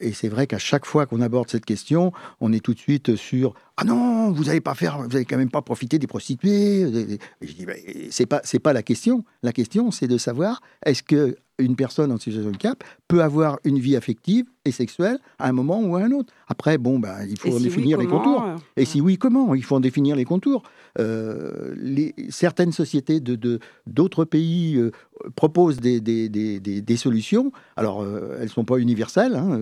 et 0.00 0.12
c'est 0.12 0.28
vrai 0.28 0.46
qu'à 0.46 0.58
chaque 0.58 0.84
fois 0.84 1.06
qu'on 1.06 1.20
aborde 1.20 1.48
cette 1.48 1.64
question, 1.64 2.12
on 2.40 2.52
est 2.52 2.60
tout 2.60 2.74
de 2.74 2.78
suite 2.78 3.16
sur 3.16 3.54
ah 3.78 3.84
non, 3.84 4.32
vous 4.32 4.44
n'allez 4.44 4.62
pas 4.62 4.74
faire, 4.74 5.02
vous 5.02 5.08
n'allez 5.08 5.26
quand 5.26 5.36
même 5.36 5.50
pas 5.50 5.60
profiter 5.60 5.98
des 5.98 6.06
prostituées. 6.06 7.18
je 7.42 7.52
dis, 7.52 7.66
c'est 8.10 8.24
pas, 8.24 8.40
c'est 8.42 8.58
pas 8.58 8.72
la 8.72 8.82
question. 8.82 9.24
La 9.42 9.52
question, 9.52 9.90
c'est 9.90 10.08
de 10.08 10.16
savoir 10.16 10.62
est-ce 10.84 11.02
que 11.02 11.36
une 11.58 11.76
personne 11.76 12.12
en 12.12 12.18
situation 12.18 12.42
de 12.42 12.48
handicap 12.48 12.84
peut 13.08 13.22
avoir 13.22 13.58
une 13.64 13.78
vie 13.78 13.96
affective 13.96 14.44
et 14.64 14.72
sexuelle 14.72 15.18
à 15.38 15.48
un 15.48 15.52
moment 15.52 15.80
ou 15.80 15.96
à 15.96 16.02
un 16.02 16.10
autre? 16.10 16.32
Après, 16.48 16.76
bon, 16.76 16.98
ben, 16.98 17.16
il 17.28 17.38
faut 17.38 17.56
en 17.56 17.60
définir 17.60 17.98
les 17.98 18.06
contours. 18.06 18.44
Euh, 18.44 18.56
et 18.76 18.84
si 18.84 19.00
oui, 19.00 19.16
comment? 19.16 19.54
Il 19.54 19.64
faut 19.64 19.76
en 19.76 19.80
définir 19.80 20.16
les 20.16 20.24
contours. 20.24 20.62
Euh, 20.98 21.74
les, 21.78 22.14
certaines 22.28 22.72
sociétés 22.72 23.20
de, 23.20 23.58
d'autres 23.86 24.24
pays 24.24 24.76
euh, 24.76 24.90
proposent 25.34 25.80
des, 25.80 26.00
des, 26.00 26.28
des, 26.28 26.60
des, 26.60 26.96
solutions. 26.96 27.52
Alors, 27.76 28.04
elles 28.04 28.44
ne 28.44 28.48
sont 28.48 28.64
pas 28.64 28.76
universelles. 28.76 29.34
Hein, 29.34 29.58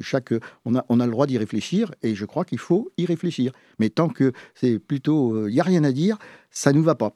chaque, 0.00 0.32
on, 0.64 0.76
a, 0.76 0.84
on 0.88 1.00
a 1.00 1.04
le 1.04 1.12
droit 1.12 1.26
d'y 1.26 1.36
réfléchir 1.36 1.92
et 2.02 2.14
je 2.14 2.24
crois 2.24 2.44
qu'il 2.44 2.58
faut 2.58 2.90
y 2.96 3.04
réfléchir. 3.04 3.37
Mais 3.78 3.90
tant 3.90 4.08
que 4.08 4.32
c'est 4.54 4.78
plutôt, 4.78 5.48
il 5.48 5.54
n'y 5.54 5.60
a 5.60 5.64
rien 5.64 5.84
à 5.84 5.92
dire, 5.92 6.18
ça 6.50 6.72
ne 6.72 6.78
nous 6.78 6.84
va 6.84 6.94
pas 6.94 7.14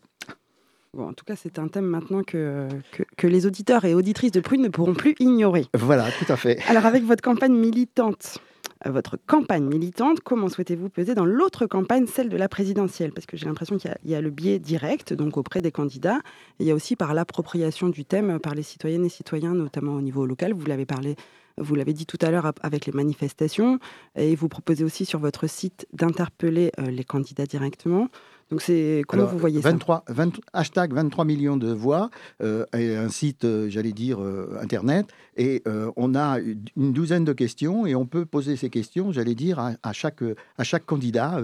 en 0.98 1.14
tout 1.14 1.24
cas, 1.24 1.36
c'est 1.36 1.58
un 1.58 1.68
thème 1.68 1.86
maintenant 1.86 2.22
que, 2.22 2.68
que, 3.16 3.26
les 3.26 3.46
auditeurs 3.46 3.86
et 3.86 3.94
auditrices 3.94 4.32
de 4.32 4.40
Prune 4.40 4.60
ne 4.60 4.68
pourront 4.68 4.92
plus 4.92 5.14
ignorer. 5.20 5.64
Voilà, 5.72 6.10
tout 6.10 6.30
à 6.30 6.36
fait. 6.36 6.60
Alors, 6.68 6.84
avec 6.84 7.02
votre 7.04 7.22
campagne 7.22 7.54
militante, 7.54 8.38
euh, 8.86 8.90
votre 8.90 9.16
campagne 9.26 9.64
militante, 9.64 10.20
comment 10.20 10.48
souhaitez-vous 10.48 10.90
peser 10.90 11.14
dans 11.14 11.24
l'autre 11.24 11.66
campagne, 11.66 12.06
celle 12.06 12.28
de 12.28 12.36
la 12.36 12.48
présidentielle? 12.48 13.12
Parce 13.12 13.26
que 13.26 13.36
j'ai 13.36 13.46
l'impression 13.46 13.78
qu'il 13.78 13.94
y, 14.04 14.14
a 14.14 14.20
le 14.20 14.30
biais 14.30 14.58
direct, 14.58 15.14
donc 15.14 15.36
auprès 15.38 15.62
des 15.62 15.72
candidats, 15.72 16.18
et 16.58 16.64
il 16.64 16.66
y 16.66 16.70
a 16.70 16.74
aussi 16.74 16.94
par 16.94 17.14
l'appropriation 17.14 17.88
du 17.88 18.04
thème 18.04 18.38
par 18.38 18.54
les 18.54 18.62
citoyennes 18.62 19.04
et 19.04 19.08
citoyens, 19.08 19.54
notamment 19.54 19.94
au 19.94 20.02
niveau 20.02 20.26
local. 20.26 20.52
Vous 20.52 20.66
l'avez 20.66 20.86
parlé 20.86 21.16
vous 21.58 21.74
l'avez 21.74 21.92
dit 21.92 22.06
tout 22.06 22.18
à 22.20 22.30
l'heure 22.30 22.52
avec 22.62 22.86
les 22.86 22.92
manifestations, 22.92 23.78
et 24.16 24.34
vous 24.34 24.48
proposez 24.48 24.84
aussi 24.84 25.04
sur 25.04 25.18
votre 25.18 25.46
site 25.46 25.86
d'interpeller 25.92 26.72
euh, 26.78 26.90
les 26.90 27.04
candidats 27.04 27.46
directement. 27.46 28.08
Donc 28.50 28.62
c'est 28.62 29.02
comment 29.06 29.24
vous 29.24 29.38
voyez 29.38 29.60
23, 29.60 30.04
ça 30.06 30.24
Hashtag 30.52 30.92
23 30.92 31.24
millions 31.24 31.56
de 31.56 31.72
voix 31.72 32.10
euh, 32.42 32.66
et 32.76 32.96
un 32.96 33.08
site, 33.08 33.44
euh, 33.44 33.68
j'allais 33.68 33.92
dire, 33.92 34.22
euh, 34.22 34.58
internet. 34.60 35.06
Et 35.36 35.62
on 35.96 36.14
a 36.14 36.38
une 36.40 36.92
douzaine 36.92 37.24
de 37.24 37.32
questions 37.32 37.86
et 37.86 37.94
on 37.94 38.04
peut 38.04 38.26
poser 38.26 38.56
ces 38.56 38.68
questions, 38.68 39.12
j'allais 39.12 39.34
dire, 39.34 39.58
à, 39.58 39.92
chaque, 39.94 40.22
à 40.58 40.64
chaque 40.64 40.84
candidat 40.84 41.40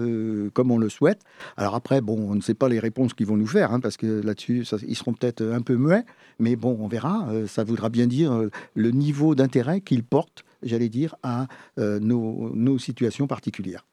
comme 0.53 0.69
on 0.69 0.77
le 0.77 0.89
souhaite. 0.89 1.21
Alors 1.57 1.73
après, 1.73 1.99
bon, 1.99 2.29
on 2.29 2.35
ne 2.35 2.41
sait 2.41 2.53
pas 2.53 2.69
les 2.69 2.77
réponses 2.77 3.15
qu'ils 3.15 3.25
vont 3.25 3.37
nous 3.37 3.47
faire 3.47 3.73
hein, 3.73 3.79
parce 3.79 3.97
que 3.97 4.21
là-dessus, 4.21 4.63
ils 4.87 4.95
seront 4.95 5.13
peut-être 5.13 5.43
un 5.43 5.61
peu 5.61 5.75
muets. 5.75 6.03
Mais 6.37 6.55
bon, 6.55 6.77
on 6.79 6.87
verra. 6.87 7.29
ça 7.47 7.63
voudra 7.63 7.89
bien 7.89 8.05
dire 8.05 8.43
le 8.75 8.91
niveau 8.91 9.33
d'intérêt 9.33 9.81
qu'ils 9.81 10.03
portent, 10.03 10.45
j'allais 10.61 10.89
dire, 10.89 11.15
à 11.23 11.47
nos, 11.77 12.51
nos 12.53 12.77
situations 12.77 13.25
particulières. 13.25 13.85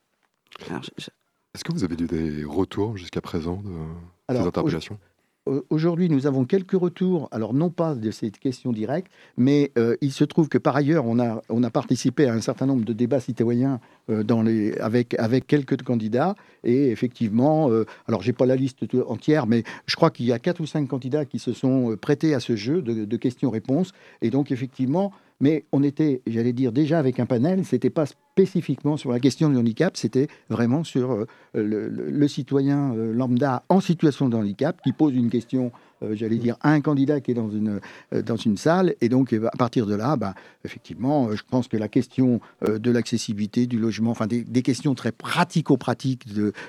Alors, 0.69 0.83
je 0.83 1.07
est-ce 1.57 1.65
que 1.65 1.73
vous 1.73 1.85
avez 1.85 1.95
eu 1.95 2.07
des 2.07 2.45
retours 2.45 2.99
jusqu'à 2.99 3.23
présent 3.23 3.63
de 3.65 4.35
ces 4.35 4.41
interpellations? 4.41 4.99
Aujourd'hui, 5.71 6.11
nous 6.11 6.27
avons 6.27 6.45
quelques 6.45 6.73
retours, 6.73 7.29
alors 7.31 7.55
non 7.55 7.71
pas 7.71 7.95
de 7.95 8.11
cette 8.11 8.39
question 8.39 8.73
directe, 8.73 9.11
mais 9.39 9.71
euh, 9.79 9.97
il 10.03 10.13
se 10.13 10.25
trouve 10.25 10.49
que 10.49 10.59
par 10.59 10.77
ailleurs, 10.77 11.07
on 11.07 11.19
a, 11.19 11.41
on 11.49 11.63
a 11.63 11.71
participé 11.71 12.27
à 12.27 12.35
un 12.35 12.41
certain 12.43 12.67
nombre 12.67 12.85
de 12.85 12.93
débats 12.93 13.21
citoyens 13.21 13.81
euh, 14.11 14.23
dans 14.23 14.43
les, 14.43 14.77
avec, 14.79 15.15
avec 15.19 15.47
quelques 15.47 15.81
candidats. 15.83 16.35
Et 16.63 16.91
effectivement, 16.91 17.71
euh, 17.71 17.87
alors 18.07 18.21
j'ai 18.23 18.35
pas 18.35 18.45
la 18.45 18.57
liste 18.57 18.85
entière, 19.07 19.47
mais 19.47 19.63
je 19.87 19.97
crois 19.97 20.11
qu'il 20.11 20.27
y 20.27 20.33
a 20.33 20.39
quatre 20.39 20.61
ou 20.61 20.67
cinq 20.67 20.89
candidats 20.89 21.25
qui 21.25 21.39
se 21.39 21.53
sont 21.55 21.97
prêtés 21.99 22.35
à 22.35 22.41
ce 22.41 22.55
jeu 22.55 22.83
de, 22.83 23.07
de 23.07 23.17
questions-réponses. 23.17 23.93
Et 24.21 24.31
donc, 24.31 24.51
effectivement, 24.51 25.13
mais 25.41 25.67
on 25.73 25.83
était, 25.83 26.23
j'allais 26.27 26.53
dire, 26.53 26.73
déjà 26.73 26.99
avec 26.99 27.21
un 27.21 27.27
panel, 27.27 27.65
c'était 27.65 27.91
pas 27.91 28.07
spécifiquement 28.07 28.97
sur 28.97 29.13
la 29.13 29.21
question 29.21 29.49
du 29.49 29.57
handicap, 29.57 29.97
c'était 29.97 30.29
vraiment 30.49 30.85
sur 30.85 31.13
euh, 31.13 31.27
le, 31.55 32.29
citoyen 32.29 32.95
euh, 32.95 33.13
lambda 33.13 33.65
en 33.69 33.81
situation 33.81 34.29
de 34.29 34.37
handicap 34.37 34.81
qui 34.83 34.93
pose 34.93 35.15
une 35.15 35.31
question 35.31 35.73
j'allais 36.03 36.37
dire, 36.37 36.57
un 36.63 36.81
candidat 36.81 37.21
qui 37.21 37.31
est 37.31 37.35
dans 37.35 37.51
une, 37.51 37.81
euh, 38.13 38.23
dans 38.23 38.37
une 38.37 38.57
salle. 38.57 38.95
Et 39.01 39.09
donc, 39.09 39.33
euh, 39.33 39.47
à 39.53 39.57
partir 39.57 39.87
de 39.87 39.95
là, 39.95 40.17
bah, 40.17 40.35
effectivement, 40.65 41.35
je 41.35 41.43
pense 41.49 41.69
que 41.69 41.77
la 41.77 41.89
question 41.89 42.41
de 42.63 42.91
l'accessibilité, 42.91 43.67
du 43.67 43.79
logement, 43.79 44.11
enfin 44.11 44.27
des, 44.27 44.45
questions 44.63 44.95
très 44.95 45.13
pratico-pratiques 45.13 46.25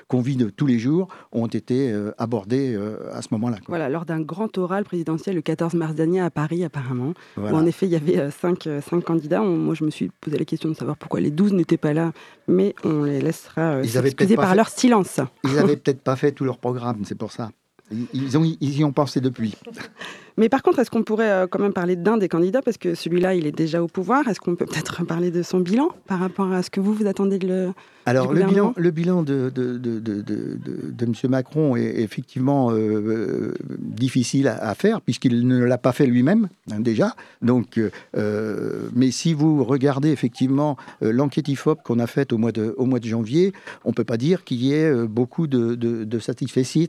qu'on 0.06 0.20
vit 0.20 0.36
de 0.36 0.50
tous 0.50 0.66
les 0.66 0.78
jours 0.78 1.08
ont 1.32 1.46
été 1.46 1.92
abordées 2.16 2.78
à 3.12 3.22
ce 3.22 3.28
moment-là. 3.32 3.56
Voilà, 3.66 3.88
lors 3.88 4.04
d'un 4.04 4.20
grand 4.20 4.56
oral 4.56 4.84
présidentiel 4.84 5.34
le 5.34 5.42
14 5.42 5.74
mars 5.74 5.94
dernier 5.94 6.20
à 6.20 6.30
Paris, 6.30 6.62
apparemment, 6.64 7.14
où 7.36 7.42
en 7.42 7.66
effet, 7.66 7.86
il 7.86 7.92
y 7.92 7.96
avait 7.96 8.30
cinq, 8.30 8.68
cinq 8.88 9.04
candidats. 9.04 9.40
moi, 9.40 9.74
je 9.74 9.84
me 9.84 9.90
suis 9.90 10.10
posé 10.20 10.38
la 10.38 10.44
question 10.44 10.68
de 10.68 10.74
savoir 10.74 10.96
pourquoi 10.96 11.20
les 11.20 11.30
12 11.30 11.54
n'étaient 11.54 11.76
pas 11.76 11.92
là, 11.92 12.12
mais 12.46 12.74
on 12.84 13.02
les 13.02 13.20
laissera 13.20 13.82
s'excuser 13.82 14.36
par 14.36 14.54
leur 14.54 14.68
silence. 14.68 15.20
Ils 15.44 15.54
n'avaient 15.54 15.76
peut-être 15.88 16.02
pas 16.02 16.16
fait 16.16 16.32
tout 16.32 16.44
leur 16.44 16.58
programme, 16.58 17.04
c'est 17.04 17.18
pour 17.18 17.32
ça. 17.32 17.50
Ils, 17.90 18.78
y 18.78 18.84
ont 18.84 18.92
pensé 18.92 19.20
depuis. 19.20 19.54
Mais 20.38 20.48
par 20.48 20.62
contre, 20.62 20.78
est-ce 20.78 20.90
qu'on 20.90 21.02
pourrait 21.02 21.30
euh, 21.30 21.46
quand 21.48 21.58
même 21.58 21.72
parler 21.72 21.96
d'un 21.96 22.16
des 22.16 22.28
candidats? 22.28 22.62
Parce 22.62 22.78
que 22.78 22.94
celui-là, 22.94 23.34
il 23.34 23.44
est 23.48 23.52
déjà 23.52 23.82
au 23.82 23.88
pouvoir. 23.88 24.28
Est-ce 24.28 24.38
qu'on 24.38 24.54
peut 24.54 24.66
peut-être 24.66 25.04
parler 25.06 25.32
de 25.32 25.42
son 25.42 25.58
bilan 25.58 25.88
par 26.06 26.20
rapport 26.20 26.52
à 26.52 26.62
ce 26.62 26.70
que 26.70 26.78
vous, 26.78 26.94
vous 26.94 27.08
attendez 27.08 27.40
de 27.40 27.48
le. 27.48 27.72
Alors, 28.06 28.32
le 28.32 28.44
bilan, 28.44 28.72
le 28.76 28.90
bilan 28.90 29.22
de, 29.22 29.50
de, 29.54 29.76
de, 29.76 29.98
de, 29.98 30.22
de 30.22 31.04
M. 31.04 31.12
Macron 31.28 31.76
est 31.76 32.00
effectivement 32.00 32.70
euh, 32.70 32.76
euh, 32.76 33.54
difficile 33.78 34.48
à, 34.48 34.74
faire, 34.74 35.02
puisqu'il 35.02 35.46
ne 35.46 35.62
l'a 35.62 35.76
pas 35.76 35.92
fait 35.92 36.06
lui-même, 36.06 36.48
hein, 36.70 36.80
déjà. 36.80 37.14
Donc, 37.42 37.78
mais 38.14 39.10
si 39.10 39.34
vous 39.34 39.62
regardez 39.62 40.10
effectivement 40.10 40.78
l'enquête 41.02 41.48
IFOP 41.48 41.82
qu'on 41.82 41.98
a 41.98 42.06
faite 42.06 42.32
au 42.32 42.38
mois 42.38 42.52
de, 42.52 42.74
au 42.78 42.86
mois 42.86 42.98
de 42.98 43.06
janvier, 43.06 43.52
on 43.84 43.90
ne 43.90 43.94
peut 43.94 44.04
pas 44.04 44.16
dire 44.16 44.44
qu'il 44.44 44.62
y 44.64 44.72
ait 44.72 44.90
beaucoup 45.06 45.46
de, 45.46 45.74
de, 45.74 46.04
de 46.04 46.18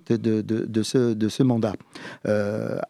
de, 0.09 0.41
de, 0.41 0.83
ce, 0.83 1.13
de 1.13 1.29
ce 1.29 1.43
mandat. 1.43 1.73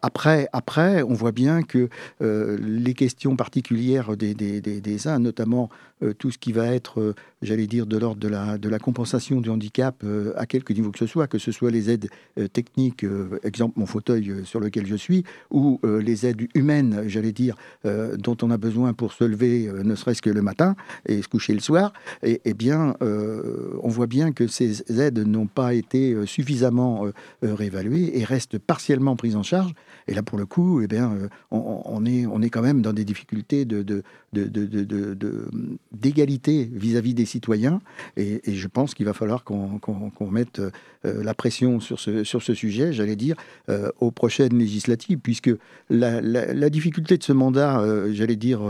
après, 0.02 0.48
après, 0.52 1.02
on 1.02 1.14
voit 1.14 1.32
bien 1.32 1.62
que 1.62 1.88
euh, 2.22 2.58
les 2.60 2.94
questions 2.94 3.36
particulières 3.36 4.16
des, 4.16 5.06
uns, 5.06 5.18
notamment 5.18 5.70
tout 6.18 6.30
ce 6.30 6.38
qui 6.38 6.52
va 6.52 6.66
être, 6.66 7.00
euh, 7.00 7.14
j'allais 7.42 7.66
dire, 7.66 7.86
de 7.86 7.96
l'ordre 7.96 8.20
de 8.20 8.28
la, 8.28 8.58
de 8.58 8.68
la 8.68 8.78
compensation 8.78 9.40
du 9.40 9.50
handicap 9.50 10.04
à 10.36 10.46
quelque 10.46 10.72
niveau 10.72 10.90
que 10.90 10.98
ce 10.98 11.06
soit, 11.06 11.26
que 11.26 11.38
ce 11.38 11.52
soit 11.52 11.70
les 11.70 11.90
aides 11.90 12.08
techniques, 12.52 13.04
exemple 13.44 13.78
mon 13.78 13.86
fauteuil 13.86 14.42
sur 14.44 14.60
lequel 14.60 14.86
je 14.86 14.96
suis, 14.96 15.24
ou 15.50 15.80
les 15.84 16.26
aides 16.26 16.46
humaines, 16.54 17.04
j'allais 17.06 17.32
dire, 17.32 17.56
dont 17.84 18.36
on 18.42 18.50
a 18.50 18.56
besoin 18.58 18.92
pour 18.92 19.12
se 19.12 19.24
lever, 19.24 19.70
ne 19.72 19.94
serait-ce 19.94 20.22
que 20.22 20.30
le 20.30 20.42
matin 20.42 20.76
et 21.06 21.22
se 21.22 21.28
coucher 21.28 21.54
le 21.54 21.60
soir, 21.60 21.92
et, 22.22 22.40
eh 22.44 22.54
bien, 22.54 22.94
on 23.00 23.88
voit 23.88 24.06
bien 24.06 24.32
que 24.32 24.46
ces 24.46 25.00
aides 25.00 25.18
n'ont 25.26 25.46
pas 25.46 25.74
été 25.74 26.26
suffisamment 26.26 27.06
réévaluées 27.42 28.18
et 28.18 28.24
restent 28.24 28.58
partiellement 28.58 29.16
prises 29.16 29.36
en 29.36 29.42
charge. 29.42 29.72
Et 30.08 30.14
là, 30.14 30.22
pour 30.22 30.38
le 30.38 30.46
coup, 30.46 30.80
eh 30.82 30.86
bien, 30.88 31.12
euh, 31.12 31.28
on, 31.50 31.82
on 31.84 32.04
est, 32.04 32.26
on 32.26 32.42
est 32.42 32.50
quand 32.50 32.62
même 32.62 32.82
dans 32.82 32.92
des 32.92 33.04
difficultés 33.04 33.64
de- 33.64 33.82
de- 33.82 34.02
de- 34.32 34.46
de- 34.46 35.48
d'égalité 35.92 36.70
vis-à-vis 36.72 37.14
des 37.14 37.24
citoyens. 37.24 37.80
Et, 38.16 38.40
je 38.46 38.68
pense 38.68 38.94
qu'il 38.94 39.06
va 39.06 39.12
falloir 39.12 39.44
qu'on 39.44 40.30
mette 40.30 40.60
euh, 40.60 40.70
la 41.04 41.34
pression 41.34 41.80
sur 41.80 41.98
ce, 41.98 42.24
sur 42.24 42.42
ce 42.42 42.54
sujet, 42.54 42.92
j'allais 42.92 43.16
dire, 43.16 43.36
euh, 43.68 43.90
aux 44.00 44.10
prochaines 44.10 44.56
législatives, 44.56 45.18
puisque 45.18 45.50
la, 45.88 46.70
difficulté 46.70 47.18
de 47.18 47.22
ce 47.22 47.32
mandat, 47.32 47.80
euh, 47.80 48.12
j'allais 48.12 48.36
dire, 48.36 48.60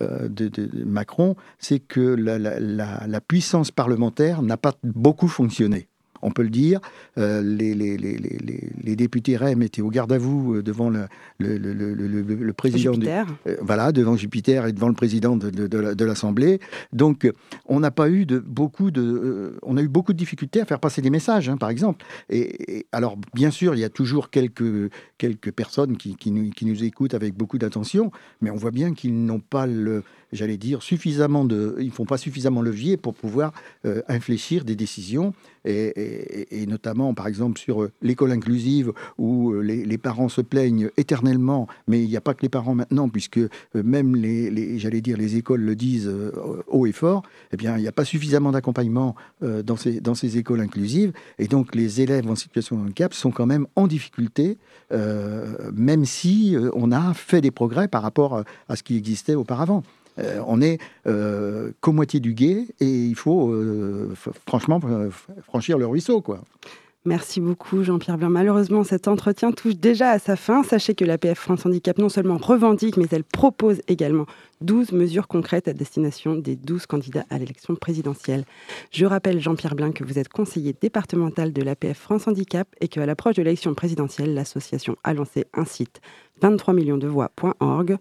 de, 0.00 0.50
Macron, 0.84 1.36
c'est 1.58 1.78
que 1.78 2.00
la 2.00 3.20
puissance 3.20 3.70
parlementaire 3.70 4.42
n'a 4.42 4.56
pas 4.56 4.74
beaucoup 4.82 5.28
fonctionné. 5.28 5.88
On 6.22 6.30
peut 6.30 6.42
le 6.42 6.50
dire, 6.50 6.80
Euh, 7.16 7.42
les, 7.42 7.74
les- 7.74 7.96
les- 7.96 8.16
les- 8.16 8.38
les- 8.38 8.70
les 8.82 8.96
députés 8.96 9.36
REM 9.36 9.60
étaient 9.62 9.82
au 9.82 9.90
garde 9.90 10.12
à 10.12 10.18
vous 10.18 10.54
euh, 10.54 10.62
devant 10.62 10.88
le, 10.90 12.52
président 12.52 12.92
du, 12.92 12.96
Jupiter. 13.00 13.26
euh, 13.46 13.56
voilà, 13.60 13.92
devant 13.92 14.16
Jupiter 14.16 14.66
et 14.66 14.72
devant 14.72 14.88
le 14.88 14.94
président 14.94 15.36
de, 15.36 15.50
de- 15.50 15.66
de 15.66 15.78
la- 15.78 15.94
de 15.94 16.04
l'Assemblée. 16.04 16.60
Donc, 16.92 17.30
on 17.66 17.80
n'a 17.80 17.90
pas 17.90 18.08
eu 18.10 18.26
de 18.26 18.38
beaucoup 18.38 18.90
de, 18.90 19.02
euh, 19.02 19.58
on 19.62 19.76
a 19.76 19.82
eu 19.82 19.88
beaucoup 19.88 20.12
de 20.12 20.18
difficultés 20.18 20.60
à 20.60 20.64
faire 20.64 20.80
passer 20.80 21.02
des 21.02 21.10
messages, 21.10 21.48
hein, 21.48 21.56
par 21.56 21.70
exemple. 21.70 22.04
Et, 22.30 22.78
et 22.78 22.86
alors, 22.92 23.16
bien 23.34 23.50
sûr, 23.50 23.74
il 23.74 23.80
y 23.80 23.84
a 23.84 23.88
toujours 23.90 24.30
quelques 24.30 24.90
quelques 25.18 25.50
personnes 25.52 25.96
qui, 25.96 26.14
qui 26.16 26.30
nous, 26.30 26.50
qui 26.50 26.64
nous 26.64 26.84
écoutent 26.84 27.14
avec 27.14 27.34
beaucoup 27.34 27.58
d'attention, 27.58 28.12
mais 28.40 28.50
on 28.50 28.56
voit 28.56 28.70
bien 28.70 28.94
qu'ils 28.94 29.24
n'ont 29.24 29.40
pas 29.40 29.66
le, 29.66 30.02
j'allais 30.32 30.56
dire, 30.56 30.82
suffisamment 30.82 31.44
de, 31.44 31.76
ils 31.80 31.90
font 31.90 32.04
pas 32.04 32.18
suffisamment 32.18 32.62
levier 32.62 32.96
pour 32.96 33.14
pouvoir 33.14 33.52
euh, 33.86 34.02
infléchir 34.08 34.64
des 34.64 34.76
décisions, 34.76 35.32
et, 35.64 36.64
notamment, 36.66 37.12
par 37.12 37.26
exemple, 37.26 37.60
sur 37.60 37.82
euh, 37.82 37.92
l'école 38.00 38.32
inclusive, 38.32 38.92
où 39.18 39.52
euh, 39.52 39.60
les, 39.60 39.98
parents 39.98 40.28
se 40.28 40.40
plaignent 40.40 40.90
éternellement, 40.96 41.66
mais 41.88 42.02
il 42.02 42.08
n'y 42.08 42.16
a 42.16 42.20
pas 42.20 42.32
que 42.32 42.42
les 42.42 42.48
parents 42.48 42.74
maintenant, 42.74 43.08
puisque 43.08 43.40
même 43.74 44.16
les, 44.16 44.78
j'allais 44.78 45.00
dire, 45.00 45.16
les 45.16 45.36
écoles 45.36 45.60
le 45.60 45.74
disent 45.74 46.10
haut 46.68 46.86
et 46.86 46.92
fort, 46.92 47.22
eh 47.52 47.56
bien, 47.56 47.76
il 47.76 47.82
n'y 47.82 47.88
a 47.88 47.92
pas 47.92 48.04
suffisamment 48.04 48.52
d'accompagnement 48.52 49.16
dans, 49.42 49.76
ces, 49.76 50.00
dans 50.00 50.14
ces 50.14 50.38
écoles 50.38 50.60
inclusives, 50.60 51.12
et 51.38 51.48
donc 51.48 51.74
les 51.74 52.00
élèves 52.00 52.30
en 52.30 52.36
situation 52.36 52.76
de 52.76 52.82
handicap 52.82 53.12
sont 53.12 53.32
quand 53.32 53.46
même 53.46 53.66
en 53.74 53.88
difficulté, 53.88 54.56
même 54.90 56.04
si 56.04 56.56
on 56.74 56.92
a 56.92 57.12
fait 57.12 57.40
des 57.40 57.50
progrès 57.50 57.88
par 57.88 58.02
rapport 58.02 58.44
à 58.68 58.76
ce 58.76 58.82
qui 58.82 58.96
existait 58.96 59.34
auparavant. 59.34 59.82
Euh, 60.18 60.42
on 60.46 60.60
est 60.60 60.78
euh, 61.06 61.72
qu'au 61.80 61.92
moitié 61.92 62.20
du 62.20 62.34
guet 62.34 62.66
et 62.80 63.06
il 63.06 63.14
faut 63.14 63.50
euh, 63.50 64.14
franchement 64.46 64.80
euh, 64.84 65.10
franchir 65.42 65.78
le 65.78 65.86
ruisseau, 65.86 66.20
quoi. 66.20 66.40
Merci 67.04 67.40
beaucoup 67.40 67.84
Jean-Pierre 67.84 68.18
Blanc. 68.18 68.28
Malheureusement, 68.28 68.84
cet 68.84 69.08
entretien 69.08 69.52
touche 69.52 69.76
déjà 69.76 70.10
à 70.10 70.18
sa 70.18 70.36
fin. 70.36 70.62
Sachez 70.62 70.94
que 70.94 71.04
l'APF 71.04 71.38
France 71.38 71.64
Handicap 71.64 71.96
non 71.96 72.08
seulement 72.08 72.36
revendique, 72.36 72.98
mais 72.98 73.06
elle 73.12 73.24
propose 73.24 73.80
également 73.88 74.26
12 74.60 74.92
mesures 74.92 75.28
concrètes 75.28 75.68
à 75.68 75.72
destination 75.72 76.34
des 76.34 76.56
12 76.56 76.86
candidats 76.86 77.24
à 77.30 77.38
l'élection 77.38 77.76
présidentielle. 77.76 78.44
Je 78.90 79.06
rappelle, 79.06 79.40
Jean-Pierre 79.40 79.74
Blin, 79.74 79.92
que 79.92 80.04
vous 80.04 80.18
êtes 80.18 80.28
conseiller 80.28 80.74
départemental 80.78 81.52
de 81.52 81.62
l'APF 81.62 81.98
France 81.98 82.28
Handicap 82.28 82.68
et 82.80 82.88
qu'à 82.88 83.06
l'approche 83.06 83.36
de 83.36 83.42
l'élection 83.42 83.72
présidentielle, 83.72 84.34
l'association 84.34 84.96
a 85.02 85.14
lancé 85.14 85.46
un 85.54 85.64
site 85.64 86.02
23 86.42 86.74
millions 86.74 86.98
de 86.98 87.06
voix.org 87.06 87.96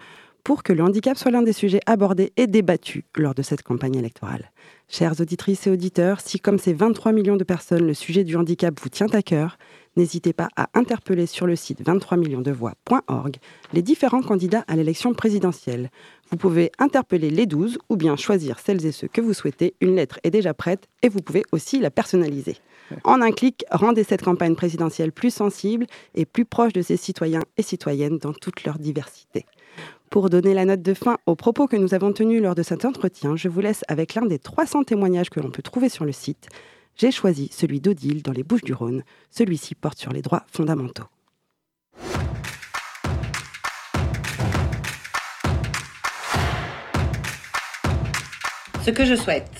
pour 0.47 0.63
que 0.63 0.71
le 0.71 0.81
handicap 0.81 1.17
soit 1.17 1.29
l'un 1.29 1.41
des 1.41 1.51
sujets 1.51 1.81
abordés 1.87 2.31
et 2.37 2.47
débattus 2.47 3.03
lors 3.17 3.35
de 3.35 3.41
cette 3.41 3.63
campagne 3.63 3.97
électorale. 3.97 4.49
Chères 4.87 5.19
auditrices 5.19 5.67
et 5.67 5.69
auditeurs, 5.69 6.21
si 6.21 6.39
comme 6.39 6.57
ces 6.57 6.71
23 6.71 7.11
millions 7.11 7.35
de 7.35 7.43
personnes, 7.43 7.85
le 7.85 7.93
sujet 7.93 8.23
du 8.23 8.37
handicap 8.37 8.79
vous 8.81 8.87
tient 8.87 9.09
à 9.11 9.21
cœur, 9.21 9.57
n'hésitez 9.97 10.31
pas 10.31 10.47
à 10.55 10.69
interpeller 10.73 11.25
sur 11.25 11.47
le 11.47 11.57
site 11.57 11.85
23 11.85 12.15
millions 12.15 12.39
de 12.39 12.51
voix.org 12.51 13.35
les 13.73 13.81
différents 13.81 14.21
candidats 14.21 14.63
à 14.69 14.77
l'élection 14.77 15.13
présidentielle. 15.13 15.91
Vous 16.31 16.37
pouvez 16.37 16.71
interpeller 16.79 17.29
les 17.29 17.45
12 17.45 17.77
ou 17.89 17.97
bien 17.97 18.15
choisir 18.15 18.59
celles 18.59 18.85
et 18.85 18.93
ceux 18.93 19.09
que 19.09 19.19
vous 19.19 19.33
souhaitez. 19.33 19.75
Une 19.81 19.97
lettre 19.97 20.17
est 20.23 20.31
déjà 20.31 20.53
prête 20.53 20.87
et 21.03 21.09
vous 21.09 21.19
pouvez 21.19 21.43
aussi 21.51 21.81
la 21.81 21.91
personnaliser. 21.91 22.55
En 23.03 23.21
un 23.21 23.31
clic, 23.31 23.65
rendez 23.69 24.05
cette 24.05 24.23
campagne 24.23 24.55
présidentielle 24.55 25.11
plus 25.11 25.33
sensible 25.33 25.87
et 26.15 26.25
plus 26.25 26.45
proche 26.45 26.71
de 26.71 26.81
ses 26.81 26.95
citoyens 26.95 27.43
et 27.57 27.63
citoyennes 27.63 28.17
dans 28.17 28.31
toute 28.31 28.63
leur 28.63 28.79
diversité. 28.79 29.45
Pour 30.09 30.29
donner 30.29 30.53
la 30.53 30.63
note 30.63 30.81
de 30.81 30.93
fin 30.93 31.17
aux 31.25 31.35
propos 31.35 31.67
que 31.67 31.75
nous 31.75 31.93
avons 31.93 32.13
tenus 32.13 32.41
lors 32.41 32.55
de 32.55 32.63
cet 32.63 32.85
entretien, 32.85 33.35
je 33.35 33.49
vous 33.49 33.59
laisse 33.59 33.83
avec 33.89 34.15
l'un 34.15 34.25
des 34.25 34.39
300 34.39 34.83
témoignages 34.83 35.29
que 35.29 35.41
l'on 35.41 35.51
peut 35.51 35.61
trouver 35.61 35.89
sur 35.89 36.05
le 36.05 36.13
site. 36.13 36.47
J'ai 36.95 37.11
choisi 37.11 37.49
celui 37.51 37.81
d'Odile 37.81 38.23
dans 38.23 38.31
les 38.31 38.43
Bouches 38.43 38.63
du 38.63 38.73
Rhône. 38.73 39.03
Celui-ci 39.31 39.75
porte 39.75 39.99
sur 39.99 40.13
les 40.13 40.21
droits 40.21 40.45
fondamentaux. 40.49 41.03
Ce 48.85 48.91
que 48.91 49.03
je 49.03 49.15
souhaite, 49.15 49.51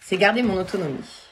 c'est 0.00 0.16
garder 0.16 0.44
mon 0.44 0.60
autonomie. 0.60 1.26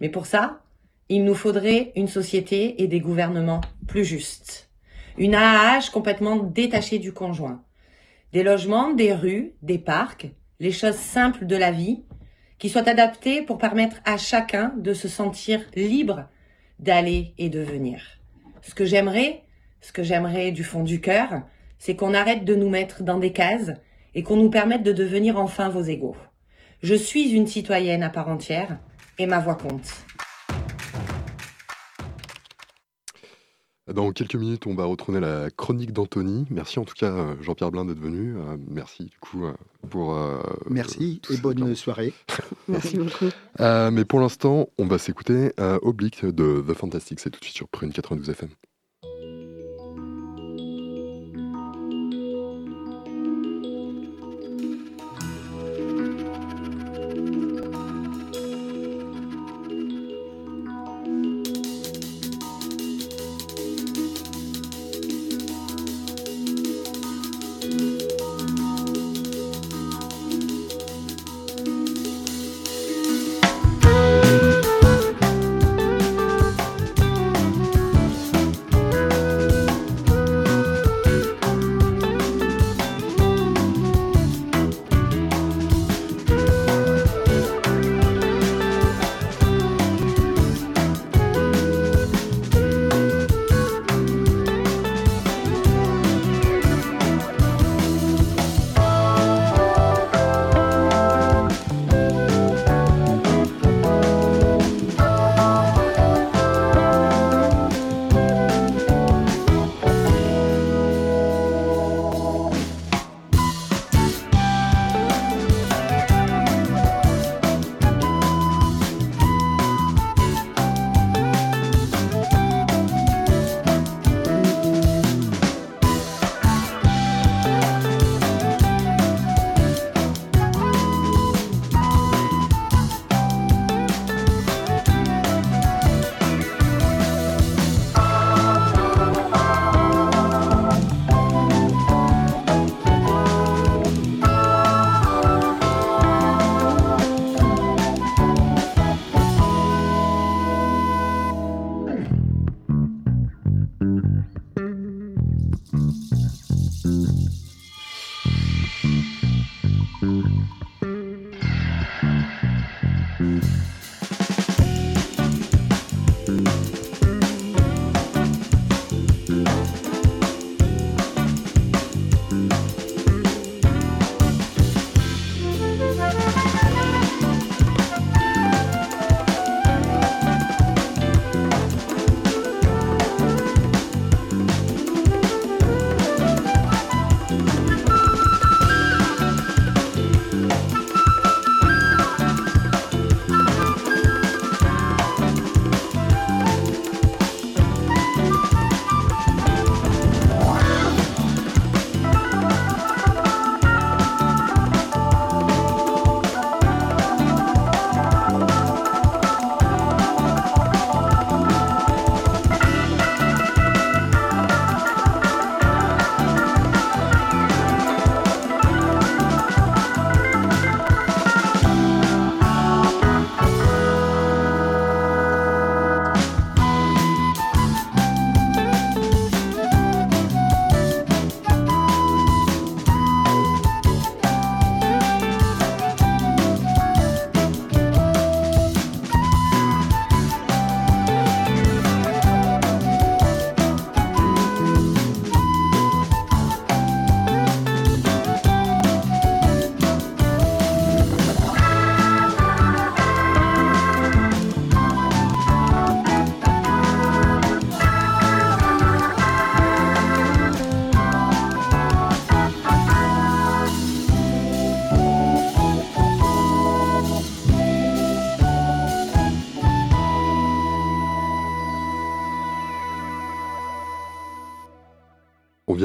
Mais 0.00 0.08
pour 0.08 0.26
ça, 0.26 0.60
il 1.08 1.24
nous 1.24 1.36
faudrait 1.36 1.92
une 1.94 2.08
société 2.08 2.82
et 2.82 2.88
des 2.88 2.98
gouvernements 2.98 3.60
plus 3.86 4.04
justes. 4.04 4.68
Une 5.16 5.36
AAH 5.36 5.90
complètement 5.92 6.36
détachée 6.36 6.98
du 6.98 7.12
conjoint. 7.12 7.62
Des 8.36 8.42
logements, 8.42 8.92
des 8.92 9.14
rues, 9.14 9.54
des 9.62 9.78
parcs, 9.78 10.26
les 10.60 10.70
choses 10.70 10.96
simples 10.96 11.46
de 11.46 11.56
la 11.56 11.70
vie, 11.70 12.04
qui 12.58 12.68
soient 12.68 12.86
adaptés 12.86 13.40
pour 13.40 13.56
permettre 13.56 13.96
à 14.04 14.18
chacun 14.18 14.74
de 14.76 14.92
se 14.92 15.08
sentir 15.08 15.62
libre 15.74 16.28
d'aller 16.78 17.32
et 17.38 17.48
de 17.48 17.60
venir. 17.60 18.02
Ce 18.60 18.74
que 18.74 18.84
j'aimerais, 18.84 19.44
ce 19.80 19.90
que 19.90 20.02
j'aimerais 20.02 20.50
du 20.52 20.64
fond 20.64 20.82
du 20.82 21.00
cœur, 21.00 21.44
c'est 21.78 21.96
qu'on 21.96 22.12
arrête 22.12 22.44
de 22.44 22.54
nous 22.54 22.68
mettre 22.68 23.02
dans 23.02 23.18
des 23.18 23.32
cases 23.32 23.72
et 24.14 24.22
qu'on 24.22 24.36
nous 24.36 24.50
permette 24.50 24.82
de 24.82 24.92
devenir 24.92 25.38
enfin 25.38 25.70
vos 25.70 25.84
égaux. 25.84 26.18
Je 26.82 26.94
suis 26.94 27.30
une 27.30 27.46
citoyenne 27.46 28.02
à 28.02 28.10
part 28.10 28.28
entière 28.28 28.76
et 29.18 29.24
ma 29.24 29.38
voix 29.38 29.54
compte. 29.54 30.04
Dans 33.92 34.10
quelques 34.10 34.34
minutes, 34.34 34.66
on 34.66 34.74
va 34.74 34.84
retourner 34.84 35.20
la 35.20 35.48
chronique 35.50 35.92
d'Anthony. 35.92 36.44
Merci 36.50 36.80
en 36.80 36.84
tout 36.84 36.94
cas, 36.94 37.12
euh, 37.12 37.34
Jean-Pierre 37.40 37.70
Blin, 37.70 37.84
d'être 37.84 38.00
venu. 38.00 38.36
Euh, 38.36 38.56
merci 38.68 39.04
du 39.04 39.16
coup 39.20 39.44
euh, 39.44 39.52
pour. 39.90 40.14
euh, 40.16 40.40
Merci 40.68 41.20
et 41.30 41.36
bonne 41.36 41.56
temps. 41.60 41.74
soirée. 41.76 42.12
Merci 42.68 42.96
beaucoup. 42.96 43.26
Euh, 43.60 43.92
mais 43.92 44.04
pour 44.04 44.18
l'instant, 44.18 44.68
on 44.78 44.86
va 44.86 44.98
s'écouter 44.98 45.52
euh, 45.60 45.78
Oblique 45.82 46.24
de 46.24 46.64
The 46.66 46.74
Fantastic. 46.74 47.20
C'est 47.20 47.30
tout 47.30 47.38
de 47.38 47.44
suite 47.44 47.56
sur 47.56 47.68
Prune 47.68 47.92
92 47.92 48.28
FM. 48.30 48.48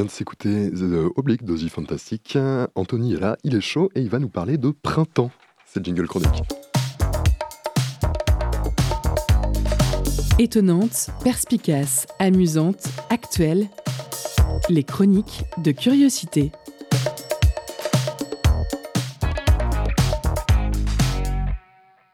Vient 0.01 0.07
de 0.07 0.09
s'écouter 0.09 0.71
The 0.71 1.11
Oblique 1.15 1.43
d'Ozzy 1.43 1.69
Fantastic. 1.69 2.35
Anthony 2.73 3.13
est 3.13 3.19
là, 3.19 3.37
il 3.43 3.53
est 3.53 3.61
chaud 3.61 3.91
et 3.93 4.01
il 4.01 4.09
va 4.09 4.17
nous 4.17 4.29
parler 4.29 4.57
de 4.57 4.71
printemps. 4.71 5.29
C'est 5.67 5.79
le 5.79 5.85
jingle 5.85 6.07
chronique. 6.07 6.41
Étonnante, 10.39 11.11
perspicace, 11.23 12.07
amusante, 12.17 12.87
actuelle. 13.11 13.69
Les 14.69 14.83
chroniques 14.83 15.43
de 15.59 15.71
curiosité. 15.71 16.51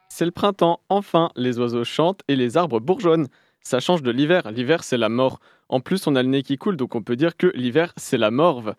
C'est 0.09 0.25
le 0.25 0.31
printemps, 0.31 0.81
enfin, 0.89 1.29
les 1.37 1.57
oiseaux 1.57 1.85
chantent 1.85 2.19
et 2.27 2.35
les 2.35 2.57
arbres 2.57 2.81
bourgeonnent. 2.81 3.29
Ça 3.61 3.79
change 3.79 4.03
de 4.03 4.11
l'hiver, 4.11 4.51
l'hiver 4.51 4.83
c'est 4.83 4.97
la 4.97 5.07
mort. 5.07 5.39
En 5.69 5.79
plus, 5.79 6.07
on 6.07 6.15
a 6.15 6.23
le 6.23 6.29
nez 6.29 6.43
qui 6.43 6.57
coule, 6.57 6.77
donc 6.77 6.95
on 6.95 7.01
peut 7.01 7.15
dire 7.15 7.35
que 7.37 7.47
l'hiver 7.55 7.93
c'est 7.97 8.17
la 8.17 8.31
morve. 8.31 8.73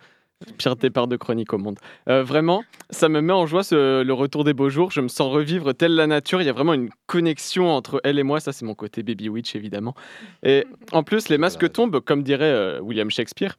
Pire 0.56 0.76
départ 0.76 1.08
de 1.08 1.16
chronique 1.16 1.52
au 1.52 1.58
monde. 1.58 1.80
Euh, 2.08 2.22
vraiment, 2.22 2.62
ça 2.90 3.08
me 3.08 3.20
met 3.20 3.32
en 3.32 3.46
joie 3.46 3.64
ce- 3.64 4.02
le 4.04 4.12
retour 4.12 4.44
des 4.44 4.54
beaux 4.54 4.68
jours. 4.68 4.92
Je 4.92 5.00
me 5.00 5.08
sens 5.08 5.32
revivre 5.32 5.74
telle 5.74 5.96
la 5.96 6.06
nature. 6.06 6.40
Il 6.40 6.44
y 6.44 6.48
a 6.48 6.52
vraiment 6.52 6.74
une 6.74 6.90
connexion 7.06 7.68
entre 7.72 8.00
elle 8.04 8.20
et 8.20 8.22
moi. 8.22 8.38
Ça, 8.38 8.52
c'est 8.52 8.64
mon 8.64 8.76
côté 8.76 9.02
baby 9.02 9.28
witch, 9.28 9.56
évidemment. 9.56 9.96
Et 10.44 10.64
en 10.92 11.02
plus, 11.02 11.28
les 11.28 11.38
masques 11.38 11.68
tombent, 11.72 11.98
comme 11.98 12.22
dirait 12.22 12.44
euh, 12.44 12.78
William 12.80 13.10
Shakespeare. 13.10 13.56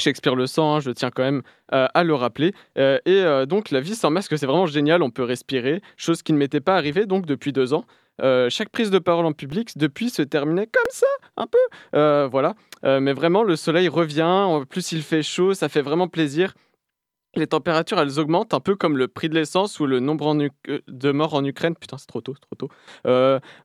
Shakespeare 0.00 0.36
le 0.36 0.46
sent, 0.46 0.60
hein, 0.60 0.78
je 0.78 0.92
tiens 0.92 1.10
quand 1.10 1.24
même 1.24 1.42
euh, 1.72 1.88
à 1.94 2.04
le 2.04 2.14
rappeler. 2.14 2.52
Euh, 2.78 2.98
et 3.06 3.16
euh, 3.22 3.44
donc, 3.44 3.72
la 3.72 3.80
vie 3.80 3.96
sans 3.96 4.10
masque, 4.10 4.38
c'est 4.38 4.46
vraiment 4.46 4.66
génial. 4.66 5.02
On 5.02 5.10
peut 5.10 5.24
respirer, 5.24 5.82
chose 5.96 6.22
qui 6.22 6.32
ne 6.32 6.38
m'était 6.38 6.60
pas 6.60 6.76
arrivée 6.76 7.06
donc 7.06 7.26
depuis 7.26 7.52
deux 7.52 7.74
ans. 7.74 7.84
Euh, 8.22 8.48
chaque 8.50 8.68
prise 8.68 8.90
de 8.90 8.98
parole 8.98 9.26
en 9.26 9.32
public, 9.32 9.76
depuis, 9.76 10.10
se 10.10 10.22
terminait 10.22 10.66
comme 10.66 10.90
ça, 10.90 11.06
un 11.36 11.46
peu. 11.46 11.58
Euh, 11.94 12.28
voilà. 12.30 12.54
Euh, 12.84 13.00
mais 13.00 13.12
vraiment, 13.12 13.42
le 13.42 13.56
soleil 13.56 13.88
revient. 13.88 14.22
En 14.22 14.64
plus, 14.64 14.92
il 14.92 15.02
fait 15.02 15.22
chaud, 15.22 15.54
ça 15.54 15.68
fait 15.68 15.82
vraiment 15.82 16.08
plaisir. 16.08 16.54
Les 17.36 17.48
températures, 17.48 17.98
elles 17.98 18.20
augmentent 18.20 18.54
un 18.54 18.60
peu 18.60 18.76
comme 18.76 18.96
le 18.96 19.08
prix 19.08 19.28
de 19.28 19.34
l'essence 19.34 19.80
ou 19.80 19.86
le 19.86 19.98
nombre 19.98 20.36
de 20.86 21.10
morts 21.10 21.34
en 21.34 21.44
Ukraine. 21.44 21.74
Putain, 21.74 21.98
c'est 21.98 22.06
trop 22.06 22.20
tôt, 22.20 22.34
trop 22.40 22.54
tôt. 22.54 22.68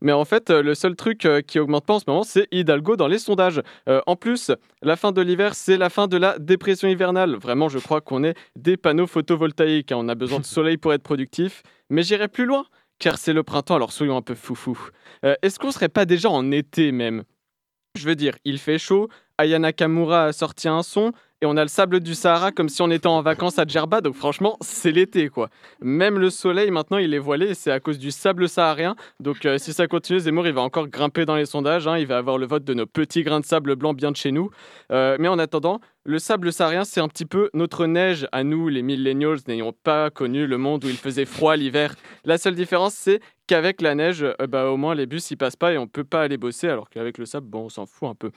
Mais 0.02 0.12
en 0.12 0.26
fait, 0.26 0.50
le 0.50 0.74
seul 0.74 0.96
truc 0.96 1.28
qui 1.46 1.60
augmente 1.60 1.86
pas 1.86 1.94
en 1.94 2.00
ce 2.00 2.06
moment, 2.08 2.24
c'est 2.24 2.48
Hidalgo 2.52 2.96
dans 2.96 3.08
les 3.08 3.20
sondages. 3.20 3.62
En 4.08 4.16
plus, 4.16 4.50
la 4.82 4.96
fin 4.96 5.12
de 5.12 5.22
l'hiver, 5.22 5.54
c'est 5.54 5.78
la 5.78 5.92
fin 5.92 6.08
de 6.08 6.18
la 6.18 6.40
dépression 6.40 6.88
hivernale. 6.88 7.36
Vraiment, 7.36 7.70
je 7.70 7.78
crois 7.78 8.02
qu'on 8.02 8.24
est 8.24 8.36
des 8.56 8.76
panneaux 8.76 9.06
photovoltaïques. 9.06 9.92
hein. 9.92 9.98
On 10.00 10.10
a 10.10 10.16
besoin 10.16 10.40
de 10.40 10.46
soleil 10.46 10.78
pour 10.78 10.92
être 10.94 11.04
productif. 11.04 11.62
Mais 11.92 12.02
j'irai 12.02 12.28
plus 12.28 12.48
loin, 12.48 12.66
car 13.00 13.18
c'est 13.18 13.34
le 13.34 13.44
printemps, 13.44 13.76
alors 13.76 13.92
soyons 13.92 14.18
un 14.18 14.22
peu 14.22 14.36
foufou. 14.36 14.78
Euh, 15.26 15.36
Est-ce 15.42 15.58
qu'on 15.58 15.72
serait 15.72 15.90
pas 15.90 16.06
déjà 16.06 16.30
en 16.30 16.52
été 16.52 16.92
même? 16.92 17.24
Je 17.96 18.06
veux 18.08 18.16
dire, 18.16 18.36
il 18.46 18.60
fait 18.60 18.78
chaud, 18.78 19.10
Aya 19.38 19.58
Nakamura 19.58 20.26
a 20.26 20.34
sorti 20.34 20.68
un 20.68 20.84
son, 20.84 21.12
et 21.42 21.46
on 21.46 21.56
a 21.56 21.62
le 21.62 21.70
sable 21.70 22.02
du 22.02 22.16
Sahara 22.16 22.52
comme 22.52 22.68
si 22.68 22.82
on 22.82 22.92
était 22.92 23.08
en 23.08 23.22
vacances 23.22 23.60
à 23.60 23.66
Djerba, 23.66 24.02
donc 24.02 24.16
franchement, 24.16 24.58
c'est 24.62 24.92
l'été 24.92 25.30
quoi. 25.30 25.50
Même 25.80 26.20
le 26.20 26.30
soleil, 26.30 26.70
maintenant, 26.70 26.98
il 26.98 27.14
est 27.14 27.20
voilé, 27.20 27.54
c'est 27.54 27.72
à 27.72 27.80
cause 27.80 27.98
du 27.98 28.12
sable 28.12 28.50
saharien. 28.50 28.96
Donc 29.22 29.46
euh, 29.46 29.58
si 29.58 29.72
ça 29.72 29.88
continue, 29.88 30.20
Zemmour, 30.20 30.48
il 30.48 30.54
va 30.54 30.62
encore 30.62 30.88
grimper 30.88 31.26
dans 31.26 31.38
les 31.38 31.46
sondages, 31.46 31.88
hein, 31.88 31.98
il 31.98 32.08
va 32.08 32.18
avoir 32.18 32.38
le 32.38 32.46
vote 32.46 32.66
de 32.66 32.74
nos 32.74 32.86
petits 32.86 33.24
grains 33.24 33.40
de 33.40 33.46
sable 33.46 33.76
blanc 33.76 33.94
bien 33.94 34.12
de 34.12 34.18
chez 34.18 34.32
nous. 34.32 34.50
Euh, 34.92 35.16
mais 35.20 35.30
en 35.30 35.40
attendant, 35.40 35.80
le 36.04 36.20
sable 36.20 36.52
saharien, 36.52 36.84
c'est 36.84 37.00
un 37.00 37.08
petit 37.08 37.26
peu 37.26 37.50
notre 37.54 37.86
neige 37.86 38.28
à 38.34 38.44
nous, 38.44 38.68
les 38.68 38.82
millennials, 38.82 39.40
n'ayant 39.48 39.72
pas 39.72 40.10
connu 40.10 40.46
le 40.46 40.58
monde 40.58 40.84
où 40.84 40.90
il 40.90 40.98
faisait 40.98 41.26
froid 41.26 41.56
l'hiver. 41.56 41.96
La 42.26 42.38
seule 42.38 42.56
différence, 42.56 42.96
c'est 42.96 43.22
qu'avec 43.48 43.82
la 43.82 43.96
neige, 43.96 44.24
euh, 44.24 44.48
bah, 44.48 44.70
au 44.70 44.76
moins 44.76 44.94
les 44.94 45.06
bus, 45.06 45.32
ils 45.32 45.38
passent 45.38 45.56
pas 45.56 45.72
et 45.72 45.78
on 45.78 45.88
peut 45.88 46.04
pas 46.04 46.24
aller 46.24 46.38
bosser, 46.38 46.68
alors 46.68 46.90
qu'avec 46.90 47.18
le 47.18 47.26
sable, 47.26 47.48
bon, 47.48 47.66
on 47.66 47.70
s'en 47.70 47.86
fout 47.86 48.10
un 48.10 48.16
peu. 48.16 48.32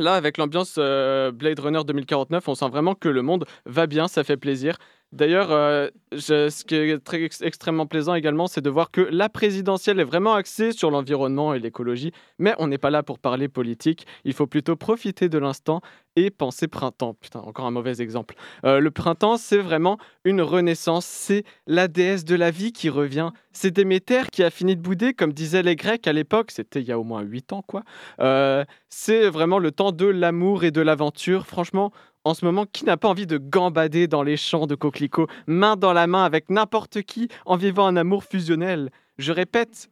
Là, 0.00 0.14
avec 0.14 0.38
l'ambiance 0.38 0.74
euh, 0.78 1.30
Blade 1.30 1.60
Runner 1.60 1.82
2049, 1.86 2.48
on 2.48 2.54
sent 2.56 2.68
vraiment 2.68 2.96
que 2.96 3.08
le 3.08 3.22
monde 3.22 3.44
va 3.64 3.86
bien, 3.86 4.08
ça 4.08 4.24
fait 4.24 4.36
plaisir. 4.36 4.76
D'ailleurs, 5.14 5.52
euh, 5.52 5.88
ce 6.18 6.64
qui 6.64 6.74
est 6.74 6.98
très 6.98 7.22
ex- 7.22 7.40
extrêmement 7.40 7.86
plaisant 7.86 8.14
également, 8.14 8.48
c'est 8.48 8.60
de 8.60 8.68
voir 8.68 8.90
que 8.90 9.00
la 9.00 9.28
présidentielle 9.28 10.00
est 10.00 10.04
vraiment 10.04 10.34
axée 10.34 10.72
sur 10.72 10.90
l'environnement 10.90 11.54
et 11.54 11.60
l'écologie, 11.60 12.10
mais 12.40 12.52
on 12.58 12.66
n'est 12.66 12.78
pas 12.78 12.90
là 12.90 13.04
pour 13.04 13.20
parler 13.20 13.46
politique. 13.46 14.06
Il 14.24 14.32
faut 14.32 14.48
plutôt 14.48 14.74
profiter 14.74 15.28
de 15.28 15.38
l'instant 15.38 15.82
et 16.16 16.30
penser 16.30 16.66
printemps. 16.66 17.14
Putain, 17.14 17.38
encore 17.40 17.66
un 17.66 17.70
mauvais 17.70 18.00
exemple. 18.00 18.34
Euh, 18.64 18.80
le 18.80 18.90
printemps, 18.90 19.36
c'est 19.36 19.58
vraiment 19.58 19.98
une 20.24 20.42
renaissance. 20.42 21.06
C'est 21.06 21.44
la 21.68 21.86
déesse 21.86 22.24
de 22.24 22.34
la 22.34 22.50
vie 22.50 22.72
qui 22.72 22.88
revient. 22.88 23.30
C'est 23.52 23.70
Déméter 23.70 24.22
qui 24.32 24.42
a 24.42 24.50
fini 24.50 24.74
de 24.74 24.80
bouder, 24.80 25.14
comme 25.14 25.32
disaient 25.32 25.62
les 25.62 25.76
Grecs 25.76 26.08
à 26.08 26.12
l'époque. 26.12 26.50
C'était 26.50 26.80
il 26.80 26.88
y 26.88 26.92
a 26.92 26.98
au 26.98 27.04
moins 27.04 27.22
8 27.22 27.52
ans, 27.52 27.62
quoi. 27.62 27.84
Euh, 28.18 28.64
c'est 28.88 29.28
vraiment 29.28 29.60
le 29.60 29.70
temps 29.70 29.92
de 29.92 30.06
l'amour 30.06 30.64
et 30.64 30.72
de 30.72 30.80
l'aventure. 30.80 31.46
Franchement, 31.46 31.92
en 32.24 32.34
ce 32.34 32.44
moment, 32.44 32.66
qui 32.66 32.84
n'a 32.84 32.96
pas 32.96 33.08
envie 33.08 33.26
de 33.26 33.38
gambader 33.38 34.06
dans 34.08 34.22
les 34.22 34.36
champs 34.36 34.66
de 34.66 34.74
coquelicots, 34.74 35.28
main 35.46 35.76
dans 35.76 35.92
la 35.92 36.06
main 36.06 36.24
avec 36.24 36.50
n'importe 36.50 37.02
qui, 37.02 37.28
en 37.44 37.56
vivant 37.56 37.86
un 37.86 37.96
amour 37.96 38.24
fusionnel? 38.24 38.90
Je 39.18 39.32
répète, 39.32 39.90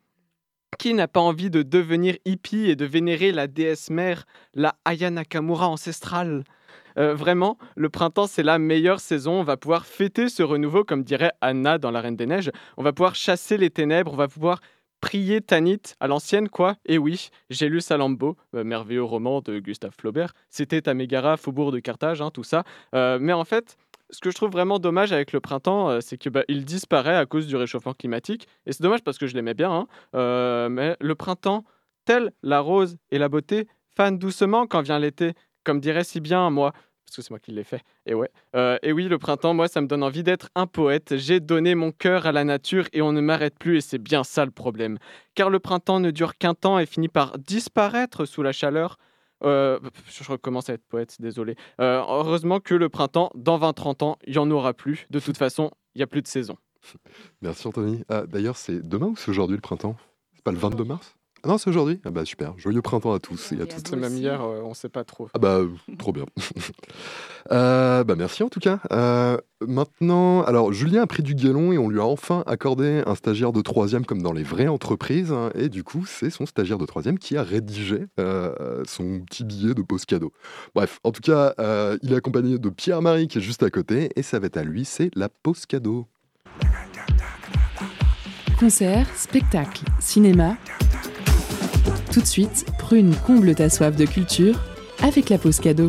qui 0.79 0.95
n'a 0.95 1.09
pas 1.09 1.21
envie 1.21 1.51
de 1.51 1.63
devenir 1.63 2.17
hippie 2.25 2.71
et 2.71 2.77
de 2.77 2.85
vénérer 2.85 3.33
la 3.33 3.47
déesse 3.47 3.91
mère, 3.91 4.25
la 4.55 4.75
Aya 4.85 5.11
Nakamura 5.11 5.69
ancestrale? 5.69 6.45
Euh, 6.99 7.15
Vraiment, 7.15 7.59
le 7.77 7.89
printemps, 7.89 8.27
c'est 8.27 8.43
la 8.43 8.59
meilleure 8.59 9.01
saison. 9.01 9.41
On 9.41 9.45
va 9.45 9.57
pouvoir 9.57 9.87
fêter 9.87 10.29
ce 10.29 10.43
renouveau, 10.43 10.85
comme 10.85 11.05
dirait 11.05 11.33
Anna 11.41 11.79
dans 11.79 11.91
La 11.91 12.01
Reine 12.01 12.17
des 12.17 12.27
Neiges. 12.27 12.51
On 12.77 12.83
va 12.83 12.93
pouvoir 12.93 13.15
chasser 13.15 13.57
les 13.57 13.71
ténèbres, 13.71 14.13
on 14.13 14.17
va 14.17 14.29
pouvoir 14.29 14.61
prier 15.03 15.43
Tanit 15.43 15.83
à 16.01 16.07
l'ancienne, 16.07 16.49
quoi. 16.49 16.77
Et 16.87 16.97
oui, 16.97 17.29
j'ai 17.51 17.69
lu 17.69 17.83
Salammbô, 17.83 18.37
euh, 18.55 18.65
merveilleux 18.65 19.03
roman 19.03 19.43
de 19.43 19.59
Gustave 19.59 19.93
Flaubert. 19.99 20.33
C'était 20.49 20.89
à 20.89 20.95
Mégara, 20.95 21.37
faubourg 21.37 21.73
de 21.73 21.81
Carthage, 21.81 22.23
hein, 22.23 22.31
tout 22.31 22.45
ça. 22.45 22.63
Euh, 22.95 23.19
mais 23.21 23.35
en 23.35 23.45
fait, 23.45 23.77
ce 24.11 24.21
que 24.21 24.31
je 24.31 24.37
trouve 24.37 24.51
vraiment 24.51 24.79
dommage 24.79 25.13
avec 25.13 25.33
le 25.33 25.41
printemps, 25.41 25.91
euh, 25.91 25.99
c'est 26.01 26.17
que 26.17 26.31
bah, 26.31 26.45
disparaît 26.49 27.17
à 27.17 27.27
cause 27.27 27.47
du 27.47 27.57
réchauffement 27.57 27.95
climatique. 27.95 28.47
Et 28.65 28.73
c'est 28.73 28.83
dommage 28.83 29.03
parce 29.03 29.19
que 29.19 29.27
je 29.27 29.35
l'aimais 29.35 29.55
bien. 29.55 29.73
hein. 29.73 29.87
Euh, 30.15 30.69
mais 30.69 30.97
le 31.01 31.15
printemps, 31.15 31.65
tel 32.05 32.33
la 32.43 32.61
rose 32.61 32.97
et 33.11 33.19
la 33.19 33.29
beauté, 33.29 33.67
fan 33.97 34.19
doucement 34.19 34.67
quand 34.67 34.83
vient 34.83 34.99
l'été. 34.99 35.33
Comme 35.65 35.81
dirait 35.81 36.05
si 36.05 36.21
bien 36.21 36.49
moi, 36.51 36.73
parce 37.13 37.17
que 37.17 37.23
c'est 37.23 37.31
moi 37.31 37.41
qui 37.41 37.53
l'ai 37.53 37.65
fait. 37.65 37.83
Euh, 38.57 38.79
et 38.83 38.93
oui, 38.93 39.07
le 39.07 39.19
printemps, 39.19 39.53
moi, 39.53 39.69
ça 39.69 39.83
me 39.83 39.87
donne 39.87 40.03
envie 40.03 40.23
d'être 40.23 40.49
un 40.55 40.67
poète. 40.67 41.19
J'ai 41.19 41.41
donné 41.41 41.75
mon 41.75 41.93
cœur 41.93 42.25
à 42.25 42.33
la 42.33 42.43
nature 42.43 42.87
et 42.95 43.03
on 43.03 43.13
ne 43.13 43.21
m'arrête 43.21 43.59
plus 43.59 43.77
et 43.77 43.81
c'est 43.83 43.99
bien 43.99 44.25
ça 44.25 44.47
le 44.47 44.51
problème. 44.51 44.97
Car 45.35 45.51
le 45.51 45.59
printemps 45.59 46.01
ne 46.01 46.11
dure 46.11 46.39
qu'un 46.39 46.55
temps 46.55 46.79
et 46.79 46.87
finit 46.87 47.09
par 47.09 47.39
disparaître 47.39 48.25
sous 48.25 48.43
la 48.43 48.53
chaleur. 48.53 48.97
Euh, 49.45 49.79
je 50.09 50.25
recommence 50.25 50.71
à 50.71 50.73
être 50.73 50.87
poète, 50.87 51.17
désolé. 51.21 51.57
Euh, 51.81 52.03
heureusement 52.09 52.61
que 52.61 52.75
le 52.75 52.89
printemps, 52.89 53.31
dans 53.35 53.59
20-30 53.59 54.05
ans, 54.05 54.19
il 54.27 54.33
n'y 54.33 54.39
en 54.39 54.51
aura 54.51 54.73
plus. 54.73 55.07
De 55.11 55.21
toute 55.21 55.37
façon, 55.37 55.71
il 55.95 55.99
n'y 55.99 56.03
a 56.03 56.07
plus 56.07 56.23
de 56.23 56.29
saison. 56.29 56.57
Merci 57.43 57.67
Anthony. 57.67 58.05
Ah, 58.09 58.25
D'ailleurs, 58.27 58.57
c'est 58.57 58.81
demain 58.89 59.09
ou 59.09 59.17
c'est 59.17 59.29
aujourd'hui 59.31 59.57
le 59.57 59.61
printemps? 59.61 59.97
C'est 60.35 60.45
pas 60.45 60.53
le 60.53 60.59
22 60.59 60.85
mars? 60.85 61.15
Ah 61.45 61.49
non, 61.49 61.59
c'est 61.59 61.71
aujourd'hui 61.71 62.01
Ah 62.05 62.11
bah 62.11 62.25
super. 62.25 62.55
Joyeux 62.57 62.83
printemps 62.83 63.13
à 63.13 63.19
tous 63.19 63.51
et 63.51 63.57
à 63.57 63.59
Et 63.59 63.63
à 63.63 63.67
toutes. 63.67 63.89
C'est 63.89 63.97
même 63.97 64.17
hier, 64.17 64.41
euh, 64.43 64.61
on 64.65 64.69
ne 64.71 64.75
sait 64.75 64.89
pas 64.89 65.03
trop. 65.03 65.29
Ah 65.35 65.39
bah, 65.41 65.57
euh, 65.59 65.69
trop 65.99 66.13
bien. 66.13 66.25
Euh, 67.51 68.05
bah 68.05 68.15
merci 68.17 68.45
en 68.45 68.49
tout 68.49 68.61
cas. 68.61 68.79
Euh, 68.93 69.37
maintenant, 69.67 70.43
alors 70.45 70.73
Julien 70.73 71.03
a 71.03 71.07
pris 71.09 71.25
du 71.25 71.35
galon 71.35 71.73
et 71.73 71.77
on 71.77 71.89
lui 71.89 71.99
a 71.99 72.05
enfin 72.05 72.45
accordé 72.47 73.03
un 73.05 73.17
stagiaire 73.17 73.53
de 73.53 73.61
troisième 73.61 74.07
comme 74.07 74.23
dans 74.23 74.33
les 74.33 74.45
vraies 74.45 74.69
entreprises. 74.69 75.33
hein, 75.33 75.51
et 75.57 75.69
du 75.69 75.83
coup, 75.83 76.07
c'est 76.07 76.31
son 76.31 76.47
stagiaire 76.47 76.79
de 76.79 76.87
troisième 76.87 77.19
qui 77.19 77.37
a 77.37 77.43
rédigé 77.43 78.07
euh, 78.21 78.85
son 78.87 79.21
petit 79.23 79.43
billet 79.43 79.75
de 79.75 79.83
pause 79.83 80.05
cadeau. 80.05 80.33
Bref, 80.77 81.01
en 81.03 81.11
tout 81.11 81.21
cas, 81.21 81.55
euh, 81.59 81.99
il 82.03 82.13
est 82.13 82.17
accompagné 82.17 82.59
de 82.61 82.69
Pierre-Marie 82.69 83.27
qui 83.27 83.39
est 83.39 83.43
juste 83.43 83.65
à 83.65 83.71
côté 83.71 84.11
et 84.15 84.23
ça 84.23 84.39
va 84.39 84.47
être 84.47 84.57
à 84.57 84.63
lui, 84.63 84.85
c'est 84.85 85.11
la 85.17 85.29
pause 85.29 85.67
cadeau. 85.67 86.07
Concert, 88.61 89.09
spectacle, 89.17 89.83
cinéma. 89.99 90.57
Tout 92.13 92.21
de 92.21 92.27
suite, 92.27 92.67
Prune 92.79 93.15
comble 93.27 93.55
ta 93.55 93.71
soif 93.71 93.97
de 93.97 94.05
culture 94.05 94.61
avec 95.03 95.31
la 95.31 95.39
pause 95.39 95.59
cadeau. 95.59 95.89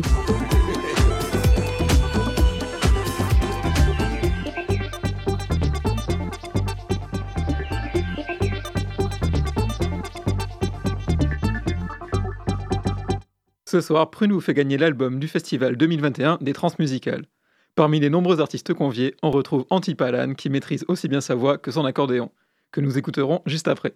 Ce 13.66 13.82
soir, 13.82 14.10
Prune 14.10 14.32
vous 14.32 14.40
fait 14.40 14.54
gagner 14.54 14.78
l'album 14.78 15.20
du 15.20 15.28
festival 15.28 15.76
2021 15.76 16.38
des 16.40 16.54
Transmusicales. 16.54 17.26
Parmi 17.74 18.00
les 18.00 18.08
nombreux 18.08 18.40
artistes 18.40 18.72
conviés, 18.72 19.14
on 19.22 19.30
retrouve 19.30 19.66
Antipalan 19.68 20.32
qui 20.32 20.48
maîtrise 20.48 20.86
aussi 20.88 21.06
bien 21.06 21.20
sa 21.20 21.34
voix 21.34 21.58
que 21.58 21.70
son 21.70 21.84
accordéon, 21.84 22.30
que 22.72 22.80
nous 22.80 22.96
écouterons 22.96 23.42
juste 23.44 23.68
après. 23.68 23.94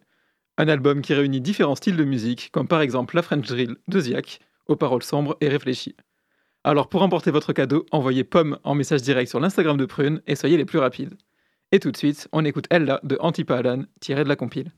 Un 0.60 0.66
album 0.66 1.02
qui 1.02 1.14
réunit 1.14 1.40
différents 1.40 1.76
styles 1.76 1.96
de 1.96 2.02
musique, 2.02 2.50
comme 2.50 2.66
par 2.66 2.80
exemple 2.80 3.14
la 3.14 3.22
French 3.22 3.46
Drill 3.46 3.76
de 3.86 4.00
Ziak, 4.00 4.40
aux 4.66 4.74
paroles 4.74 5.04
sombres 5.04 5.36
et 5.40 5.48
réfléchies. 5.48 5.94
Alors 6.64 6.88
pour 6.88 7.02
emporter 7.02 7.30
votre 7.30 7.52
cadeau, 7.52 7.86
envoyez 7.92 8.24
pomme 8.24 8.58
en 8.64 8.74
message 8.74 9.02
direct 9.02 9.30
sur 9.30 9.38
l'Instagram 9.38 9.76
de 9.76 9.86
Prune 9.86 10.20
et 10.26 10.34
soyez 10.34 10.56
les 10.56 10.64
plus 10.64 10.80
rapides. 10.80 11.16
Et 11.70 11.78
tout 11.78 11.92
de 11.92 11.96
suite, 11.96 12.28
on 12.32 12.44
écoute 12.44 12.66
Ella 12.70 12.98
de 13.04 13.16
Antipalan, 13.20 13.84
tiré 14.00 14.24
de 14.24 14.28
la 14.28 14.34
compile. 14.34 14.72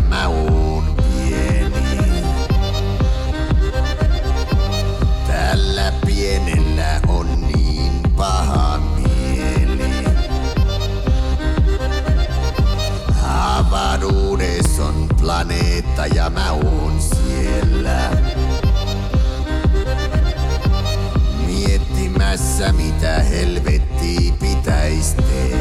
mä 0.00 0.28
oon 0.28 0.96
pieni. 0.96 2.22
Tällä 5.26 5.92
pienellä 6.06 7.00
on 7.08 7.26
niin 7.40 7.92
paha 8.16 8.78
mieli. 8.78 10.04
Avaruudessa 13.24 14.84
on 14.84 15.08
planeetta 15.20 16.06
ja 16.06 16.30
mä 16.30 16.52
oon 16.52 17.00
siellä. 17.00 18.10
Miettimässä 21.46 22.72
mitä 22.72 23.22
helvettiä 23.22 24.32
pitäisi. 24.40 25.16
tehdä. 25.16 25.57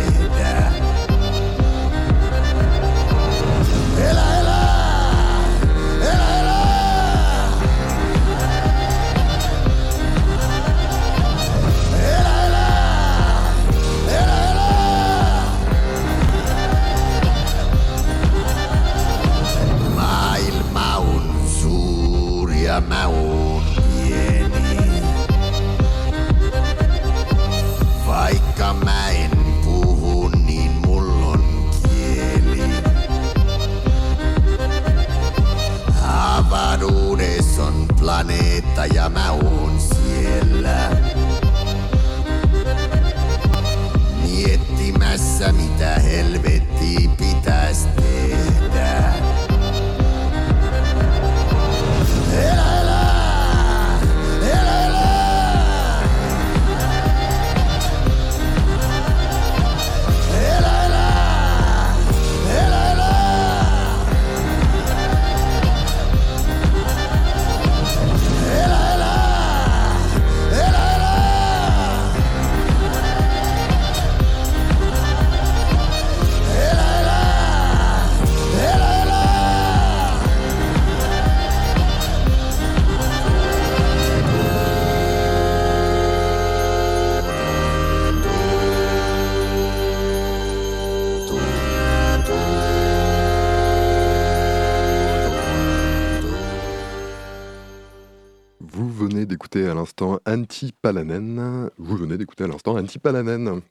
Anti 100.37 100.73
Palanen. 100.81 101.69
Vous 101.77 101.97
venez 101.97 102.17
d'écouter 102.17 102.43
à 102.43 102.47
l'instant 102.47 102.77
Anti 102.77 102.99
Palanen. 102.99 103.61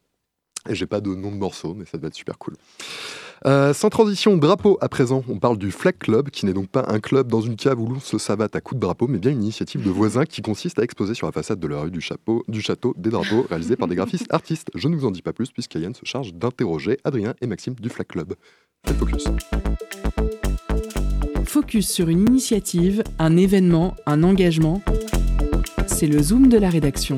Et 0.69 0.75
j'ai 0.75 0.85
pas 0.85 0.99
de 0.99 1.09
nom 1.09 1.31
de 1.31 1.37
morceau, 1.37 1.73
mais 1.73 1.85
ça 1.85 1.97
devait 1.97 2.07
être 2.07 2.15
super 2.15 2.37
cool. 2.37 2.55
Euh, 3.45 3.73
sans 3.73 3.89
transition, 3.89 4.35
drapeau 4.35 4.77
à 4.81 4.89
présent. 4.89 5.23
On 5.29 5.39
parle 5.39 5.57
du 5.57 5.71
Flag 5.71 5.97
Club, 5.97 6.29
qui 6.29 6.45
n'est 6.45 6.53
donc 6.53 6.67
pas 6.67 6.85
un 6.89 6.99
club 6.99 7.27
dans 7.27 7.39
une 7.39 7.55
cave 7.55 7.79
où 7.79 7.87
l'on 7.87 7.99
se 7.99 8.17
savate 8.17 8.55
à 8.55 8.61
coups 8.61 8.79
de 8.79 8.81
drapeau, 8.81 9.07
mais 9.07 9.19
bien 9.19 9.31
une 9.31 9.43
initiative 9.43 9.83
de 9.83 9.89
voisins 9.89 10.25
qui 10.25 10.41
consiste 10.41 10.79
à 10.79 10.83
exposer 10.83 11.13
sur 11.13 11.27
la 11.27 11.31
façade 11.31 11.59
de 11.59 11.67
la 11.67 11.79
rue 11.79 11.91
du 11.91 12.01
château 12.01 12.93
des 12.97 13.11
drapeaux 13.11 13.45
réalisés 13.47 13.75
par 13.75 13.87
des 13.87 13.95
graphistes 13.95 14.27
artistes. 14.33 14.69
Je 14.75 14.87
ne 14.87 14.95
vous 14.95 15.05
en 15.05 15.11
dis 15.11 15.21
pas 15.21 15.33
plus, 15.33 15.51
puisqu'Ayane 15.51 15.95
se 15.95 16.05
charge 16.05 16.33
d'interroger 16.33 16.97
Adrien 17.05 17.33
et 17.41 17.47
Maxime 17.47 17.75
du 17.75 17.89
Flag 17.89 18.07
Club. 18.07 18.33
Faites 18.85 18.97
focus. 18.97 19.25
Focus 21.45 21.89
sur 21.89 22.09
une 22.09 22.27
initiative, 22.27 23.03
un 23.19 23.37
événement, 23.37 23.95
un 24.05 24.23
engagement. 24.23 24.81
C'est 25.99 26.05
le 26.05 26.21
zoom 26.21 26.47
de 26.47 26.59
la 26.59 26.69
rédaction. 26.69 27.17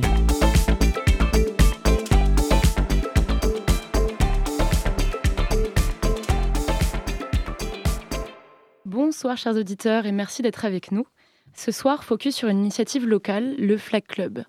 Bonsoir 8.85 9.35
chers 9.35 9.57
auditeurs 9.57 10.05
et 10.05 10.13
merci 10.13 10.41
d'être 10.43 10.63
avec 10.63 10.93
nous. 10.93 11.05
Ce 11.53 11.73
soir, 11.73 12.05
focus 12.05 12.33
sur 12.33 12.47
une 12.47 12.59
initiative 12.59 13.05
locale, 13.05 13.53
le 13.57 13.75
Flag 13.75 14.05
Club. 14.07 14.45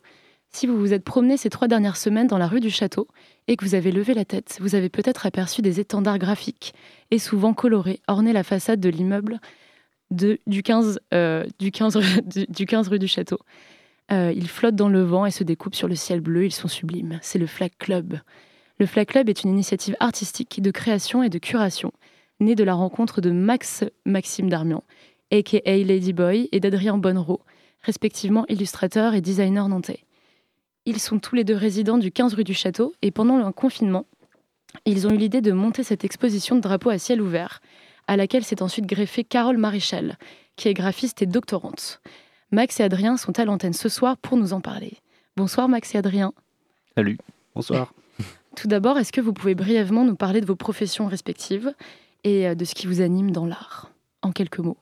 Si 0.52 0.68
vous 0.68 0.78
vous 0.78 0.92
êtes 0.92 1.02
promené 1.02 1.36
ces 1.36 1.50
trois 1.50 1.66
dernières 1.66 1.96
semaines 1.96 2.28
dans 2.28 2.38
la 2.38 2.46
rue 2.46 2.60
du 2.60 2.70
Château 2.70 3.08
et 3.48 3.56
que 3.56 3.64
vous 3.64 3.74
avez 3.74 3.90
levé 3.90 4.14
la 4.14 4.24
tête, 4.24 4.58
vous 4.60 4.76
avez 4.76 4.90
peut-être 4.90 5.26
aperçu 5.26 5.60
des 5.60 5.80
étendards 5.80 6.20
graphiques 6.20 6.72
et 7.10 7.18
souvent 7.18 7.52
colorés 7.52 7.98
orner 8.06 8.32
la 8.32 8.44
façade 8.44 8.78
de 8.78 8.90
l'immeuble 8.90 9.40
du, 10.12 10.38
15, 10.62 11.00
euh, 11.14 11.44
du, 11.58 11.72
15 11.72 11.96
rue, 11.96 12.22
du, 12.26 12.46
du 12.46 12.66
15 12.66 12.86
rue 12.86 13.00
du 13.00 13.08
Château. 13.08 13.40
Euh, 14.12 14.32
ils 14.34 14.48
flottent 14.48 14.76
dans 14.76 14.88
le 14.88 15.02
vent 15.02 15.26
et 15.26 15.30
se 15.30 15.44
découpent 15.44 15.74
sur 15.74 15.88
le 15.88 15.94
ciel 15.94 16.20
bleu, 16.20 16.44
ils 16.44 16.52
sont 16.52 16.68
sublimes. 16.68 17.18
C'est 17.22 17.38
le 17.38 17.46
Flag 17.46 17.70
Club. 17.78 18.18
Le 18.78 18.86
Flag 18.86 19.06
Club 19.06 19.28
est 19.28 19.44
une 19.44 19.50
initiative 19.50 19.96
artistique 20.00 20.60
de 20.60 20.70
création 20.70 21.22
et 21.22 21.28
de 21.28 21.38
curation 21.38 21.92
née 22.40 22.54
de 22.54 22.64
la 22.64 22.74
rencontre 22.74 23.20
de 23.20 23.30
Max 23.30 23.84
Maxime 24.06 24.48
Darmian, 24.48 24.82
a.k.a. 25.30 25.76
Ladyboy, 25.76 26.48
et 26.52 26.60
d'Adrien 26.60 26.96
Bonnereau, 26.96 27.40
respectivement 27.82 28.46
illustrateur 28.48 29.14
et 29.14 29.20
designer 29.20 29.68
nantais. 29.68 30.04
Ils 30.86 30.98
sont 30.98 31.18
tous 31.18 31.34
les 31.34 31.44
deux 31.44 31.54
résidents 31.54 31.98
du 31.98 32.10
15 32.10 32.34
rue 32.34 32.44
du 32.44 32.54
Château 32.54 32.94
et 33.02 33.10
pendant 33.10 33.36
le 33.36 33.52
confinement, 33.52 34.06
ils 34.86 35.06
ont 35.06 35.10
eu 35.10 35.16
l'idée 35.16 35.40
de 35.40 35.52
monter 35.52 35.82
cette 35.82 36.04
exposition 36.04 36.56
de 36.56 36.60
drapeaux 36.60 36.90
à 36.90 36.98
ciel 36.98 37.20
ouvert, 37.20 37.60
à 38.06 38.16
laquelle 38.16 38.44
s'est 38.44 38.62
ensuite 38.62 38.86
greffée 38.86 39.24
Carole 39.24 39.58
Maréchal, 39.58 40.16
qui 40.56 40.68
est 40.68 40.74
graphiste 40.74 41.22
et 41.22 41.26
doctorante. 41.26 42.00
Max 42.52 42.80
et 42.80 42.82
Adrien 42.82 43.16
sont 43.16 43.38
à 43.38 43.44
l'antenne 43.44 43.72
ce 43.72 43.88
soir 43.88 44.16
pour 44.16 44.36
nous 44.36 44.52
en 44.52 44.60
parler. 44.60 44.94
Bonsoir 45.36 45.68
Max 45.68 45.94
et 45.94 45.98
Adrien. 45.98 46.32
Salut. 46.96 47.18
Bonsoir. 47.54 47.92
Tout 48.56 48.66
d'abord, 48.66 48.98
est-ce 48.98 49.12
que 49.12 49.20
vous 49.20 49.32
pouvez 49.32 49.54
brièvement 49.54 50.04
nous 50.04 50.16
parler 50.16 50.40
de 50.40 50.46
vos 50.46 50.56
professions 50.56 51.06
respectives 51.06 51.72
et 52.24 52.48
euh, 52.48 52.54
de 52.54 52.64
ce 52.64 52.74
qui 52.74 52.86
vous 52.86 53.00
anime 53.00 53.30
dans 53.30 53.46
l'art, 53.46 53.90
en 54.22 54.32
quelques 54.32 54.58
mots? 54.58 54.76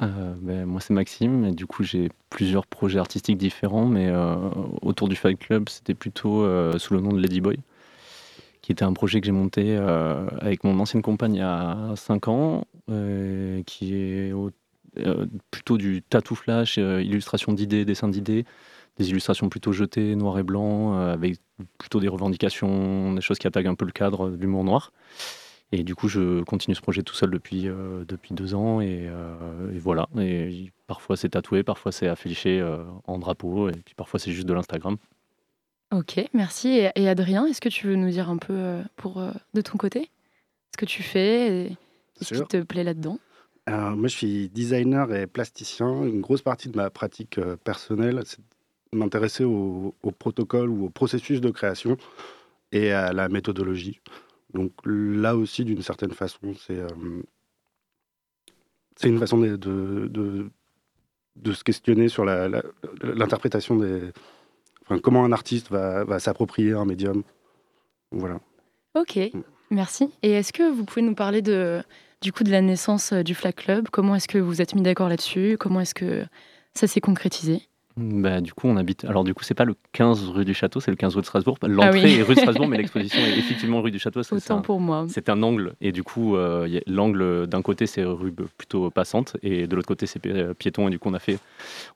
Euh, 0.00 0.34
ben, 0.40 0.64
moi, 0.64 0.80
c'est 0.80 0.94
Maxime, 0.94 1.44
et 1.44 1.52
du 1.52 1.66
coup, 1.66 1.82
j'ai 1.82 2.08
plusieurs 2.30 2.66
projets 2.66 2.98
artistiques 2.98 3.36
différents, 3.36 3.84
mais 3.86 4.06
euh, 4.08 4.36
autour 4.80 5.08
du 5.08 5.16
Fight 5.16 5.38
Club, 5.38 5.68
c'était 5.68 5.94
plutôt 5.94 6.42
euh, 6.44 6.78
sous 6.78 6.94
le 6.94 7.00
nom 7.00 7.10
de 7.12 7.20
Ladyboy, 7.20 7.58
qui 8.62 8.72
était 8.72 8.84
un 8.84 8.92
projet 8.92 9.20
que 9.20 9.26
j'ai 9.26 9.32
monté 9.32 9.76
euh, 9.76 10.26
avec 10.40 10.64
mon 10.64 10.78
ancienne 10.78 11.02
compagne 11.02 11.34
il 11.34 11.38
y 11.38 11.42
a 11.42 11.92
5 11.96 12.28
ans, 12.28 12.64
euh, 12.90 13.62
qui 13.64 13.94
est 13.94 14.32
au- 14.32 14.50
plutôt 15.50 15.78
du 15.78 16.02
tattoo 16.02 16.34
flash, 16.34 16.78
euh, 16.78 17.02
illustration 17.02 17.52
d'idées, 17.52 17.84
dessin 17.84 18.08
d'idées, 18.08 18.44
des 18.96 19.10
illustrations 19.10 19.48
plutôt 19.48 19.72
jetées, 19.72 20.16
noir 20.16 20.38
et 20.38 20.42
blanc, 20.42 20.98
euh, 20.98 21.12
avec 21.12 21.38
plutôt 21.78 22.00
des 22.00 22.08
revendications, 22.08 23.12
des 23.14 23.20
choses 23.20 23.38
qui 23.38 23.46
attaquent 23.46 23.66
un 23.66 23.74
peu 23.74 23.84
le 23.84 23.92
cadre 23.92 24.30
de 24.30 24.36
l'humour 24.36 24.64
noir. 24.64 24.92
Et 25.70 25.82
du 25.84 25.94
coup, 25.94 26.08
je 26.08 26.42
continue 26.44 26.74
ce 26.74 26.80
projet 26.80 27.02
tout 27.02 27.14
seul 27.14 27.30
depuis, 27.30 27.68
euh, 27.68 28.04
depuis 28.08 28.34
deux 28.34 28.54
ans. 28.54 28.80
Et, 28.80 29.06
euh, 29.06 29.74
et 29.74 29.78
voilà. 29.78 30.08
Et 30.18 30.72
parfois, 30.86 31.16
c'est 31.16 31.28
tatoué, 31.30 31.62
parfois, 31.62 31.92
c'est 31.92 32.08
affiché 32.08 32.58
euh, 32.58 32.84
en 33.06 33.18
drapeau. 33.18 33.68
Et 33.68 33.76
puis 33.84 33.94
parfois, 33.94 34.18
c'est 34.18 34.32
juste 34.32 34.48
de 34.48 34.54
l'Instagram. 34.54 34.96
Ok, 35.92 36.20
merci. 36.32 36.68
Et, 36.68 36.90
et 36.96 37.08
Adrien, 37.08 37.46
est-ce 37.46 37.60
que 37.60 37.68
tu 37.68 37.86
veux 37.86 37.96
nous 37.96 38.10
dire 38.10 38.30
un 38.30 38.38
peu 38.38 38.54
euh, 38.54 38.82
pour, 38.96 39.20
euh, 39.20 39.30
de 39.54 39.60
ton 39.60 39.76
côté 39.76 40.10
ce 40.72 40.78
que 40.78 40.86
tu 40.86 41.02
fais 41.02 41.66
et 41.66 41.76
ce 42.20 42.34
qui 42.34 42.42
te 42.46 42.62
plaît 42.62 42.84
là-dedans? 42.84 43.18
Moi, 43.68 44.08
je 44.08 44.16
suis 44.16 44.48
designer 44.48 45.12
et 45.14 45.26
plasticien. 45.26 46.04
Une 46.04 46.20
grosse 46.20 46.42
partie 46.42 46.68
de 46.68 46.76
ma 46.76 46.90
pratique 46.90 47.38
euh, 47.38 47.56
personnelle, 47.56 48.20
c'est 48.24 48.40
de 48.92 48.98
m'intéresser 48.98 49.44
au, 49.44 49.94
au 50.02 50.10
protocole 50.10 50.68
ou 50.70 50.86
au 50.86 50.90
processus 50.90 51.40
de 51.40 51.50
création 51.50 51.96
et 52.72 52.92
à 52.92 53.12
la 53.12 53.28
méthodologie. 53.28 54.00
Donc 54.54 54.72
là 54.84 55.36
aussi, 55.36 55.64
d'une 55.64 55.82
certaine 55.82 56.12
façon, 56.12 56.54
c'est 56.66 56.78
euh, 56.78 56.88
c'est 58.96 59.08
une 59.08 59.18
façon 59.18 59.38
de, 59.38 59.56
de, 59.56 60.08
de- 60.08 60.50
de 61.36 61.52
se 61.52 61.62
questionner 61.62 62.08
sur 62.08 62.24
l'interprétation 62.24 63.76
des... 63.76 64.10
Enfin, 64.82 64.98
comment 64.98 65.24
un 65.24 65.30
artiste 65.30 65.70
va, 65.70 66.02
va 66.02 66.18
s'approprier 66.18 66.72
un 66.72 66.84
médium. 66.84 67.22
Voilà. 68.10 68.40
Ok, 68.96 69.20
merci. 69.70 70.10
Et 70.22 70.32
est-ce 70.32 70.52
que 70.52 70.68
vous 70.68 70.84
pouvez 70.84 71.02
nous 71.02 71.14
parler 71.14 71.40
de, 71.42 71.80
du 72.22 72.32
coup 72.32 72.44
de 72.44 72.50
la 72.50 72.60
naissance 72.60 73.12
euh, 73.12 73.22
du 73.22 73.34
Flag 73.34 73.54
Club 73.54 73.88
Comment 73.90 74.14
est-ce 74.14 74.28
que 74.28 74.38
vous 74.38 74.60
êtes 74.60 74.74
mis 74.74 74.82
d'accord 74.82 75.08
là-dessus? 75.08 75.56
Comment 75.58 75.80
est-ce 75.80 75.94
que 75.94 76.24
ça 76.74 76.86
s'est 76.86 77.00
concrétisé? 77.00 77.62
Bah, 78.00 78.40
du 78.40 78.52
coup, 78.52 78.68
on 78.68 78.76
habite. 78.76 79.04
Alors, 79.06 79.24
du 79.24 79.34
coup, 79.34 79.42
c'est 79.42 79.54
pas 79.54 79.64
le 79.64 79.74
15 79.90 80.28
rue 80.28 80.44
du 80.44 80.54
Château, 80.54 80.78
c'est 80.78 80.92
le 80.92 80.96
15 80.96 81.16
rue 81.16 81.20
de 81.20 81.26
Strasbourg. 81.26 81.58
L'entrée 81.62 81.98
Ah 82.00 82.04
oui. 82.04 82.14
est 82.14 82.22
rue 82.22 82.36
de 82.36 82.38
Strasbourg, 82.38 82.68
mais 82.68 82.76
l'exposition 82.78 83.18
est 83.22 83.36
effectivement 83.36 83.82
rue 83.82 83.90
du 83.90 83.98
Château. 83.98 84.20
Autant 84.30 84.58
un- 84.58 84.60
pour 84.60 84.78
moi. 84.78 85.06
C'est 85.08 85.28
un 85.28 85.42
angle. 85.42 85.72
Et 85.80 85.90
du 85.90 86.04
coup, 86.04 86.36
euh, 86.36 86.78
l'angle 86.86 87.48
d'un 87.48 87.60
côté, 87.60 87.86
c'est 87.86 88.04
rue 88.04 88.30
b- 88.30 88.46
plutôt 88.56 88.88
passante. 88.90 89.36
Et 89.42 89.66
de 89.66 89.74
l'autre 89.74 89.88
côté, 89.88 90.06
c'est 90.06 90.20
pi- 90.20 90.30
euh, 90.30 90.54
piéton. 90.54 90.86
Et 90.86 90.92
du 90.92 91.00
coup, 91.00 91.08
on 91.08 91.14
a, 91.14 91.18
fait, 91.18 91.38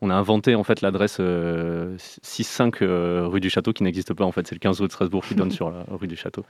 on 0.01 0.11
a 0.11 0.15
inventé 0.15 0.57
en 0.57 0.65
fait 0.65 0.81
l'adresse 0.81 1.19
euh, 1.21 1.97
6-5 2.25 2.83
euh, 2.83 3.29
rue 3.29 3.39
du 3.39 3.49
Château 3.49 3.73
qui 3.73 3.85
n'existe 3.85 4.13
pas. 4.13 4.25
En 4.25 4.33
fait, 4.33 4.45
c'est 4.49 4.57
le 4.57 4.61
15 4.61 4.81
rue 4.81 4.89
de 4.89 4.93
Strasbourg 4.93 5.25
qui 5.25 5.37
donne 5.37 5.51
sur 5.53 5.71
la 5.71 5.85
rue 5.89 6.09
du 6.09 6.17
Château. 6.17 6.45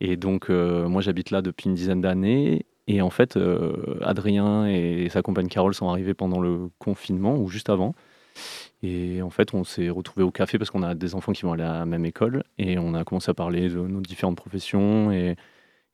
Et 0.00 0.16
donc, 0.16 0.50
euh, 0.50 0.88
moi, 0.88 1.02
j'habite 1.02 1.30
là 1.30 1.40
depuis 1.40 1.68
une 1.68 1.74
dizaine 1.76 2.00
d'années. 2.00 2.66
Et 2.88 3.00
en 3.00 3.10
fait, 3.10 3.36
euh, 3.36 3.98
Adrien 4.02 4.66
et 4.66 5.08
sa 5.10 5.22
compagne 5.22 5.46
Carole 5.46 5.74
sont 5.74 5.88
arrivés 5.88 6.14
pendant 6.14 6.40
le 6.40 6.70
confinement 6.80 7.36
ou 7.36 7.48
juste 7.48 7.70
avant. 7.70 7.94
Et 8.82 9.22
en 9.22 9.30
fait, 9.30 9.54
on 9.54 9.62
s'est 9.62 9.90
retrouvés 9.90 10.24
au 10.24 10.32
café 10.32 10.58
parce 10.58 10.70
qu'on 10.70 10.82
a 10.82 10.94
des 10.96 11.14
enfants 11.14 11.32
qui 11.32 11.42
vont 11.42 11.52
aller 11.52 11.62
à 11.62 11.74
la 11.74 11.86
même 11.86 12.04
école. 12.04 12.42
Et 12.58 12.78
on 12.78 12.94
a 12.94 13.04
commencé 13.04 13.30
à 13.30 13.34
parler 13.34 13.68
de 13.68 13.76
nos 13.76 14.00
différentes 14.00 14.36
professions 14.36 15.12
et, 15.12 15.36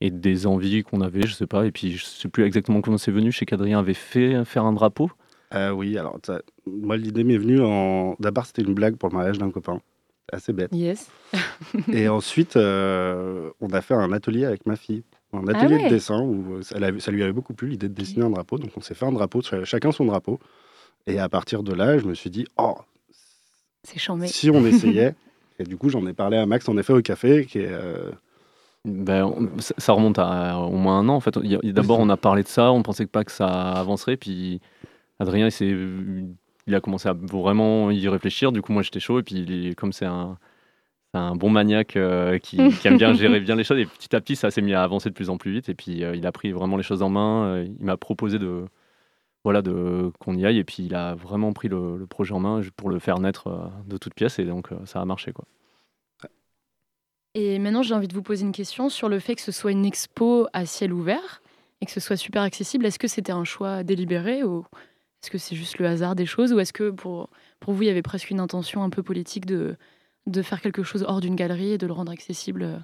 et 0.00 0.10
des 0.10 0.46
envies 0.46 0.82
qu'on 0.82 1.02
avait, 1.02 1.26
je 1.26 1.34
sais 1.34 1.46
pas. 1.46 1.66
Et 1.66 1.72
puis, 1.72 1.92
je 1.92 2.04
sais 2.04 2.28
plus 2.28 2.44
exactement 2.44 2.80
comment 2.80 2.98
c'est 2.98 3.10
venu. 3.12 3.32
Je 3.32 3.38
sais 3.38 3.46
qu'Adrien 3.46 3.80
avait 3.80 3.92
fait 3.92 4.44
faire 4.46 4.64
un 4.64 4.72
drapeau. 4.72 5.10
Euh, 5.54 5.70
oui, 5.70 5.96
alors 5.98 6.18
moi 6.66 6.96
l'idée 6.96 7.22
m'est 7.22 7.38
venue 7.38 7.60
en. 7.60 8.16
D'abord 8.18 8.46
c'était 8.46 8.62
une 8.62 8.74
blague 8.74 8.96
pour 8.96 9.08
le 9.10 9.16
mariage 9.16 9.38
d'un 9.38 9.50
copain, 9.50 9.80
assez 10.32 10.52
bête. 10.52 10.70
Yes. 10.72 11.10
Et 11.92 12.08
ensuite 12.08 12.56
euh, 12.56 13.50
on 13.60 13.68
a 13.68 13.80
fait 13.80 13.94
un 13.94 14.12
atelier 14.12 14.44
avec 14.44 14.66
ma 14.66 14.74
fille, 14.76 15.04
un 15.34 15.46
atelier 15.48 15.76
Ah 15.78 15.82
ouais. 15.82 15.84
de 15.84 15.94
dessin 15.94 16.20
où 16.22 16.62
ça, 16.62 16.78
l'avait- 16.78 17.00
ça 17.00 17.10
lui 17.10 17.22
avait 17.22 17.32
beaucoup 17.32 17.54
plu 17.54 17.68
l'idée 17.68 17.88
de 17.88 17.94
dessiner 17.94 18.24
un 18.24 18.30
drapeau, 18.30 18.58
donc 18.58 18.70
on 18.76 18.80
s'est 18.80 18.94
fait 18.94 19.06
un 19.06 19.12
drapeau, 19.12 19.42
ch- 19.42 19.64
chacun 19.64 19.92
son 19.92 20.04
drapeau. 20.06 20.38
Et 21.06 21.18
à 21.18 21.28
partir 21.28 21.62
de 21.62 21.72
là, 21.74 21.98
je 21.98 22.04
me 22.06 22.14
suis 22.14 22.30
dit 22.30 22.46
oh 22.58 22.76
C'est 23.82 23.98
chambé. 23.98 24.26
si 24.28 24.50
on 24.50 24.64
essayait. 24.66 25.14
Et 25.58 25.64
du 25.64 25.76
coup 25.76 25.88
j'en 25.88 26.06
ai 26.06 26.12
parlé 26.12 26.36
à 26.36 26.46
Max 26.46 26.68
en 26.68 26.76
effet 26.78 26.92
au 26.92 27.02
café, 27.02 27.46
qui 27.46 27.58
est 27.58 27.68
euh, 27.70 28.10
Ben, 28.84 29.24
on- 29.24 29.48
ça 29.58 29.92
remonte 29.92 30.18
à 30.18 30.58
au 30.58 30.72
moins 30.76 30.98
un 30.98 31.08
an 31.08 31.14
en 31.14 31.20
fait. 31.20 31.38
D'abord, 31.64 32.00
on 32.00 32.08
a 32.10 32.16
parlé 32.16 32.42
de 32.42 32.48
ça, 32.48 32.70
on 32.72 32.82
pensait 32.82 33.06
pas 33.06 33.24
que 33.24 33.32
ça 33.32 33.46
avancerait, 33.46 34.16
puis 34.16 34.60
Adrien, 35.20 35.46
il, 35.46 35.52
s'est- 35.52 35.76
il 36.66 36.74
a 36.74 36.80
commencé 36.80 37.08
à 37.08 37.12
vraiment 37.14 37.90
y 37.90 38.08
réfléchir. 38.08 38.52
Du 38.52 38.60
coup, 38.62 38.72
moi, 38.72 38.82
j'étais 38.82 39.00
chaud, 39.00 39.20
et 39.20 39.22
puis 39.22 39.74
comme 39.76 39.92
c'est 39.92 40.04
un, 40.06 40.36
c'est 40.36 40.38
un 41.18 41.36
bon 41.36 41.50
maniaque 41.50 41.96
euh, 41.96 42.38
qui, 42.38 42.56
qui 42.80 42.88
aime 42.88 42.96
bien 42.96 43.12
gérer 43.14 43.40
bien 43.40 43.56
les 43.56 43.64
choses, 43.64 43.78
et 43.78 43.86
petit 43.86 44.14
à 44.14 44.20
petit, 44.20 44.36
ça 44.36 44.50
s'est 44.50 44.62
mis 44.62 44.74
à 44.74 44.82
avancer 44.82 45.08
de 45.08 45.14
plus 45.14 45.30
en 45.30 45.36
plus 45.36 45.52
vite. 45.52 45.68
Et 45.68 45.74
puis, 45.74 46.04
euh, 46.04 46.16
il 46.16 46.26
a 46.26 46.32
pris 46.32 46.52
vraiment 46.52 46.76
les 46.76 46.82
choses 46.82 47.02
en 47.02 47.10
main. 47.10 47.44
euh, 47.46 47.66
il 47.78 47.84
m'a 47.84 47.96
proposé 47.96 48.38
de 48.38 48.64
voilà 49.44 49.60
de 49.60 50.10
qu'on 50.20 50.34
y 50.36 50.46
aille, 50.46 50.58
et 50.58 50.64
puis 50.64 50.84
il 50.84 50.94
a 50.94 51.14
vraiment 51.14 51.52
pris 51.52 51.68
le, 51.68 51.98
le 51.98 52.06
projet 52.06 52.32
en 52.32 52.40
main 52.40 52.60
pour 52.76 52.88
le 52.88 52.98
faire 52.98 53.18
naître 53.18 53.70
de 53.86 53.98
toutes 53.98 54.14
pièces, 54.14 54.38
et 54.38 54.44
donc 54.44 54.68
ça 54.86 55.00
a 55.00 55.04
marché 55.04 55.32
quoi. 55.32 55.44
Et 57.34 57.58
maintenant, 57.58 57.82
j'ai 57.82 57.94
envie 57.94 58.08
de 58.08 58.14
vous 58.14 58.22
poser 58.22 58.44
une 58.44 58.52
question 58.52 58.88
sur 58.88 59.08
le 59.08 59.18
fait 59.18 59.34
que 59.34 59.42
ce 59.42 59.52
soit 59.52 59.72
une 59.72 59.84
expo 59.84 60.46
à 60.52 60.66
ciel 60.66 60.92
ouvert 60.92 61.42
et 61.80 61.86
que 61.86 61.90
ce 61.90 62.00
soit 62.00 62.16
super 62.16 62.42
accessible. 62.42 62.86
Est-ce 62.86 62.98
que 62.98 63.08
c'était 63.08 63.32
un 63.32 63.44
choix 63.44 63.82
délibéré 63.82 64.44
ou 64.44 64.64
est-ce 65.22 65.30
que 65.30 65.38
c'est 65.38 65.56
juste 65.56 65.78
le 65.78 65.86
hasard 65.86 66.14
des 66.14 66.26
choses? 66.26 66.52
Ou 66.52 66.60
est-ce 66.60 66.72
que 66.72 66.90
pour, 66.90 67.28
pour 67.58 67.74
vous, 67.74 67.82
il 67.82 67.86
y 67.86 67.90
avait 67.90 68.02
presque 68.02 68.30
une 68.30 68.40
intention 68.40 68.84
un 68.84 68.90
peu 68.90 69.02
politique 69.02 69.46
de, 69.46 69.76
de 70.26 70.42
faire 70.42 70.60
quelque 70.60 70.82
chose 70.82 71.04
hors 71.06 71.20
d'une 71.20 71.36
galerie 71.36 71.72
et 71.72 71.78
de 71.78 71.86
le 71.86 71.92
rendre 71.92 72.10
accessible 72.12 72.62
euh, 72.62 72.76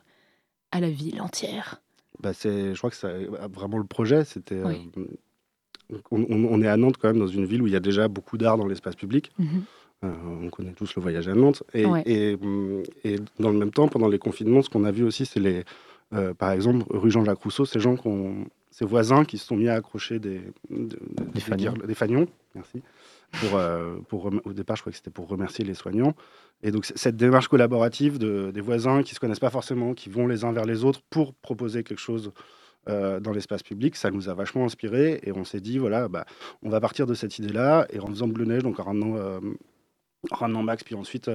à 0.73 0.81
la 0.81 0.91
ville 0.91 1.21
entière 1.21 1.81
Bah, 2.23 2.33
c'est, 2.33 2.75
je 2.75 2.79
crois 2.79 2.91
que 2.91 2.97
ça, 2.97 3.11
vraiment 3.53 3.79
le 3.79 3.85
projet, 3.85 4.25
c'était. 4.25 4.57
euh, 4.57 4.67
Oui. 4.67 4.91
on, 6.11 6.21
on- 6.29 6.45
on 6.45 6.63
est 6.63 6.69
à 6.69 6.77
Nantes 6.77 6.97
quand 6.99 7.09
même, 7.09 7.19
dans 7.19 7.27
une 7.27 7.45
ville 7.47 7.63
où 7.63 7.67
il 7.67 7.73
y 7.73 7.77
a 7.77 7.81
déjà 7.81 8.09
beaucoup 8.09 8.39
d'art 8.39 8.57
dans 8.57 8.67
l'espace 8.67 8.95
public. 8.97 9.33
Mhm. 9.39 9.63
Euh, 10.05 10.13
on 10.43 10.49
connaît 10.49 10.73
tous 10.73 10.95
le 10.97 11.03
voyage 11.03 11.29
à 11.29 11.35
Nantes. 11.35 11.63
Et, 11.75 11.85
Ouais. 11.85 12.03
et, 12.07 12.37
et 13.05 13.17
dans 13.39 13.51
le 13.51 13.59
même 13.59 13.71
temps, 13.71 13.89
pendant 13.89 14.09
les 14.09 14.19
confinements, 14.19 14.63
ce 14.63 14.71
qu'on 14.71 14.85
a 14.85 14.91
vu 14.93 15.05
aussi, 15.05 15.27
c'est 15.27 15.41
les. 15.41 15.65
euh, 16.15 16.33
par 16.35 16.53
exemple, 16.53 16.85
rue 16.91 17.11
Jean-Jacques 17.11 17.43
Rousseau, 17.43 17.65
ces 17.65 17.81
gens 17.81 17.97
qu'on. 17.97 18.47
Ces 18.71 18.85
voisins 18.85 19.25
qui 19.25 19.37
se 19.37 19.45
sont 19.47 19.57
mis 19.57 19.69
à 19.69 19.75
accrocher 19.75 20.21
des, 20.21 20.41
de- 20.71 20.87
de- 20.87 20.99
des, 21.35 21.41
fanions. 21.41 21.73
guirl- 21.73 21.87
des 21.87 21.95
fanions, 21.95 22.27
merci. 22.55 22.83
Pour, 23.39 23.57
euh, 23.57 23.97
au 24.45 24.53
départ, 24.53 24.77
je 24.77 24.83
crois 24.83 24.91
que 24.91 24.97
c'était 24.97 25.11
pour 25.11 25.29
remercier 25.29 25.65
les 25.65 25.75
soignants. 25.75 26.15
Et 26.63 26.73
donc, 26.73 26.85
cette 26.85 27.17
démarche 27.17 27.49
collaborative 27.49 28.19
de, 28.19 28.51
des 28.51 28.61
voisins 28.61 29.03
qui 29.03 29.13
ne 29.13 29.15
se 29.15 29.21
connaissent 29.21 29.41
pas 29.41 29.51
forcément, 29.51 29.95
qui 29.95 30.09
vont 30.11 30.27
les 30.27 30.45
uns 30.45 30.53
vers 30.53 30.65
les 30.65 30.85
autres 30.85 31.01
pour 31.11 31.35
proposer 31.35 31.85
quelque 31.85 32.01
chose 32.01 32.33
euh, 32.89 33.21
dans 33.21 33.31
l'espace 33.31 33.63
public, 33.63 33.95
ça 33.95 34.11
nous 34.11 34.29
a 34.29 34.35
vachement 34.35 34.65
inspiré. 34.65 35.21
Et 35.23 35.33
on 35.33 35.45
s'est 35.45 35.61
dit, 35.61 35.79
voilà, 35.79 36.09
bah, 36.09 36.27
on 36.63 36.71
va 36.71 36.81
partir 36.81 37.07
de 37.07 37.15
cette 37.15 37.39
idée-là. 37.39 37.87
Et 37.91 38.01
en 38.01 38.09
faisant 38.09 38.27
Bleu 38.27 38.45
Neige, 38.45 38.63
donc 38.63 38.81
euh, 38.81 39.41
en 40.31 40.37
ramenant 40.37 40.63
Max, 40.63 40.83
puis 40.83 40.97
ensuite, 40.97 41.31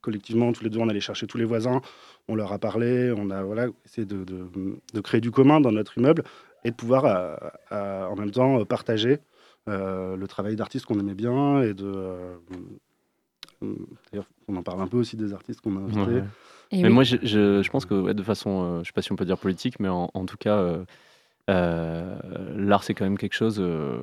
collectivement, 0.00 0.52
tous 0.52 0.64
les 0.64 0.70
deux, 0.70 0.78
on 0.78 0.88
allait 0.88 1.00
chercher 1.00 1.26
tous 1.26 1.38
les 1.38 1.44
voisins, 1.44 1.82
on 2.28 2.34
leur 2.34 2.52
a 2.52 2.58
parlé, 2.58 3.12
on 3.14 3.30
a 3.30 3.42
voilà, 3.42 3.66
essayé 3.84 4.06
de, 4.06 5.00
créer 5.02 5.20
du 5.20 5.30
commun 5.30 5.60
dans 5.60 5.70
notre 5.70 5.98
immeuble 5.98 6.24
et 6.64 6.70
de 6.70 6.76
pouvoir 6.76 7.50
en 7.70 8.16
même 8.16 8.30
temps 8.30 8.64
partager 8.64 9.18
le 9.66 10.24
travail 10.26 10.56
d'artistes 10.56 10.86
qu'on 10.86 10.98
aimait 10.98 11.14
bien 11.14 11.62
et 11.62 11.74
de. 11.74 11.84
euh, 11.86 12.34
euh, 13.62 13.74
D'ailleurs, 14.10 14.26
on 14.48 14.56
en 14.56 14.62
parle 14.62 14.80
un 14.80 14.86
peu 14.86 14.96
aussi 14.96 15.16
des 15.16 15.32
artistes 15.32 15.60
qu'on 15.60 15.76
a 15.76 15.80
invités. 15.80 16.00
Ouais, 16.00 16.24
mais 16.72 16.84
oui. 16.84 16.88
moi, 16.90 17.02
je, 17.04 17.16
je- 17.22 17.62
je 17.62 17.70
pense 17.70 17.84
que 17.84 17.94
ouais, 17.94 18.14
de 18.14 18.22
façon, 18.22 18.62
euh, 18.62 18.78
je 18.82 18.86
sais 18.86 18.92
pas 18.92 19.02
si 19.02 19.12
on 19.12 19.16
peut 19.16 19.24
dire 19.24 19.38
politique, 19.38 19.78
mais 19.80 19.88
en, 19.88 20.10
en 20.14 20.24
tout 20.24 20.36
cas, 20.38 20.56
euh, 20.56 20.84
euh, 21.50 22.16
l'art 22.56 22.84
c'est 22.84 22.94
quand 22.94 23.04
même 23.04 23.18
quelque 23.18 23.34
chose 23.34 23.56
euh, 23.60 23.98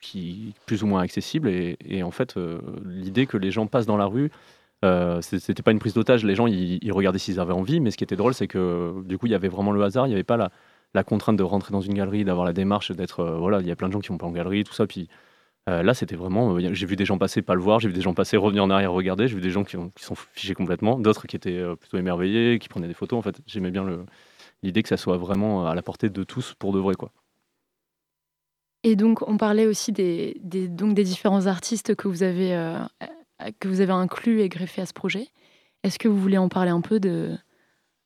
qui 0.00 0.48
est 0.50 0.60
plus 0.66 0.82
ou 0.82 0.86
moins 0.86 1.00
accessible. 1.02 1.48
Et, 1.48 1.76
et 1.84 2.02
en 2.02 2.10
fait, 2.10 2.36
euh, 2.36 2.58
l'idée 2.84 3.26
que 3.26 3.36
les 3.36 3.50
gens 3.50 3.66
passent 3.66 3.86
dans 3.86 3.96
la 3.96 4.06
rue, 4.06 4.30
euh, 4.84 5.20
c'était 5.20 5.62
pas 5.62 5.72
une 5.72 5.80
prise 5.80 5.94
d'otage. 5.94 6.24
Les 6.24 6.36
gens, 6.36 6.46
ils, 6.46 6.78
ils 6.82 6.92
regardaient 6.92 7.18
s'ils 7.18 7.40
avaient 7.40 7.52
envie, 7.52 7.80
mais 7.80 7.90
ce 7.90 7.96
qui 7.96 8.04
était 8.04 8.16
drôle, 8.16 8.34
c'est 8.34 8.46
que 8.46 9.02
du 9.04 9.18
coup, 9.18 9.26
il 9.26 9.32
y 9.32 9.34
avait 9.34 9.48
vraiment 9.48 9.72
le 9.72 9.82
hasard. 9.82 10.06
Il 10.06 10.10
n'y 10.10 10.14
avait 10.14 10.22
pas 10.24 10.36
la, 10.36 10.50
la 10.94 11.04
contrainte 11.04 11.36
de 11.36 11.42
rentrer 11.42 11.72
dans 11.72 11.80
une 11.80 11.94
galerie, 11.94 12.24
d'avoir 12.24 12.46
la 12.46 12.52
démarche, 12.52 12.90
d'être 12.92 13.20
euh, 13.20 13.36
voilà. 13.38 13.60
Il 13.60 13.66
y 13.66 13.70
a 13.70 13.76
plein 13.76 13.88
de 13.88 13.92
gens 13.92 14.00
qui 14.00 14.08
vont 14.08 14.18
pas 14.18 14.26
en 14.26 14.32
galerie, 14.32 14.64
tout 14.64 14.72
ça. 14.72 14.86
Puis 14.86 15.08
euh, 15.68 15.82
là, 15.82 15.92
c'était 15.94 16.16
vraiment. 16.16 16.56
euh, 16.56 16.72
j'ai 16.72 16.86
vu 16.86 16.96
des 16.96 17.04
gens 17.04 17.18
passer, 17.18 17.42
pas 17.42 17.54
le 17.54 17.60
voir. 17.60 17.78
J'ai 17.80 17.88
vu 17.88 17.94
des 17.94 18.00
gens 18.00 18.14
passer, 18.14 18.36
revenir 18.36 18.64
en 18.64 18.70
arrière, 18.70 18.92
regarder. 18.92 19.28
J'ai 19.28 19.34
vu 19.36 19.42
des 19.42 19.50
gens 19.50 19.64
qui, 19.64 19.76
ont- 19.76 19.90
qui 19.90 20.04
sont 20.04 20.14
fichés 20.14 20.54
complètement. 20.54 20.98
D'autres 20.98 21.26
qui 21.26 21.36
étaient 21.36 21.62
plutôt 21.76 21.98
émerveillés, 21.98 22.58
qui 22.58 22.68
prenaient 22.68 22.88
des 22.88 22.94
photos. 22.94 23.18
En 23.18 23.22
fait, 23.22 23.38
j'aimais 23.46 23.70
bien 23.70 23.86
l'idée 24.62 24.82
que 24.82 24.88
ça 24.88 24.96
soit 24.96 25.18
vraiment 25.18 25.66
à 25.66 25.74
la 25.74 25.82
portée 25.82 26.08
de 26.08 26.24
tous 26.24 26.54
pour 26.58 26.72
de 26.72 26.78
vrai, 26.78 26.94
quoi. 26.94 27.12
Et 28.84 28.96
donc, 28.96 29.26
on 29.28 29.36
parlait 29.36 29.66
aussi 29.66 29.92
des, 29.92 30.36
donc 30.42 30.94
des 30.94 31.04
différents 31.04 31.46
artistes 31.46 31.94
que 31.96 32.06
vous, 32.08 32.22
avez, 32.22 32.50
que 33.58 33.68
vous 33.68 33.80
avez 33.80 33.92
inclus 33.92 34.40
et 34.40 34.48
greffés 34.48 34.82
à 34.82 34.86
ce 34.86 34.92
projet. 34.92 35.26
Est-ce 35.82 35.98
que 35.98 36.08
vous 36.08 36.16
voulez 36.18 36.38
en 36.38 36.48
parler 36.48 36.70
un 36.70 36.80
peu 36.80 37.00
de, 37.00 37.36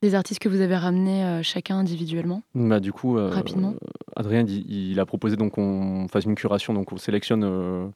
des 0.03 0.15
artistes 0.15 0.41
que 0.43 0.49
vous 0.49 0.61
avez 0.61 0.77
ramenés 0.77 1.25
euh, 1.25 1.43
chacun 1.43 1.79
individuellement 1.79 2.43
Bah, 2.55 2.81
du 2.81 2.93
coup, 2.93 3.17
euh, 3.17 3.29
Rapidement. 3.31 3.75
Adrien, 4.17 4.45
il, 4.47 4.91
il 4.91 5.01
a 5.01 5.07
proposé 5.07 5.37
donc 5.37 5.53
qu'on 5.53 6.07
fasse 6.11 6.25
une 6.25 6.35
curation, 6.35 6.75
donc 6.75 6.93
on 6.93 6.97
sélectionne 6.99 7.45
euh, 7.45 7.87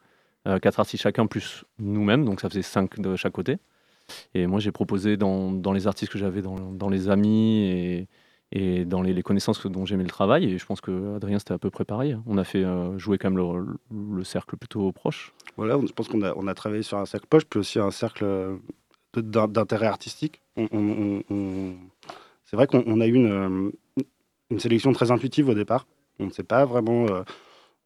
euh, 0.46 0.58
quatre 0.58 0.80
artistes 0.80 1.02
chacun 1.02 1.26
plus 1.26 1.64
nous-mêmes, 1.78 2.24
donc 2.24 2.40
ça 2.40 2.48
faisait 2.48 2.62
cinq 2.62 2.98
de 3.00 3.16
chaque 3.16 3.32
côté. 3.32 3.58
Et 4.34 4.46
moi, 4.46 4.60
j'ai 4.60 4.70
proposé 4.70 5.16
dans, 5.16 5.50
dans 5.50 5.72
les 5.72 5.88
artistes 5.88 6.12
que 6.12 6.18
j'avais 6.18 6.40
dans, 6.40 6.56
dans 6.72 6.88
les 6.88 7.10
amis 7.10 7.64
et, 7.64 8.08
et 8.52 8.84
dans 8.84 9.02
les, 9.02 9.12
les 9.12 9.22
connaissances 9.24 9.66
dont 9.66 9.84
j'aimais 9.84 10.04
le 10.04 10.08
travail. 10.08 10.44
Et 10.44 10.58
je 10.58 10.64
pense 10.64 10.80
que 10.80 11.16
Adrien, 11.16 11.40
c'était 11.40 11.54
à 11.54 11.58
peu 11.58 11.70
près 11.70 11.84
pareil. 11.84 12.16
On 12.26 12.38
a 12.38 12.44
fait 12.44 12.62
euh, 12.62 12.96
jouer 12.98 13.18
quand 13.18 13.30
même 13.30 13.36
le, 13.38 13.66
le 14.14 14.22
cercle 14.22 14.56
plutôt 14.56 14.92
proche. 14.92 15.34
Voilà, 15.56 15.76
je 15.84 15.92
pense 15.92 16.06
qu'on 16.06 16.22
a, 16.22 16.32
on 16.36 16.46
a 16.46 16.54
travaillé 16.54 16.84
sur 16.84 16.98
un 16.98 17.04
cercle 17.06 17.26
poche, 17.28 17.46
puis 17.46 17.58
aussi 17.58 17.80
un 17.80 17.90
cercle 17.90 18.24
d'intérêt 19.20 19.86
artistique. 19.86 20.40
On- 20.56 20.68
on- 20.72 20.78
on- 21.28 21.34
on- 21.34 21.74
C'est 22.44 22.56
vrai 22.56 22.66
qu'on 22.66 22.82
on 22.86 23.00
a 23.00 23.06
eu 23.06 23.14
une, 23.14 23.30
euh, 23.30 23.70
une 24.50 24.60
sélection 24.60 24.92
très 24.92 25.10
intuitive 25.10 25.48
au 25.48 25.54
départ. 25.54 25.86
On 26.20 26.26
ne 26.26 26.30
s'est 26.30 26.44
pas 26.44 26.64
vraiment 26.64 27.06
euh, 27.08 27.22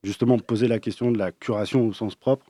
justement 0.05 0.39
posé 0.39 0.69
la 0.69 0.79
question 0.79 1.11
de 1.11 1.19
la 1.19 1.33
curation 1.33 1.87
au 1.89 1.93
sens 1.93 2.15
propre, 2.15 2.47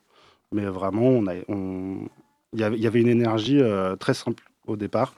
mais 0.52 0.64
vraiment, 0.66 1.22
il 1.22 2.08
y 2.54 2.62
avait- 2.64 3.00
une 3.00 3.08
énergie 3.08 3.60
euh, 3.60 3.94
très 3.96 4.14
simple 4.14 4.42
au 4.66 4.76
départ. 4.76 5.14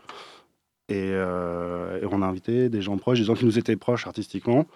Et, 0.89 1.11
euh, 1.13 2.03
et 2.03 2.07
on 2.11 2.21
a 2.21 2.27
invité 2.27 2.69
des 2.69 2.83
gens 2.83 2.99
proches, 2.99 3.19
des 3.19 3.25
gens 3.25 3.35
qui 3.35 3.47
nous 3.47 3.59
étaient 3.59 3.77
proches 3.77 4.07
artistiquement, 4.07 4.67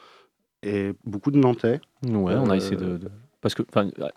et 0.62 0.92
beaucoup 1.04 1.30
de 1.30 1.38
Nantais. 1.38 1.80
Ouais, 2.08 2.34
on 2.36 2.48
a 2.48 2.56
essayé 2.56 2.76
Euh, 2.76 2.92
de. 2.92 2.98
de- 2.98 3.10
Parce 3.42 3.54
que, 3.54 3.62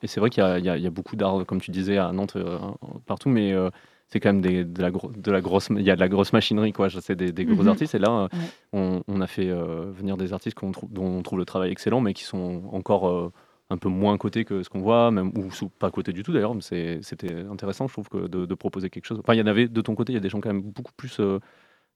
c'est 0.06 0.20
vrai 0.22 0.30
qu'il 0.30 0.42
y, 0.44 0.46
a- 0.70 0.78
y 0.78 0.82
y 0.84 0.90
beaucoup 0.90 1.16
d'art, 1.18 1.46
comme 1.46 1.60
tu 1.60 1.72
disais, 1.72 1.98
à 1.98 2.12
Nantes, 2.14 2.38
euh, 2.38 2.58
partout, 3.06 3.30
mais 3.30 3.52
euh, 3.52 3.70
c'est 4.10 4.20
quand 4.20 4.30
même 4.34 4.42
des, 4.42 4.66
de, 4.66 4.82
la 4.82 4.92
gro- 4.92 5.12
de 5.16 5.32
la 5.32 5.42
grosse. 5.42 5.70
Il 5.70 5.82
y 5.82 5.92
a 5.92 5.96
de 5.96 6.00
la 6.00 6.10
grosse 6.10 6.34
machinerie, 6.34 6.74
quoi. 6.74 6.90
C'est 6.90 7.16
des, 7.16 7.32
des 7.32 7.46
gros 7.46 7.64
Mhm. 7.64 7.68
artistes. 7.70 7.96
Et 7.96 8.00
là, 8.00 8.10
euh, 8.10 8.24
Ouais. 8.34 8.46
on, 8.74 9.04
on 9.08 9.22
a 9.22 9.28
fait 9.28 9.50
euh, 9.50 9.92
venir 9.92 10.18
des 10.18 10.34
artistes 10.34 10.58
qu'on 10.58 10.72
dont 10.90 11.06
on 11.06 11.22
trouve 11.22 11.40
le 11.40 11.46
travail 11.46 11.72
excellent, 11.72 12.02
mais 12.02 12.14
qui 12.14 12.24
sont 12.24 12.64
encore 12.72 13.08
euh, 13.08 13.32
un 13.70 13.78
peu 13.78 13.90
moins 13.90 14.18
cotés 14.18 14.46
que 14.46 14.64
ce 14.64 14.70
qu'on 14.70 14.80
voit, 14.82 15.12
même 15.12 15.32
ou 15.38 15.52
sous- 15.52 15.70
pas 15.70 15.92
cotés 15.92 16.12
du 16.12 16.24
tout 16.24 16.34
d'ailleurs. 16.34 16.56
Mais 16.56 16.62
c'est- 16.62 17.00
c'était 17.04 17.36
intéressant, 17.52 17.88
je 17.88 17.94
trouve, 17.94 18.10
que 18.10 18.28
de, 18.28 18.46
de 18.48 18.54
proposer 18.56 18.90
quelque 18.90 19.06
chose. 19.06 19.20
Enfin, 19.20 19.36
il 19.36 19.38
y 19.40 19.44
en 19.44 19.48
avait 19.48 19.68
de 19.68 19.82
ton 19.82 19.94
côté, 19.94 20.12
il 20.12 20.16
y 20.16 20.18
a 20.18 20.22
des 20.22 20.30
gens 20.30 20.42
quand 20.42 20.50
même 20.52 20.62
beaucoup 20.64 20.92
plus. 20.98 21.20
euh, 21.20 21.40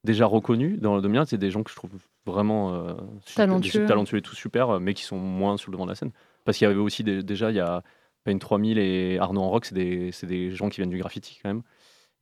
déjà 0.04 0.26
reconnus 0.26 0.78
dans 0.80 0.98
le 0.98 1.08
mien, 1.08 1.24
c'est 1.24 1.38
des 1.38 1.50
gens 1.50 1.62
que 1.62 1.70
je 1.70 1.76
trouve 1.76 1.92
vraiment 2.26 2.74
euh, 2.74 2.92
super- 3.24 3.46
Talentueux. 3.46 3.86
talentueux 3.86 4.18
et 4.18 4.22
tout 4.22 4.34
super, 4.34 4.78
mais 4.78 4.92
qui 4.92 5.02
sont 5.02 5.16
moins 5.18 5.56
sur 5.56 5.70
le 5.70 5.76
devant 5.76 5.86
de 5.86 5.90
la 5.90 5.94
scène. 5.94 6.10
Parce 6.44 6.58
qu'il 6.58 6.68
y 6.68 6.70
avait 6.70 6.78
aussi 6.78 7.02
des- 7.02 7.22
déjà, 7.22 7.50
il 7.50 7.56
y 7.56 7.60
a 7.60 7.82
une 8.26 8.38
3000 8.38 8.78
et 8.78 9.18
Arnaud 9.18 9.40
en 9.40 9.48
rock, 9.48 9.64
c'est 9.64 9.74
des, 9.74 10.12
c'est 10.12 10.26
des 10.26 10.50
gens 10.50 10.68
qui 10.68 10.76
viennent 10.82 10.90
du 10.90 10.98
graffiti 10.98 11.38
quand 11.42 11.48
même. 11.48 11.62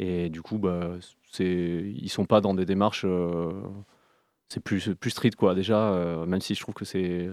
Et 0.04 0.30
du 0.30 0.42
coup, 0.42 0.58
bah, 0.58 0.96
ils 1.38 2.08
sont 2.10 2.26
pas 2.26 2.40
dans 2.40 2.54
des 2.54 2.64
démarches. 2.64 3.04
euh, 3.04 3.52
c'est 4.48 4.60
plus, 4.60 4.90
plus 5.00 5.10
street 5.10 5.30
quoi 5.38 5.54
déjà, 5.54 5.92
euh, 5.94 6.26
même 6.26 6.40
si 6.40 6.54
je 6.54 6.60
trouve 6.60 6.74
que 6.74 6.84
c'est. 6.84 7.28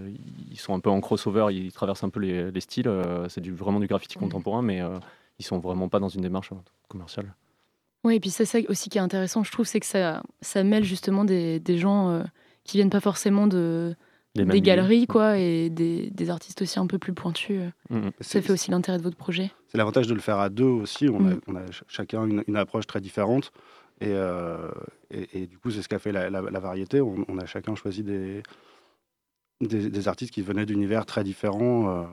Ils 0.52 0.60
sont 0.60 0.74
un 0.74 0.80
peu 0.80 0.90
en 0.90 1.02
crossover, 1.02 1.48
ils 1.52 1.72
traversent 1.74 2.04
un 2.04 2.10
peu 2.10 2.20
les, 2.20 2.52
les 2.52 2.62
styles. 2.62 2.88
euh, 2.88 3.28
c'est 3.28 3.42
du, 3.42 3.52
vraiment 3.54 3.80
du 3.80 3.88
graffiti 3.88 4.18
contemporain, 4.18 4.62
mais 4.62 4.82
euh, 4.82 4.98
ils 5.40 5.46
sont 5.46 5.60
vraiment 5.60 5.90
pas 5.90 6.00
dans 6.00 6.10
une 6.10 6.22
démarche 6.22 6.52
commerciale. 6.88 7.34
Oui, 8.06 8.16
et 8.16 8.20
puis 8.20 8.30
c'est 8.30 8.46
ça 8.46 8.60
aussi 8.70 8.90
qui 8.90 8.98
est 8.98 9.02
intéressant, 9.02 9.44
je 9.44 9.52
trouve, 9.52 9.66
c'est 9.66 9.82
que 9.82 9.86
ça, 9.86 10.24
ça 10.42 10.64
mêle 10.64 10.86
justement 10.86 11.26
des, 11.26 11.60
des 11.60 11.78
gens 11.78 12.10
euh, 12.12 12.24
qui 12.64 12.78
viennent 12.78 12.90
pas 12.90 13.02
forcément 13.02 13.48
de, 13.48 13.96
Des 14.36 14.62
galeries, 14.62 15.06
quoi, 15.08 15.38
et 15.38 15.70
des, 15.70 16.10
des 16.12 16.30
artistes 16.30 16.62
aussi 16.62 16.80
un 16.80 16.88
peu 16.88 16.98
plus 17.00 17.14
pointus. 17.14 17.60
euh. 17.60 17.96
Mhm. 17.98 18.12
Ça 18.22 18.42
fait 18.42 18.54
aussi 18.54 18.72
l'intérêt 18.72 18.98
de 19.00 19.04
votre 19.04 19.18
projet. 19.18 19.52
C'est 19.70 19.78
l'avantage 19.78 20.08
de 20.08 20.14
le 20.14 20.20
faire 20.20 20.40
à 20.40 20.50
deux 20.50 20.64
aussi. 20.66 21.08
On, 21.10 21.26
a, 21.26 21.34
Mm. 21.36 21.42
on 21.48 21.56
a 21.56 21.62
ch- 21.66 21.84
chacun 21.88 22.26
une, 22.26 22.44
une 22.48 22.58
approche 22.58 22.86
très 22.88 23.00
différente. 23.02 23.52
Et, 24.02 24.08
euh, 24.10 24.70
et, 25.12 25.28
et 25.44 25.48
du 25.48 25.58
coup, 25.58 25.72
c'est 25.72 25.82
ce 25.82 25.88
qu'a 25.90 26.00
fait 26.00 26.12
la, 26.12 26.30
la- 26.30 26.42
la 26.42 26.60
variété. 26.60 27.02
On, 27.02 27.24
on 27.28 27.38
a 27.38 27.46
chacun 27.46 27.76
choisi 27.76 28.02
des, 28.04 28.42
des, 29.62 29.90
des 29.90 30.08
artistes 30.08 30.34
qui 30.34 30.42
venaient 30.42 30.66
d'univers 30.66 31.06
très 31.06 31.24
différents. 31.24 31.90
euh, 31.90 32.04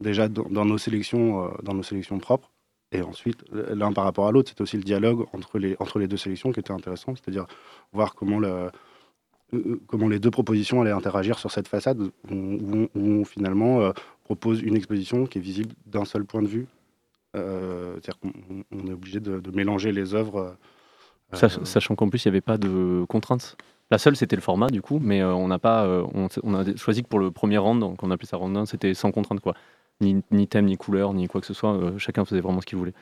déjà 0.00 0.28
dans, 0.28 0.44
dans 0.48 0.64
nos 0.64 0.78
sélections, 0.78 1.44
euh, 1.46 1.48
dans 1.62 1.74
nos 1.74 1.82
sélections 1.82 2.18
propres. 2.18 2.50
Et 2.92 3.02
ensuite, 3.02 3.44
l'un 3.52 3.92
par 3.92 4.04
rapport 4.04 4.26
à 4.28 4.32
l'autre, 4.32 4.48
c'était 4.50 4.62
aussi 4.62 4.76
le 4.78 4.82
dialogue 4.82 5.26
entre 5.32 5.58
les, 5.58 5.76
entre 5.78 5.98
les 5.98 6.08
deux 6.08 6.16
sélections 6.16 6.52
qui 6.52 6.60
était 6.60 6.70
intéressant, 6.72 7.14
c'est-à-dire 7.16 7.46
voir 7.92 8.14
comment, 8.14 8.38
le, 8.38 8.70
comment 9.86 10.08
les 10.08 10.18
deux 10.18 10.30
propositions 10.30 10.80
allaient 10.80 10.90
interagir 10.92 11.38
sur 11.38 11.50
cette 11.50 11.68
façade 11.68 12.00
où, 12.00 12.34
où- 12.34 12.88
où 12.94 13.00
on 13.20 13.24
finalement 13.24 13.92
propose 14.24 14.62
une 14.62 14.74
exposition 14.76 15.26
qui 15.26 15.36
est 15.38 15.40
visible 15.42 15.74
d'un 15.86 16.04
seul 16.06 16.24
point 16.24 16.40
de 16.42 16.46
vue. 16.48 16.66
Euh, 17.36 17.94
c'est-à-dire 17.94 18.18
qu'on 18.20 18.28
on- 18.50 18.64
on 18.84 18.86
est 18.88 18.92
obligé 18.92 19.20
de, 19.20 19.40
de 19.40 19.50
mélanger 19.50 19.92
les 19.92 20.14
œuvres. 20.14 20.56
euh, 21.32 21.36
Sach- 21.36 21.62
Sachant 21.64 21.94
qu'en 21.94 22.08
plus, 22.08 22.24
il 22.24 22.28
n'y 22.28 22.30
avait 22.30 22.40
pas 22.40 22.56
de 22.56 23.04
contraintes. 23.08 23.56
La 23.90 23.98
seule, 23.98 24.16
c'était 24.16 24.36
le 24.36 24.42
format, 24.42 24.68
du 24.68 24.80
coup, 24.82 24.98
mais 25.02 25.20
euh, 25.22 25.32
on 25.34 25.48
n'a 25.48 25.58
pas, 25.58 25.84
euh, 25.86 26.04
on, 26.42 26.54
a 26.54 26.76
choisi 26.76 27.02
que 27.02 27.08
pour 27.08 27.18
le 27.18 27.30
premier 27.30 27.58
round, 27.58 27.80
donc 27.80 28.02
on 28.02 28.10
appelait 28.10 28.26
ça 28.26 28.36
round 28.36 28.56
1, 28.56 28.66
c'était 28.66 28.94
sans 28.94 29.10
contrainte, 29.12 29.40
quoi. 29.40 29.54
Ni, 30.00 30.22
ni 30.30 30.46
thème, 30.46 30.66
ni 30.66 30.76
couleur, 30.76 31.12
ni 31.12 31.26
quoi 31.26 31.40
que 31.40 31.46
ce 31.46 31.54
soit. 31.54 31.74
euh, 31.74 31.98
chacun 31.98 32.24
faisait 32.24 32.40
vraiment 32.40 32.60
ce 32.60 32.66
qu'il 32.66 32.78
voulait. 32.78 32.94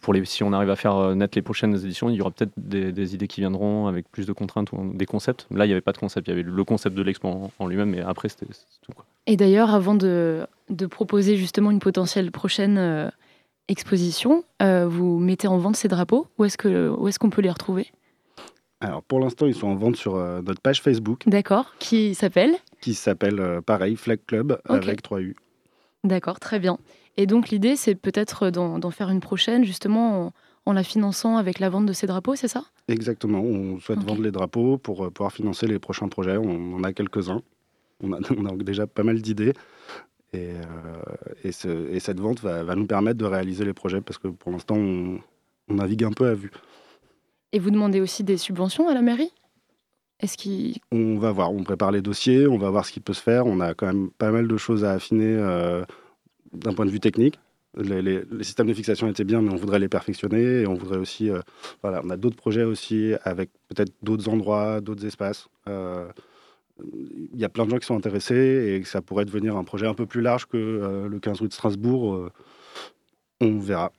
Pour 0.00 0.12
les, 0.14 0.24
si 0.24 0.42
on 0.42 0.52
arrive 0.52 0.70
à 0.70 0.76
faire 0.76 0.96
euh, 0.96 1.14
net 1.14 1.34
les 1.34 1.42
prochaines 1.42 1.74
éditions, 1.74 2.10
il 2.10 2.16
y 2.16 2.20
aura 2.20 2.30
peut-être 2.30 2.52
des, 2.56 2.92
des 2.92 3.14
idées 3.14 3.26
qui 3.28 3.40
viendront 3.40 3.86
avec 3.86 4.10
plus 4.10 4.26
de 4.26 4.32
contraintes 4.32 4.70
ou 4.72 4.92
des 4.94 5.06
concepts. 5.06 5.46
Là, 5.50 5.64
il 5.64 5.68
n'y 5.68 5.72
avait 5.72 5.80
pas 5.80 5.92
de 5.92 5.98
concept, 5.98 6.26
il 6.28 6.30
y 6.30 6.32
avait 6.34 6.42
le 6.42 6.64
concept 6.64 6.94
de 6.96 7.02
l'expo 7.02 7.28
en, 7.28 7.50
en 7.58 7.66
lui-même, 7.66 7.90
mais 7.90 8.00
après, 8.00 8.28
c'était 8.28 8.46
tout. 8.82 8.92
Quoi. 8.92 9.04
Et 9.26 9.36
d'ailleurs, 9.36 9.72
avant 9.74 9.94
de, 9.94 10.46
de 10.70 10.86
proposer 10.86 11.36
justement 11.36 11.70
une 11.70 11.78
potentielle 11.80 12.30
prochaine 12.32 12.76
euh, 12.78 13.08
exposition, 13.68 14.44
euh, 14.62 14.86
vous 14.88 15.18
mettez 15.18 15.48
en 15.48 15.58
vente 15.58 15.76
ces 15.76 15.88
drapeaux 15.88 16.26
Où 16.38 16.44
est-ce 16.44 17.18
qu'on 17.18 17.30
peut 17.30 17.42
les 17.42 17.50
retrouver? 17.50 17.88
Alors 18.80 19.02
pour 19.02 19.20
l'instant, 19.20 19.46
ils 19.46 19.54
sont 19.54 19.68
en 19.68 19.76
vente 19.76 19.96
sur 19.96 20.16
euh, 20.16 20.42
notre 20.42 20.60
page 20.60 20.82
Facebook 20.82 21.22
D'accord. 21.26 21.74
Qui 21.78 22.14
s'appelle? 22.14 22.54
Qui 22.80 22.94
s'appelle 22.94 23.40
euh, 23.40 23.60
pareil 23.60 23.96
Flag 23.96 24.20
Club 24.26 24.58
Ok. 24.68 24.76
avec 24.76 25.02
3U. 25.02 25.34
D'accord, 26.02 26.38
très 26.38 26.58
bien. 26.58 26.78
Et 27.16 27.26
donc 27.26 27.48
l'idée, 27.48 27.76
c'est 27.76 27.94
peut-être 27.94 28.50
d'en 28.50 28.90
faire 28.90 29.08
une 29.08 29.20
prochaine, 29.20 29.64
justement 29.64 30.26
en, 30.26 30.32
en 30.66 30.72
la 30.74 30.82
finançant 30.82 31.36
avec 31.38 31.60
la 31.60 31.70
vente 31.70 31.86
de 31.86 31.92
ces 31.94 32.06
drapeaux, 32.06 32.34
c'est 32.34 32.48
ça? 32.48 32.64
Exactement, 32.88 33.40
on 33.40 33.78
souhaite 33.80 34.02
vendre 34.02 34.20
les 34.20 34.32
drapeaux 34.32 34.76
pour 34.76 35.10
pouvoir 35.12 35.32
financer 35.32 35.66
les 35.66 35.78
prochains 35.78 36.08
projets. 36.08 36.36
On 36.36 36.74
en 36.74 36.82
a 36.84 36.92
quelques-uns. 36.92 37.40
On 38.02 38.12
a, 38.12 38.18
on 38.36 38.44
a 38.46 38.56
déjà 38.56 38.86
pas 38.86 39.02
mal 39.04 39.22
d'idées. 39.22 39.54
Et, 40.34 40.50
euh, 40.50 41.14
et, 41.44 41.52
ce- 41.52 41.88
et 41.90 42.00
cette 42.00 42.18
vente 42.20 42.40
va, 42.40 42.62
va 42.64 42.74
nous 42.74 42.86
permettre 42.86 43.18
de 43.18 43.24
réaliser 43.24 43.64
les 43.64 43.72
projets 43.72 44.00
parce 44.00 44.18
que 44.18 44.28
pour 44.28 44.50
l'instant, 44.52 44.76
on, 44.76 45.18
on 45.68 45.74
navigue 45.74 46.04
un 46.04 46.10
peu 46.12 46.26
à 46.26 46.34
vue. 46.34 46.50
Et 47.52 47.58
vous 47.58 47.70
demandez 47.70 48.00
aussi 48.00 48.24
des 48.24 48.36
subventions 48.36 48.88
à 48.88 48.94
la 48.94 49.02
mairie? 49.02 49.32
Est-ce. 50.20 50.78
On 50.92 51.18
va 51.18 51.32
voir, 51.32 51.52
on 51.52 51.62
prépare 51.62 51.92
les 51.92 52.00
dossiers, 52.02 52.46
on 52.46 52.58
va 52.58 52.70
voir 52.70 52.86
ce 52.86 52.92
qui 52.92 53.00
peut 53.00 53.12
se 53.14 53.20
faire. 53.22 53.46
On 53.46 53.60
a 53.60 53.74
quand 53.74 53.86
même 53.86 54.10
pas 54.10 54.30
mal 54.30 54.48
de 54.48 54.56
choses 54.56 54.84
à 54.84 54.92
affiner 54.92 55.36
euh, 55.38 55.84
d'un 56.52 56.72
point 56.72 56.86
de 56.86 56.90
vue 56.90 57.00
technique. 57.00 57.38
Les, 57.76 58.00
les- 58.02 58.22
les 58.30 58.44
systèmes 58.44 58.68
de 58.68 58.74
fixation 58.74 59.08
étaient 59.08 59.24
bien, 59.24 59.40
mais 59.42 59.52
on 59.52 59.56
voudrait 59.56 59.80
les 59.80 59.88
perfectionner. 59.88 60.62
Et 60.62 60.66
on 60.66 60.74
voudrait 60.74 60.98
aussi, 60.98 61.30
euh, 61.30 61.40
voilà, 61.82 62.00
on 62.04 62.10
a 62.10 62.16
d'autres 62.16 62.36
projets 62.36 62.62
aussi 62.64 63.12
avec 63.24 63.50
peut-être 63.68 63.92
d'autres 64.02 64.28
endroits, 64.28 64.80
d'autres 64.80 65.04
espaces. 65.04 65.48
Euh, 65.68 66.08
Il 66.82 67.38
y 67.38 67.44
a 67.44 67.48
plein 67.48 67.64
de 67.64 67.70
gens 67.70 67.78
qui 67.78 67.86
sont 67.86 67.96
intéressés 67.96 68.74
et 68.74 68.80
que 68.80 68.88
ça 68.88 69.00
pourrait 69.00 69.24
devenir 69.24 69.56
un 69.56 69.64
projet 69.64 69.86
un 69.86 69.94
peu 69.94 70.06
plus 70.06 70.20
large 70.20 70.46
que 70.46 70.56
euh, 70.56 71.08
le 71.08 71.20
15 71.20 71.40
rue 71.40 71.48
de 71.48 71.52
Strasbourg. 71.52 72.14
euh, 72.14 72.32
on 73.40 73.58
verra. 73.58 73.92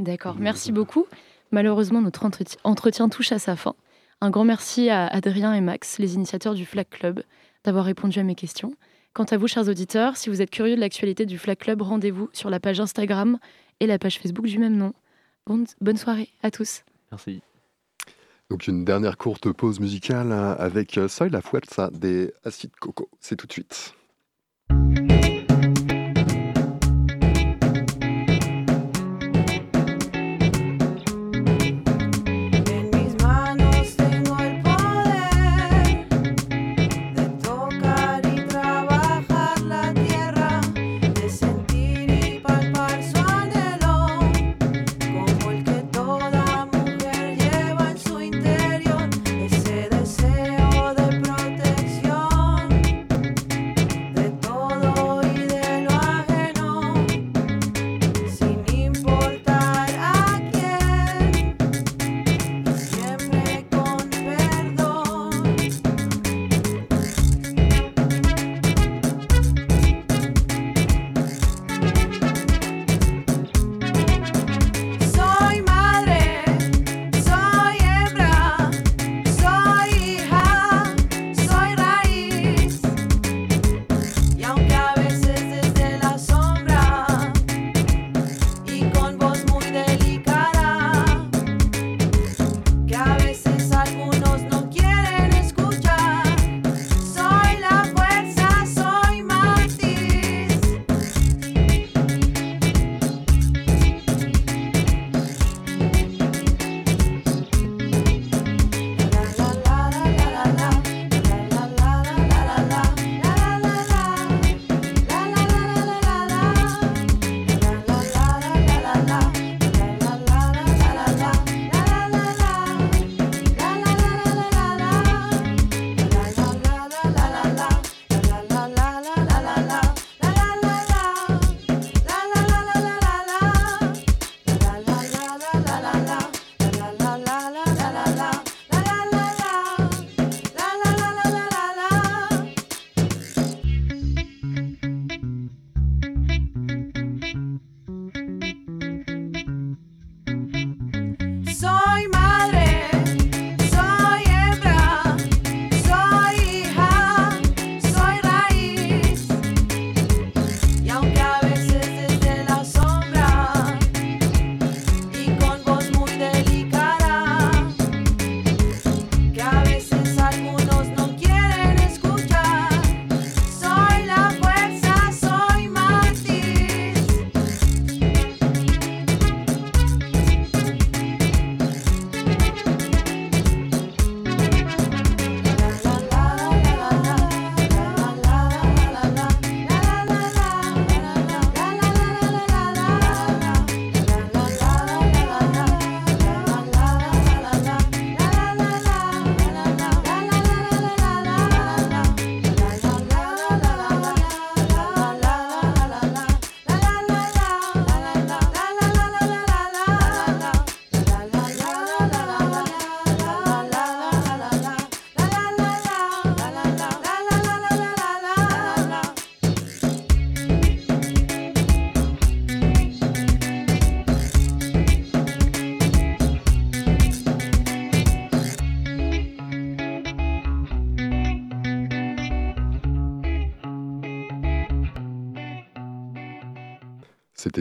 D'accord, 0.00 0.36
merci 0.38 0.72
beaucoup. 0.72 1.06
Malheureusement, 1.52 2.00
notre 2.00 2.24
entretien, 2.24 2.58
entretien 2.64 3.08
touche 3.08 3.32
à 3.32 3.38
sa 3.38 3.56
fin. 3.56 3.74
Un 4.20 4.30
grand 4.30 4.44
merci 4.44 4.88
à 4.88 5.06
Adrien 5.06 5.52
et 5.52 5.60
Max, 5.60 5.98
les 5.98 6.14
initiateurs 6.14 6.54
du 6.54 6.64
Flag 6.64 6.86
Club, 6.88 7.22
d'avoir 7.64 7.84
répondu 7.84 8.18
à 8.18 8.22
mes 8.22 8.34
questions. 8.34 8.74
Quant 9.12 9.24
à 9.24 9.36
vous, 9.36 9.46
chers 9.46 9.68
auditeurs, 9.68 10.16
si 10.16 10.30
vous 10.30 10.40
êtes 10.40 10.50
curieux 10.50 10.74
de 10.74 10.80
l'actualité 10.80 11.26
du 11.26 11.38
Flag 11.38 11.58
Club, 11.58 11.82
rendez-vous 11.82 12.30
sur 12.32 12.48
la 12.48 12.60
page 12.60 12.80
Instagram 12.80 13.38
et 13.80 13.86
la 13.86 13.98
page 13.98 14.18
Facebook 14.18 14.46
du 14.46 14.58
même 14.58 14.76
nom. 14.76 14.94
Bonne, 15.46 15.66
bonne 15.80 15.96
soirée 15.96 16.30
à 16.42 16.50
tous. 16.50 16.82
Merci. 17.10 17.42
Donc 18.52 18.66
une 18.66 18.84
dernière 18.84 19.16
courte 19.16 19.50
pause 19.50 19.80
musicale 19.80 20.30
hein, 20.30 20.54
avec 20.58 20.98
euh, 20.98 21.08
Soy 21.08 21.30
la 21.30 21.40
Fuerza 21.40 21.88
des 21.90 22.34
Acid 22.44 22.70
Coco. 22.78 23.08
C'est 23.18 23.34
tout 23.34 23.46
de 23.46 23.52
suite. 23.52 23.94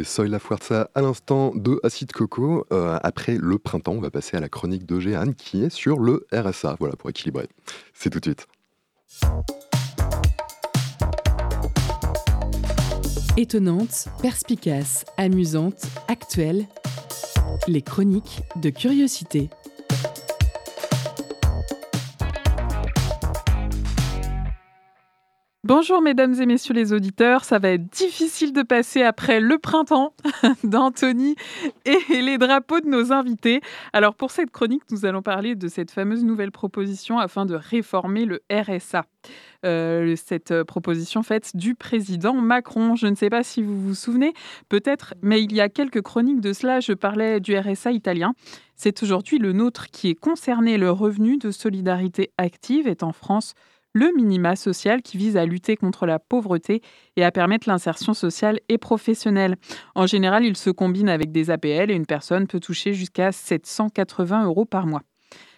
C'était 0.01 0.13
Soy 0.13 0.29
La 0.29 0.39
Fuerza 0.39 0.89
à 0.95 1.01
l'instant 1.01 1.51
de 1.53 1.79
Acid 1.83 2.11
Coco. 2.11 2.65
Euh, 2.71 2.97
après 3.03 3.37
le 3.37 3.59
printemps, 3.59 3.91
on 3.91 4.01
va 4.01 4.09
passer 4.09 4.35
à 4.35 4.39
la 4.39 4.49
chronique 4.49 4.87
de 4.87 4.99
Jeanne 4.99 5.35
qui 5.35 5.63
est 5.63 5.69
sur 5.69 5.99
le 5.99 6.25
RSA. 6.33 6.75
Voilà 6.79 6.95
pour 6.95 7.11
équilibrer. 7.11 7.47
C'est 7.93 8.09
tout 8.09 8.19
de 8.19 8.25
suite. 8.25 8.47
Étonnante, 13.37 14.07
perspicace, 14.23 15.05
amusante, 15.17 15.83
actuelle. 16.07 16.65
Les 17.67 17.83
chroniques 17.83 18.41
de 18.55 18.71
curiosité. 18.71 19.51
Bonjour 25.73 26.01
mesdames 26.01 26.33
et 26.33 26.45
messieurs 26.45 26.73
les 26.73 26.91
auditeurs, 26.91 27.45
ça 27.45 27.57
va 27.57 27.69
être 27.69 27.89
difficile 27.89 28.51
de 28.51 28.61
passer 28.61 29.03
après 29.03 29.39
le 29.39 29.57
printemps 29.57 30.13
d'Anthony 30.65 31.37
et 31.85 31.97
les 32.21 32.37
drapeaux 32.37 32.81
de 32.81 32.89
nos 32.89 33.13
invités. 33.13 33.61
Alors 33.93 34.13
pour 34.15 34.31
cette 34.31 34.51
chronique, 34.51 34.83
nous 34.91 35.05
allons 35.05 35.21
parler 35.21 35.55
de 35.55 35.69
cette 35.69 35.89
fameuse 35.89 36.25
nouvelle 36.25 36.51
proposition 36.51 37.19
afin 37.19 37.45
de 37.45 37.55
réformer 37.55 38.25
le 38.25 38.41
RSA. 38.51 39.05
Euh, 39.63 40.13
cette 40.17 40.51
euh, 40.51 40.65
proposition 40.65 41.23
faite 41.23 41.55
du 41.55 41.73
président 41.73 42.33
Macron. 42.33 42.97
Je 42.97 43.07
ne 43.07 43.15
sais 43.15 43.29
pas 43.29 43.41
si 43.41 43.61
vous 43.61 43.79
vous 43.79 43.95
souvenez, 43.95 44.33
peut-être, 44.67 45.13
mais 45.21 45.41
il 45.41 45.53
y 45.53 45.61
a 45.61 45.69
quelques 45.69 46.01
chroniques 46.01 46.41
de 46.41 46.51
cela, 46.51 46.81
je 46.81 46.91
parlais 46.91 47.39
du 47.39 47.57
RSA 47.57 47.93
italien. 47.93 48.33
C'est 48.75 49.03
aujourd'hui 49.03 49.37
le 49.37 49.53
nôtre 49.53 49.87
qui 49.89 50.09
est 50.09 50.15
concerné. 50.15 50.77
Le 50.77 50.91
revenu 50.91 51.37
de 51.37 51.49
solidarité 51.49 52.31
active 52.37 52.89
est 52.89 53.03
en 53.03 53.13
France 53.13 53.53
le 53.93 54.11
minima 54.15 54.55
social 54.55 55.01
qui 55.01 55.17
vise 55.17 55.37
à 55.37 55.45
lutter 55.45 55.75
contre 55.75 56.05
la 56.05 56.19
pauvreté 56.19 56.81
et 57.15 57.23
à 57.23 57.31
permettre 57.31 57.67
l'insertion 57.67 58.13
sociale 58.13 58.59
et 58.69 58.77
professionnelle. 58.77 59.57
En 59.95 60.05
général, 60.05 60.45
il 60.45 60.57
se 60.57 60.69
combine 60.69 61.09
avec 61.09 61.31
des 61.31 61.49
APL 61.49 61.91
et 61.91 61.95
une 61.95 62.05
personne 62.05 62.47
peut 62.47 62.59
toucher 62.59 62.93
jusqu'à 62.93 63.31
780 63.31 64.45
euros 64.45 64.65
par 64.65 64.87
mois. 64.87 65.01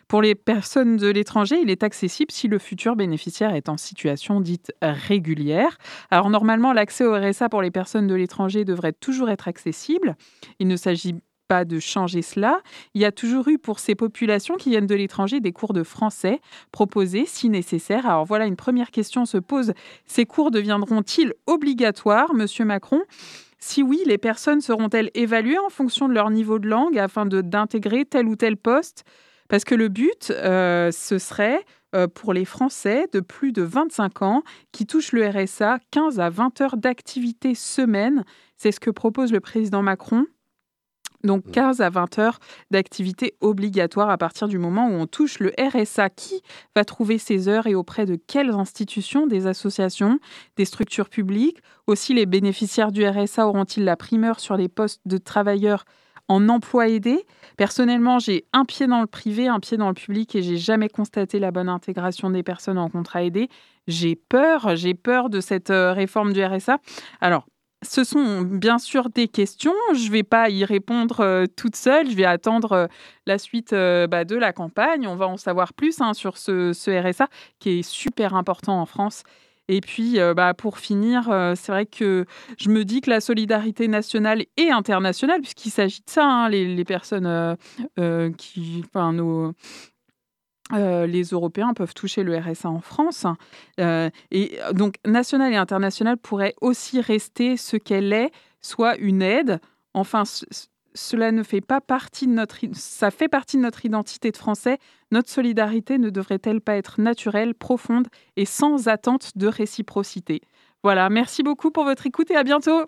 Pour 0.08 0.22
les 0.22 0.36
personnes 0.36 0.98
de 0.98 1.08
l'étranger, 1.08 1.60
il 1.62 1.70
est 1.70 1.82
accessible 1.82 2.32
si 2.32 2.48
le 2.48 2.60
futur 2.60 2.96
bénéficiaire 2.96 3.56
est 3.56 3.70
en 3.70 3.78
situation 3.78 4.42
dite 4.42 4.72
régulière. 4.82 5.78
Alors 6.12 6.30
normalement, 6.30 6.74
l'accès 6.74 7.06
au 7.06 7.16
RSA 7.16 7.50
pour 7.50 7.62
les 7.62 7.72
personnes 7.72 8.08
de 8.08 8.14
l'étranger 8.14 8.66
devrait 8.66 8.94
toujours 8.94 9.30
être 9.30 9.48
accessible. 9.48 10.16
Il 10.60 10.68
ne 10.68 10.76
s'agit 10.76 11.16
de 11.66 11.80
changer 11.80 12.22
cela. 12.22 12.62
Il 12.94 13.02
y 13.02 13.06
a 13.06 13.12
toujours 13.12 13.48
eu 13.48 13.58
pour 13.58 13.80
ces 13.80 13.96
populations 13.96 14.56
qui 14.56 14.70
viennent 14.70 14.88
de 14.88 14.96
l'étranger 14.96 15.40
des 15.40 15.52
cours 15.52 15.74
de 15.74 15.84
français 15.84 16.42
proposés 16.72 17.26
si 17.26 17.50
nécessaire. 17.50 18.06
Alors 18.06 18.26
voilà, 18.26 18.46
une 18.46 18.56
première 18.56 18.92
question 18.92 19.26
se 19.26 19.38
pose. 19.38 19.74
Ces 20.06 20.26
cours 20.26 20.52
deviendront-ils 20.52 21.34
obligatoires, 21.48 22.34
Monsieur 22.34 22.66
Macron? 22.66 23.02
Si 23.60 23.82
oui, 23.82 24.02
les 24.06 24.18
personnes 24.18 24.60
seront-elles 24.60 25.10
évaluées 25.14 25.60
en 25.60 25.70
fonction 25.70 26.10
de 26.10 26.14
leur 26.14 26.30
niveau 26.30 26.60
de 26.60 26.68
langue 26.68 26.98
afin 26.98 27.26
d'intégrer 27.26 28.04
tel 28.04 28.28
ou 28.28 28.36
tel 28.36 28.58
poste? 28.58 29.06
Parce 29.48 29.64
que 29.64 29.76
le 29.76 29.88
but, 29.88 30.32
euh, 30.32 30.92
ce 30.92 31.18
serait 31.18 31.64
euh, 31.96 32.08
pour 32.08 32.34
les 32.34 32.44
Français 32.44 33.08
de 33.14 33.20
plus 33.20 33.52
de 33.52 33.62
25 33.62 34.24
ans 34.24 34.44
qui 34.72 34.88
touchent 34.88 35.12
le 35.12 35.28
RSA 35.28 35.78
15 35.92 36.20
à 36.20 36.30
20 36.30 36.62
heures 36.62 36.78
d'activité 36.78 37.54
semaine. 37.54 38.26
C'est 38.58 38.72
ce 38.72 38.80
que 38.80 38.90
propose 38.90 39.32
le 39.32 39.40
président 39.40 39.84
Macron. 39.84 40.26
Donc 41.24 41.50
15 41.52 41.80
à 41.80 41.90
20 41.90 42.20
heures 42.20 42.40
d'activité 42.70 43.36
obligatoire 43.40 44.10
à 44.10 44.18
partir 44.18 44.50
du 44.50 44.58
moment 44.58 44.90
où 44.90 44.94
on 44.94 45.08
touche 45.08 45.40
le 45.40 45.54
RSA. 45.58 46.10
Qui 46.10 46.42
va 46.76 46.84
trouver 46.84 47.18
ces 47.18 47.48
heures 47.48 47.66
et 47.68 47.76
auprès 47.76 48.06
de 48.06 48.16
quelles 48.16 48.52
institutions 48.52 49.26
Des 49.26 49.48
associations, 49.48 50.20
des 50.58 50.66
structures 50.66 51.10
publiques? 51.10 51.60
Aussi, 51.88 52.14
les 52.14 52.26
bénéficiaires 52.26 52.92
du 52.92 53.08
RSA 53.08 53.48
auront-ils 53.48 53.86
la 53.86 53.96
primeur 53.96 54.40
sur 54.40 54.58
les 54.58 54.68
postes 54.68 55.02
de 55.06 55.18
travailleurs 55.18 55.86
en 56.28 56.50
emploi 56.50 56.90
aidé? 56.90 57.26
Personnellement, 57.56 58.20
j'ai 58.20 58.46
un 58.52 58.66
pied 58.66 58.88
dans 58.88 59.02
le 59.02 59.08
privé, 59.08 59.48
un 59.48 59.60
pied 59.62 59.78
dans 59.78 59.88
le 59.88 59.94
public 59.94 60.36
et 60.36 60.42
j'ai 60.42 60.58
jamais 60.58 60.90
constaté 60.90 61.40
la 61.40 61.52
bonne 61.52 61.70
intégration 61.70 62.30
des 62.32 62.44
personnes 62.44 62.78
en 62.78 62.90
contrat 62.90 63.24
aidé. 63.24 63.48
J'ai 63.88 64.16
peur, 64.16 64.76
j'ai 64.76 64.94
peur 64.94 65.30
de 65.30 65.40
cette 65.40 65.70
euh, 65.70 65.94
réforme 65.94 66.34
du 66.34 66.44
RSA. 66.44 66.80
Alors, 67.22 67.46
ce 67.84 68.04
sont 68.04 68.42
bien 68.42 68.80
sûr 68.80 69.10
des 69.10 69.28
questions. 69.28 69.74
Je 69.94 70.08
ne 70.08 70.12
vais 70.12 70.24
pas 70.24 70.50
y 70.50 70.66
répondre 70.66 71.22
euh, 71.22 71.46
toute 71.46 71.76
seule. 71.76 72.10
Je 72.10 72.16
vais 72.16 72.26
attendre 72.26 72.72
euh, 72.72 72.88
la 73.26 73.38
suite 73.38 73.74
euh, 73.74 74.08
bah, 74.08 74.26
de 74.26 74.36
la 74.36 74.54
campagne. 74.54 75.08
On 75.08 75.16
va 75.16 75.28
en 75.28 75.38
savoir 75.38 75.74
plus 75.74 76.02
hein, 76.02 76.14
sur 76.14 76.38
ce, 76.38 76.72
RSA 76.72 77.28
qui 77.60 77.80
est 77.80 77.84
super 77.84 78.36
important 78.36 78.80
en 78.80 78.86
France. 78.86 79.24
Et 79.70 79.80
puis, 79.80 80.18
bah, 80.36 80.54
pour 80.54 80.78
finir, 80.78 81.24
c'est 81.56 81.72
vrai 81.72 81.86
que 81.86 82.26
je 82.60 82.68
me 82.68 82.84
dis 82.84 83.00
que 83.00 83.10
la 83.10 83.22
solidarité 83.22 83.88
nationale 83.88 84.44
et 84.58 84.72
internationale, 84.72 85.40
puisqu'il 85.40 85.70
s'agit 85.70 86.02
de 86.02 86.10
ça, 86.10 86.26
hein, 86.26 86.50
les, 86.50 86.76
les 86.76 86.84
personnes 86.84 87.56
qui, 88.38 88.84
enfin, 88.86 89.14
nos, 89.14 89.54
euh, 90.74 91.06
les 91.08 91.24
Européens 91.24 91.74
peuvent 91.74 91.94
toucher 91.94 92.24
le 92.24 92.38
RSA 92.38 92.70
en 92.70 92.82
France. 92.82 93.26
Euh, 93.80 94.10
et 94.32 94.60
euh, 94.62 94.74
donc, 94.74 94.96
national 95.06 95.54
et 95.54 95.58
international 95.58 96.18
pourrait 96.18 96.56
aussi 96.62 97.02
rester 97.02 97.58
ce 97.58 97.78
qu'elle 97.78 98.14
est, 98.14 98.32
soit 98.62 98.98
une 98.98 99.22
aide. 99.22 99.60
Enfin, 99.94 100.26
ce- 100.26 100.46
ce- 100.52 100.66
cela 100.96 101.32
ne 101.32 101.42
fait 101.42 101.62
pas 101.62 101.82
partie 101.82 102.28
de 102.28 102.34
notre, 102.34 102.58
ça 102.74 103.10
fait 103.10 103.28
partie 103.28 103.58
de 103.58 103.64
notre 103.64 103.84
identité 103.86 104.30
de 104.32 104.38
Français. 104.38 104.78
Notre 105.12 105.30
solidarité 105.30 105.98
ne 105.98 106.10
devrait-elle 106.12 106.62
pas 106.62 106.76
être 106.76 107.02
naturelle, 107.02 107.56
profonde 107.56 108.08
et 108.36 108.46
sans 108.46 108.88
attente 108.88 109.32
de 109.36 109.48
réciprocité? 109.48 110.42
Voilà, 110.84 111.10
merci 111.10 111.42
beaucoup 111.42 111.72
pour 111.72 111.84
votre 111.86 112.06
écoute 112.06 112.30
et 112.30 112.36
à 112.36 112.44
bientôt. 112.44 112.84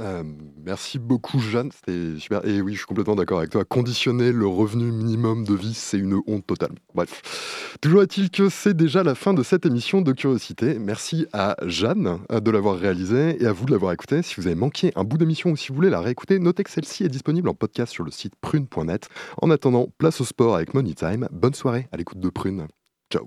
Euh, 0.00 0.22
merci 0.56 0.98
beaucoup, 0.98 1.38
Jeanne. 1.38 1.70
C'était 1.70 2.18
super. 2.18 2.44
Et 2.46 2.60
oui, 2.60 2.72
je 2.72 2.78
suis 2.78 2.86
complètement 2.86 3.14
d'accord 3.14 3.38
avec 3.38 3.50
toi. 3.50 3.64
Conditionner 3.64 4.32
le 4.32 4.46
revenu 4.46 4.90
minimum 4.90 5.44
de 5.44 5.54
vie, 5.54 5.74
c'est 5.74 5.98
une 5.98 6.20
honte 6.26 6.46
totale. 6.46 6.72
Bref. 6.94 7.76
Toujours 7.80 8.02
est-il 8.02 8.30
que 8.30 8.48
c'est 8.48 8.74
déjà 8.74 9.02
la 9.02 9.14
fin 9.14 9.34
de 9.34 9.42
cette 9.42 9.66
émission 9.66 10.00
de 10.00 10.12
Curiosité. 10.12 10.78
Merci 10.78 11.26
à 11.32 11.56
Jeanne 11.66 12.18
euh, 12.30 12.40
de 12.40 12.50
l'avoir 12.50 12.78
réalisée 12.78 13.42
et 13.42 13.46
à 13.46 13.52
vous 13.52 13.66
de 13.66 13.72
l'avoir 13.72 13.92
écoutée. 13.92 14.22
Si 14.22 14.36
vous 14.40 14.46
avez 14.46 14.56
manqué 14.56 14.92
un 14.96 15.04
bout 15.04 15.18
d'émission 15.18 15.50
ou 15.50 15.56
si 15.56 15.68
vous 15.68 15.74
voulez 15.74 15.90
la 15.90 16.00
réécouter, 16.00 16.38
notez 16.38 16.64
que 16.64 16.70
celle-ci 16.70 17.04
est 17.04 17.08
disponible 17.08 17.48
en 17.48 17.54
podcast 17.54 17.92
sur 17.92 18.04
le 18.04 18.10
site 18.10 18.34
prune.net. 18.40 19.08
En 19.40 19.50
attendant, 19.50 19.88
place 19.98 20.20
au 20.20 20.24
sport 20.24 20.54
avec 20.56 20.74
Money 20.74 20.94
Time. 20.94 21.28
Bonne 21.30 21.54
soirée 21.54 21.88
à 21.92 21.96
l'écoute 21.96 22.18
de 22.18 22.30
Prune. 22.30 22.66
Ciao. 23.10 23.26